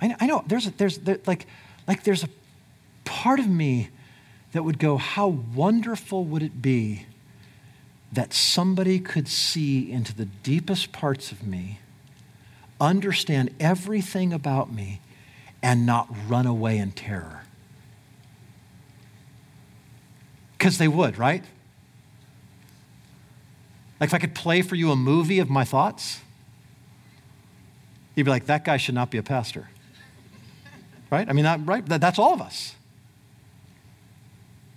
I, 0.00 0.14
I 0.20 0.26
know 0.26 0.44
there's, 0.46 0.66
a, 0.66 0.70
there's 0.72 0.98
there, 0.98 1.18
like, 1.26 1.46
like 1.88 2.04
there's 2.04 2.22
a 2.22 2.28
part 3.04 3.40
of 3.40 3.48
me 3.48 3.88
that 4.52 4.62
would 4.62 4.78
go, 4.78 4.98
how 4.98 5.28
wonderful 5.28 6.24
would 6.24 6.42
it 6.42 6.60
be 6.60 7.06
that 8.12 8.34
somebody 8.34 8.98
could 9.00 9.26
see 9.26 9.90
into 9.90 10.14
the 10.14 10.26
deepest 10.26 10.92
parts 10.92 11.32
of 11.32 11.46
me, 11.46 11.78
understand 12.78 13.54
everything 13.58 14.32
about 14.32 14.70
me, 14.70 15.00
and 15.62 15.86
not 15.86 16.08
run 16.28 16.46
away 16.46 16.76
in 16.76 16.92
terror? 16.92 17.44
Because 20.58 20.76
they 20.76 20.88
would, 20.88 21.16
right? 21.16 21.44
Like 24.02 24.08
if 24.08 24.14
I 24.14 24.18
could 24.18 24.34
play 24.34 24.62
for 24.62 24.74
you 24.74 24.90
a 24.90 24.96
movie 24.96 25.38
of 25.38 25.48
my 25.48 25.62
thoughts, 25.62 26.18
you'd 28.16 28.24
be 28.24 28.30
like, 28.32 28.46
that 28.46 28.64
guy 28.64 28.76
should 28.76 28.96
not 28.96 29.12
be 29.12 29.18
a 29.18 29.22
pastor. 29.22 29.68
right? 31.08 31.28
I 31.28 31.32
mean, 31.32 31.44
that, 31.44 31.64
right? 31.64 31.86
That, 31.86 32.00
that's 32.00 32.18
all 32.18 32.34
of 32.34 32.40
us. 32.40 32.74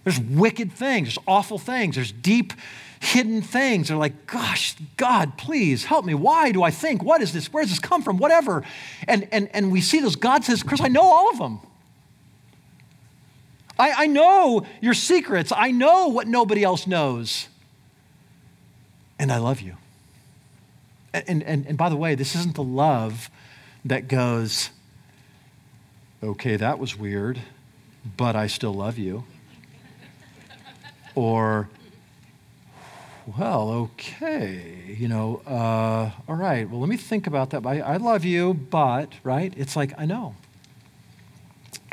There's 0.04 0.20
wicked 0.20 0.72
things, 0.72 1.08
there's 1.08 1.26
awful 1.28 1.58
things, 1.58 1.96
there's 1.96 2.12
deep 2.12 2.54
hidden 3.00 3.42
things. 3.42 3.88
They're 3.88 3.98
like, 3.98 4.28
gosh, 4.28 4.76
God, 4.96 5.40
please 5.40 5.86
help 5.86 6.06
me. 6.06 6.14
Why 6.14 6.52
do 6.52 6.62
I 6.62 6.70
think? 6.70 7.02
What 7.02 7.24
is 7.24 7.34
this? 7.34 7.52
Where 7.52 7.64
does 7.64 7.72
this 7.72 7.80
come 7.80 8.04
from? 8.04 8.20
Whatever. 8.20 8.62
And, 9.08 9.28
and, 9.32 9.50
and 9.56 9.72
we 9.72 9.82
see 9.82 10.02
those. 10.02 10.16
God 10.16 10.44
says, 10.44 10.62
Chris, 10.62 10.82
I 10.82 10.88
know 10.88 11.02
all 11.02 11.32
of 11.32 11.40
them. 11.40 11.62
I, 13.80 14.04
I 14.04 14.06
know 14.06 14.68
your 14.82 14.94
secrets. 14.94 15.52
I 15.52 15.72
know 15.72 16.10
what 16.10 16.28
nobody 16.28 16.64
else 16.64 16.86
knows. 16.86 17.48
And 19.26 19.32
I 19.32 19.40
love 19.40 19.60
you. 19.60 19.76
And, 21.12 21.42
and, 21.42 21.66
and 21.66 21.76
by 21.76 21.90
the 21.90 21.96
way, 21.96 22.14
this 22.14 22.36
isn't 22.36 22.54
the 22.54 22.62
love 22.62 23.32
that 23.84 24.08
goes, 24.08 24.70
okay, 26.22 26.58
that 26.58 26.78
was 26.78 26.96
weird, 26.96 27.42
but 28.18 28.36
I 28.36 28.46
still 28.46 28.76
love 28.76 29.00
you. 29.00 29.24
Or, 31.16 31.70
well, 33.36 33.72
okay, 33.72 34.96
you 34.96 35.08
know, 35.08 35.42
uh, 35.48 36.12
all 36.28 36.36
right, 36.36 36.70
well, 36.70 36.80
let 36.80 36.90
me 36.90 36.96
think 36.96 37.26
about 37.26 37.50
that. 37.50 37.66
I, 37.66 37.80
I 37.80 37.98
love 37.98 38.26
you, 38.26 38.54
but, 38.54 39.12
right? 39.24 39.52
It's 39.58 39.76
like, 39.76 39.92
I 39.98 40.06
know. 40.06 40.36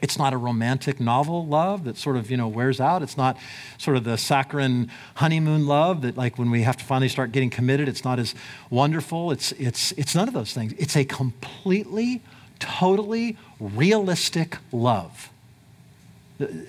It's 0.03 0.19
not 0.19 0.35
a 0.35 0.37
romantic 0.37 1.01
novel 1.01 1.47
love 1.47 1.85
that 1.85 1.97
sort 1.97 2.17
of, 2.17 2.31
you 2.31 2.37
know, 2.37 2.49
wears 2.49 2.81
out. 2.81 3.03
It's 3.03 3.17
not 3.17 3.39
sort 3.79 3.97
of 3.97 4.05
the 4.05 4.19
saccharine 4.19 4.91
honeymoon 5.15 5.67
love 5.67 6.03
that 6.03 6.17
like 6.17 6.39
when 6.39 6.51
we 6.51 6.63
have 6.63 6.77
to 6.77 6.85
finally 6.85 7.09
start 7.09 7.33
getting 7.33 7.51
committed, 7.51 7.89
it's 7.89 8.05
not 8.05 8.19
as 8.19 8.35
wonderful. 8.69 9.31
It's, 9.31 9.53
it's, 9.53 9.93
it's 9.93 10.15
none 10.15 10.29
of 10.29 10.35
those 10.35 10.53
things. 10.53 10.75
It's 10.77 10.97
a 10.97 11.05
completely, 11.05 12.21
totally 12.59 13.39
realistic 13.59 14.59
love 14.71 15.32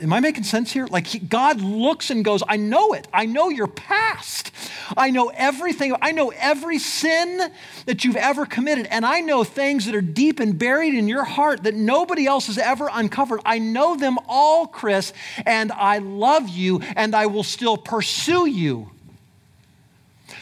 Am 0.01 0.13
I 0.13 0.19
making 0.19 0.43
sense 0.43 0.71
here? 0.71 0.87
Like 0.87 1.07
he, 1.07 1.19
God 1.19 1.61
looks 1.61 2.09
and 2.09 2.23
goes, 2.23 2.43
I 2.47 2.57
know 2.57 2.93
it. 2.93 3.07
I 3.13 3.25
know 3.25 3.49
your 3.49 3.67
past. 3.67 4.51
I 4.97 5.09
know 5.09 5.29
everything. 5.29 5.95
I 6.01 6.11
know 6.11 6.29
every 6.29 6.79
sin 6.79 7.51
that 7.85 8.03
you've 8.03 8.15
ever 8.15 8.45
committed. 8.45 8.87
And 8.87 9.05
I 9.05 9.21
know 9.21 9.43
things 9.43 9.85
that 9.85 9.95
are 9.95 10.01
deep 10.01 10.39
and 10.39 10.57
buried 10.57 10.93
in 10.95 11.07
your 11.07 11.23
heart 11.23 11.63
that 11.63 11.75
nobody 11.75 12.25
else 12.25 12.47
has 12.47 12.57
ever 12.57 12.89
uncovered. 12.91 13.41
I 13.45 13.59
know 13.59 13.95
them 13.95 14.17
all, 14.27 14.67
Chris, 14.67 15.13
and 15.45 15.71
I 15.71 15.99
love 15.99 16.49
you 16.49 16.81
and 16.95 17.15
I 17.15 17.27
will 17.27 17.43
still 17.43 17.77
pursue 17.77 18.45
you. 18.45 18.91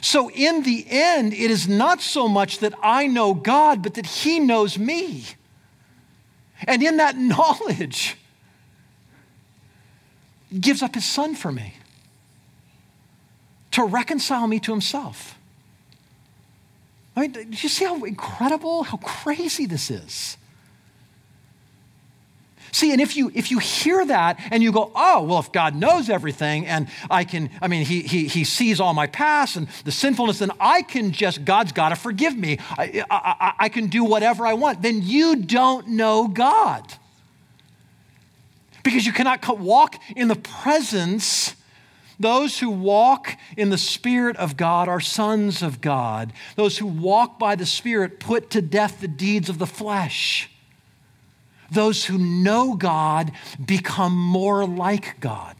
So, 0.01 0.31
in 0.31 0.63
the 0.63 0.85
end, 0.89 1.33
it 1.33 1.51
is 1.51 1.67
not 1.67 2.01
so 2.01 2.27
much 2.27 2.59
that 2.59 2.73
I 2.81 3.05
know 3.07 3.35
God, 3.35 3.83
but 3.83 3.93
that 3.95 4.07
He 4.07 4.39
knows 4.39 4.79
me. 4.79 5.25
And 6.67 6.81
in 6.81 6.97
that 6.97 7.17
knowledge, 7.17 8.17
gives 10.59 10.81
up 10.81 10.95
his 10.95 11.05
son 11.05 11.35
for 11.35 11.51
me 11.51 11.75
to 13.71 13.83
reconcile 13.83 14.47
me 14.47 14.59
to 14.59 14.71
himself. 14.71 15.37
I 17.15 17.21
mean, 17.21 17.31
do 17.31 17.41
you 17.49 17.69
see 17.69 17.85
how 17.85 18.03
incredible, 18.03 18.83
how 18.83 18.97
crazy 18.97 19.65
this 19.65 19.89
is? 19.91 20.37
See, 22.73 22.93
and 22.93 23.01
if 23.01 23.17
you 23.17 23.29
if 23.35 23.51
you 23.51 23.59
hear 23.59 24.05
that 24.05 24.39
and 24.49 24.63
you 24.63 24.71
go, 24.71 24.93
oh, 24.95 25.23
well, 25.23 25.39
if 25.39 25.51
God 25.51 25.75
knows 25.75 26.09
everything 26.09 26.65
and 26.65 26.87
I 27.09 27.25
can, 27.25 27.49
I 27.61 27.67
mean, 27.67 27.85
he 27.85 28.01
he 28.01 28.27
he 28.27 28.45
sees 28.45 28.79
all 28.79 28.93
my 28.93 29.07
past 29.07 29.57
and 29.57 29.67
the 29.83 29.91
sinfulness, 29.91 30.39
then 30.39 30.51
I 30.57 30.81
can 30.81 31.11
just, 31.11 31.43
God's 31.43 31.73
got 31.73 31.89
to 31.89 31.97
forgive 31.97 32.35
me. 32.37 32.59
I, 32.77 33.03
I, 33.09 33.53
I 33.59 33.69
can 33.69 33.87
do 33.87 34.05
whatever 34.05 34.47
I 34.47 34.53
want. 34.53 34.81
Then 34.81 35.01
you 35.01 35.35
don't 35.35 35.89
know 35.89 36.29
God 36.29 36.93
because 38.83 39.05
you 39.05 39.13
cannot 39.13 39.59
walk 39.59 39.95
in 40.15 40.27
the 40.27 40.35
presence. 40.35 41.55
Those 42.19 42.59
who 42.59 42.69
walk 42.69 43.35
in 43.57 43.69
the 43.69 43.77
Spirit 43.77 44.37
of 44.37 44.55
God 44.55 44.87
are 44.87 44.99
sons 44.99 45.63
of 45.63 45.81
God. 45.81 46.33
Those 46.55 46.77
who 46.77 46.85
walk 46.85 47.39
by 47.39 47.55
the 47.55 47.65
Spirit 47.65 48.19
put 48.19 48.49
to 48.51 48.61
death 48.61 49.01
the 49.01 49.07
deeds 49.07 49.49
of 49.49 49.57
the 49.57 49.65
flesh. 49.65 50.49
Those 51.71 52.05
who 52.05 52.17
know 52.17 52.75
God 52.75 53.31
become 53.63 54.15
more 54.15 54.67
like 54.67 55.19
God. 55.19 55.55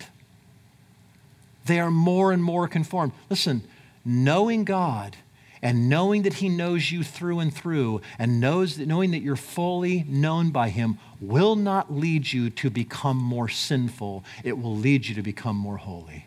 They 1.65 1.80
are 1.80 1.91
more 1.91 2.32
and 2.32 2.43
more 2.43 2.67
conformed. 2.67 3.13
Listen, 3.30 3.63
knowing 4.03 4.65
God 4.65 5.15
and 5.62 5.89
knowing 5.89 6.24
that 6.24 6.36
He 6.36 6.49
knows 6.49 6.91
you 6.91 7.03
through 7.03 7.39
and 7.39 7.53
through, 7.53 8.01
and 8.18 8.39
knows 8.39 8.78
that, 8.78 8.88
knowing 8.88 9.12
that 9.12 9.22
you're 9.22 9.36
fully 9.36 10.03
known 10.07 10.51
by 10.51 10.70
Him, 10.70 10.97
will 11.20 11.55
not 11.55 11.93
lead 11.93 12.32
you 12.32 12.49
to 12.49 12.70
become 12.70 13.18
more 13.18 13.49
sinful. 13.49 14.24
It 14.43 14.57
will 14.57 14.76
lead 14.76 15.07
you 15.07 15.16
to 15.16 15.22
become 15.22 15.55
more 15.55 15.78
holy. 15.78 16.26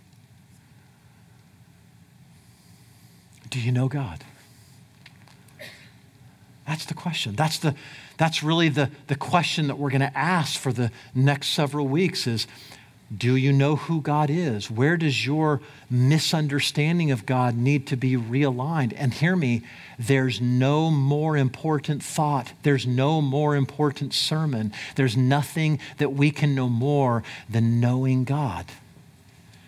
Do 3.51 3.61
you 3.61 3.73
know 3.73 3.89
God? 3.89 4.25
That's 6.67 6.87
the 6.87 6.95
question. 6.95 7.35
That's, 7.35 7.59
the, 7.59 7.75
that's 8.17 8.43
really 8.43 8.69
the, 8.69 8.91
the 9.07 9.17
question 9.17 9.67
that 9.67 9.79
we're 9.79 9.91
going 9.91 10.01
to 10.01 10.17
ask 10.17 10.59
for 10.59 10.73
the 10.73 10.91
next 11.15 11.49
several 11.49 11.87
weeks 11.87 12.27
is 12.27 12.47
do 13.17 13.37
you 13.37 13.53
know 13.53 13.77
who 13.77 14.01
God 14.01 14.31
is? 14.31 14.71
Where 14.71 14.97
does 14.97 15.27
your 15.27 15.61
misunderstanding 15.91 17.11
of 17.11 17.27
God 17.27 17.57
need 17.57 17.87
to 17.89 17.97
be 17.97 18.17
realigned? 18.17 18.95
And 18.97 19.13
hear 19.13 19.37
me, 19.37 19.63
there's 19.99 20.41
no 20.41 20.91
more 20.91 21.37
important 21.37 22.03
thought, 22.03 22.53
there's 22.63 22.87
no 22.87 23.21
more 23.21 23.55
important 23.57 24.15
sermon, 24.15 24.73
there's 24.97 25.17
nothing 25.17 25.79
that 25.99 26.13
we 26.13 26.31
can 26.31 26.55
know 26.55 26.69
more 26.69 27.23
than 27.49 27.81
knowing 27.81 28.25
God 28.25 28.67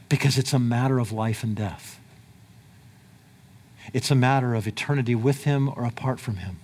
because 0.09 0.39
it's 0.39 0.53
a 0.53 0.59
matter 0.59 0.99
of 0.99 1.13
life 1.13 1.43
and 1.43 1.55
death. 1.55 1.99
It's 3.93 4.11
a 4.11 4.15
matter 4.15 4.55
of 4.55 4.67
eternity 4.67 5.15
with 5.15 5.45
Him 5.45 5.69
or 5.69 5.85
apart 5.85 6.21
from 6.21 6.37
Him. 6.37 6.59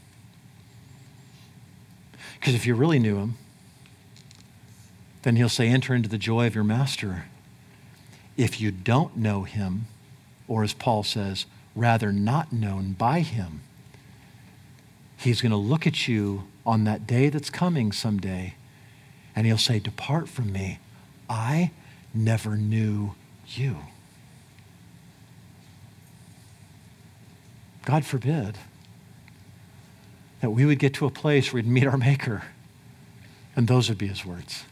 Because 2.38 2.54
if 2.54 2.66
you 2.66 2.74
really 2.74 2.98
knew 2.98 3.18
Him, 3.18 3.34
then 5.22 5.36
he'll 5.36 5.48
say, 5.48 5.68
Enter 5.68 5.94
into 5.94 6.08
the 6.08 6.18
joy 6.18 6.46
of 6.46 6.54
your 6.54 6.64
master. 6.64 7.24
If 8.36 8.60
you 8.60 8.70
don't 8.70 9.16
know 9.16 9.44
him, 9.44 9.86
or 10.48 10.62
as 10.62 10.74
Paul 10.74 11.02
says, 11.02 11.46
rather 11.74 12.12
not 12.12 12.52
known 12.52 12.92
by 12.92 13.20
him, 13.20 13.60
he's 15.16 15.40
going 15.40 15.50
to 15.50 15.56
look 15.56 15.86
at 15.86 16.08
you 16.08 16.44
on 16.66 16.84
that 16.84 17.06
day 17.06 17.28
that's 17.28 17.50
coming 17.50 17.92
someday, 17.92 18.54
and 19.34 19.46
he'll 19.46 19.58
say, 19.58 19.78
Depart 19.78 20.28
from 20.28 20.52
me. 20.52 20.78
I 21.28 21.70
never 22.12 22.56
knew 22.56 23.14
you. 23.46 23.76
God 27.84 28.04
forbid 28.04 28.58
that 30.40 30.50
we 30.50 30.64
would 30.64 30.78
get 30.78 30.94
to 30.94 31.06
a 31.06 31.10
place 31.10 31.52
where 31.52 31.62
we'd 31.62 31.70
meet 31.70 31.86
our 31.86 31.96
Maker, 31.96 32.42
and 33.56 33.66
those 33.68 33.88
would 33.88 33.98
be 33.98 34.08
his 34.08 34.24
words 34.24 34.64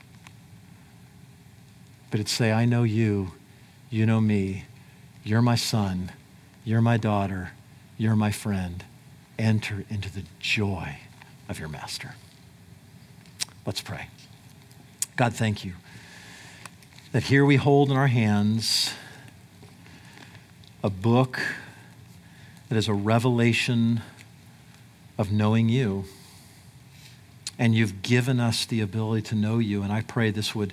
but 2.11 2.20
it's 2.20 2.32
say, 2.32 2.52
I 2.52 2.64
know 2.64 2.82
you, 2.82 3.32
you 3.88 4.06
know 4.06 4.20
me, 4.20 4.64
you're 5.24 5.42
my 5.42 5.54
son, 5.54 6.12
you're 6.64 6.80
my 6.80 6.96
daughter, 6.96 7.52
you're 7.96 8.16
my 8.16 8.30
friend. 8.30 8.84
Enter 9.38 9.84
into 9.88 10.12
the 10.12 10.24
joy 10.38 10.96
of 11.48 11.58
your 11.58 11.68
master. 11.68 12.14
Let's 13.64 13.80
pray. 13.80 14.08
God, 15.16 15.34
thank 15.34 15.64
you 15.64 15.74
that 17.12 17.24
here 17.24 17.44
we 17.44 17.56
hold 17.56 17.90
in 17.90 17.96
our 17.96 18.06
hands 18.06 18.92
a 20.82 20.90
book 20.90 21.40
that 22.68 22.76
is 22.76 22.86
a 22.86 22.94
revelation 22.94 24.00
of 25.18 25.32
knowing 25.32 25.68
you. 25.68 26.04
And 27.58 27.74
you've 27.74 28.00
given 28.02 28.38
us 28.38 28.64
the 28.64 28.80
ability 28.80 29.22
to 29.28 29.34
know 29.34 29.58
you. 29.58 29.82
And 29.82 29.92
I 29.92 30.02
pray 30.02 30.30
this 30.30 30.54
would 30.54 30.72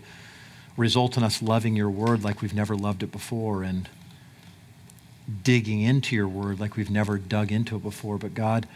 result 0.77 1.17
in 1.17 1.23
us 1.23 1.41
loving 1.41 1.75
your 1.75 1.89
word 1.89 2.23
like 2.23 2.41
we've 2.41 2.53
never 2.53 2.75
loved 2.75 3.03
it 3.03 3.11
before 3.11 3.63
and 3.63 3.89
digging 5.43 5.81
into 5.81 6.15
your 6.15 6.27
word 6.27 6.59
like 6.59 6.77
we've 6.77 6.91
never 6.91 7.17
dug 7.17 7.51
into 7.51 7.75
it 7.75 7.83
before. 7.83 8.17
But 8.17 8.33
God, 8.33 8.67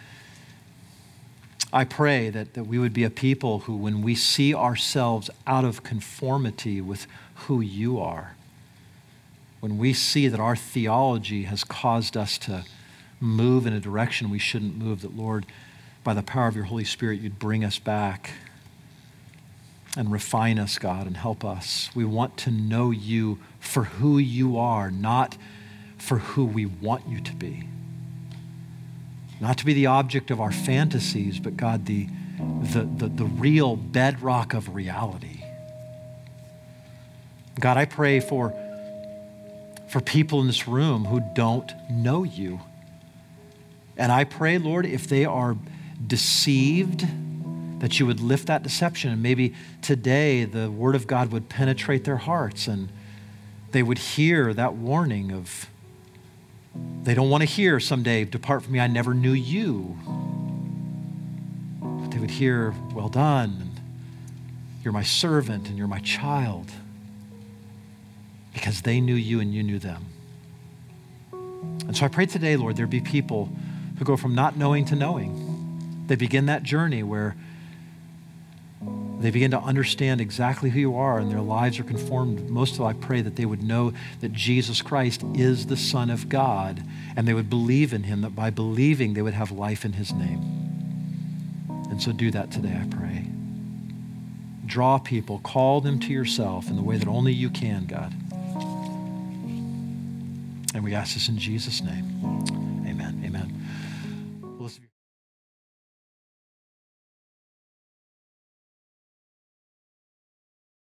I 1.72 1.86
pray 1.86 2.30
that, 2.30 2.56
that 2.56 2.66
we 2.66 2.80
would 2.80 2.92
be 2.92 3.04
a 3.04 3.10
people 3.10 3.60
who, 3.60 3.76
when 3.78 4.02
we 4.02 4.16
see 4.16 4.54
ourselves 4.54 5.30
out 5.48 5.64
of 5.64 5.84
conformity 5.84 6.82
with 6.82 7.08
who 7.36 7.62
you 7.62 8.00
are, 8.00 8.36
when 9.62 9.78
we 9.78 9.94
see 9.94 10.28
that 10.28 10.40
our 10.40 10.56
theology 10.56 11.44
has 11.44 11.64
caused 11.64 12.18
us 12.18 12.38
to 12.40 12.66
move 13.20 13.68
in 13.68 13.74
a 13.74 13.80
direction 13.80 14.30
we 14.30 14.40
shouldn't 14.40 14.76
move, 14.76 15.02
that, 15.02 15.16
Lord, 15.16 15.46
by 16.04 16.16
the 16.16 16.24
power 16.24 16.48
of 16.48 16.56
your 16.56 16.66
Holy 16.66 16.84
Spirit, 16.84 17.22
you'd 17.22 17.38
bring 17.38 17.64
us 17.64 17.78
back 17.78 18.32
and 19.98 20.12
refine 20.12 20.58
us, 20.58 20.78
God, 20.78 21.06
and 21.06 21.18
help 21.18 21.44
us. 21.44 21.90
We 21.94 22.06
want 22.06 22.38
to 22.38 22.52
know 22.52 22.92
you 22.92 23.40
for 23.60 23.84
who 23.84 24.18
you 24.18 24.58
are, 24.58 24.90
not 24.90 25.38
for 25.98 26.20
who 26.20 26.46
we 26.46 26.66
want 26.66 27.08
you 27.08 27.20
to 27.22 27.36
be. 27.36 27.68
Not 29.40 29.58
to 29.58 29.66
be 29.66 29.74
the 29.74 29.88
object 29.88 30.32
of 30.32 30.40
our 30.40 30.52
fantasies, 30.52 31.40
but 31.40 31.58
God, 31.58 31.86
the, 31.86 32.08
the, 32.40 32.84
the, 32.84 33.08
the 33.08 33.26
real 33.26 33.76
bedrock 33.76 34.54
of 34.54 34.74
reality. 34.74 35.44
God, 37.60 37.78
I 37.78 37.86
pray 37.86 38.20
for, 38.20 38.54
for 39.90 40.00
people 40.00 40.42
in 40.42 40.48
this 40.48 40.68
room 40.68 41.06
who 41.06 41.22
don't 41.36 41.72
know 41.90 42.24
you. 42.24 42.62
And 43.98 44.12
I 44.12 44.24
pray, 44.24 44.58
Lord, 44.58 44.86
if 44.86 45.08
they 45.08 45.26
are 45.26 45.58
deceived, 46.06 47.06
that 47.82 48.00
you 48.00 48.06
would 48.06 48.20
lift 48.20 48.46
that 48.46 48.62
deception. 48.62 49.12
And 49.12 49.24
maybe 49.24 49.56
today 49.82 50.46
the 50.46 50.70
Word 50.70 50.94
of 50.94 51.08
God 51.08 51.32
would 51.32 51.50
penetrate 51.50 52.04
their 52.04 52.18
hearts 52.18 52.68
and 52.68 52.90
they 53.72 53.82
would 53.82 53.98
hear 53.98 54.54
that 54.54 54.76
warning 54.76 55.32
of, 55.32 55.66
they 57.04 57.16
don't 57.16 57.30
want 57.32 57.42
to 57.42 57.48
hear 57.48 57.80
someday, 57.80 58.24
depart 58.24 58.64
from 58.64 58.74
me, 58.74 58.80
I 58.80 58.86
never 58.86 59.16
knew 59.16 59.32
you. 59.32 59.98
But 61.82 62.12
they 62.12 62.20
would 62.20 62.30
hear, 62.30 62.76
well 62.94 63.10
done, 63.10 63.58
and 63.60 63.80
you're 64.84 64.94
my 64.94 65.04
servant, 65.04 65.68
and 65.68 65.78
you're 65.78 65.88
my 65.88 66.00
child. 66.00 66.70
Because 68.54 68.82
they 68.84 69.02
knew 69.02 69.16
you 69.16 69.40
and 69.40 69.54
you 69.54 69.64
knew 69.64 69.80
them. 69.80 70.06
And 71.32 71.98
so 71.98 72.06
I 72.06 72.10
pray 72.10 72.28
today, 72.28 72.58
Lord, 72.58 72.76
there 72.76 72.86
be 72.86 73.02
people 73.02 73.50
who 73.98 74.06
go 74.06 74.18
from 74.18 74.36
not 74.36 74.56
knowing 74.56 74.86
to 74.86 74.96
knowing. 74.96 76.04
They 76.08 76.16
begin 76.16 76.46
that 76.46 76.62
journey 76.62 77.02
where 77.02 77.36
they 79.22 79.32
begin 79.32 79.52
to 79.52 79.60
understand 79.60 80.20
exactly 80.22 80.70
who 80.70 80.80
you 80.80 80.96
are 80.96 81.20
and 81.20 81.32
their 81.32 81.42
lives 81.42 81.80
are 81.80 81.84
conformed. 81.84 82.50
Most 82.50 82.76
of 82.76 82.82
all, 82.82 82.88
I 82.88 82.94
pray 82.94 83.22
that 83.22 83.36
they 83.36 83.46
would 83.46 83.64
know 83.64 83.94
that 84.20 84.34
Jesus 84.34 84.82
Christ 84.82 85.24
is 85.36 85.68
the 85.68 85.78
Son 85.78 86.10
of 86.10 86.30
God 86.30 86.84
and 87.16 87.28
they 87.28 87.34
would 87.34 87.50
believe 87.50 87.94
in 87.94 88.04
him, 88.04 88.22
that 88.22 88.36
by 88.36 88.50
believing 88.50 89.14
they 89.14 89.22
would 89.22 89.34
have 89.34 89.52
life 89.52 89.86
in 89.86 89.94
his 89.94 90.12
name. 90.12 90.40
And 91.90 92.02
so 92.02 92.12
do 92.12 92.32
that 92.32 92.52
today, 92.52 92.80
I 92.82 92.88
pray. 92.88 93.28
Draw 94.66 95.00
people, 95.00 95.40
call 95.40 95.82
them 95.82 96.00
to 96.00 96.14
yourself 96.14 96.70
in 96.70 96.76
the 96.76 96.82
way 96.82 96.98
that 96.98 97.08
only 97.08 97.34
you 97.34 97.50
can, 97.50 97.86
God. 97.86 98.14
And 100.74 100.84
we 100.84 100.96
ask 100.96 101.14
this 101.16 101.28
in 101.28 101.38
Jesus' 101.38 101.82
name. 101.82 102.61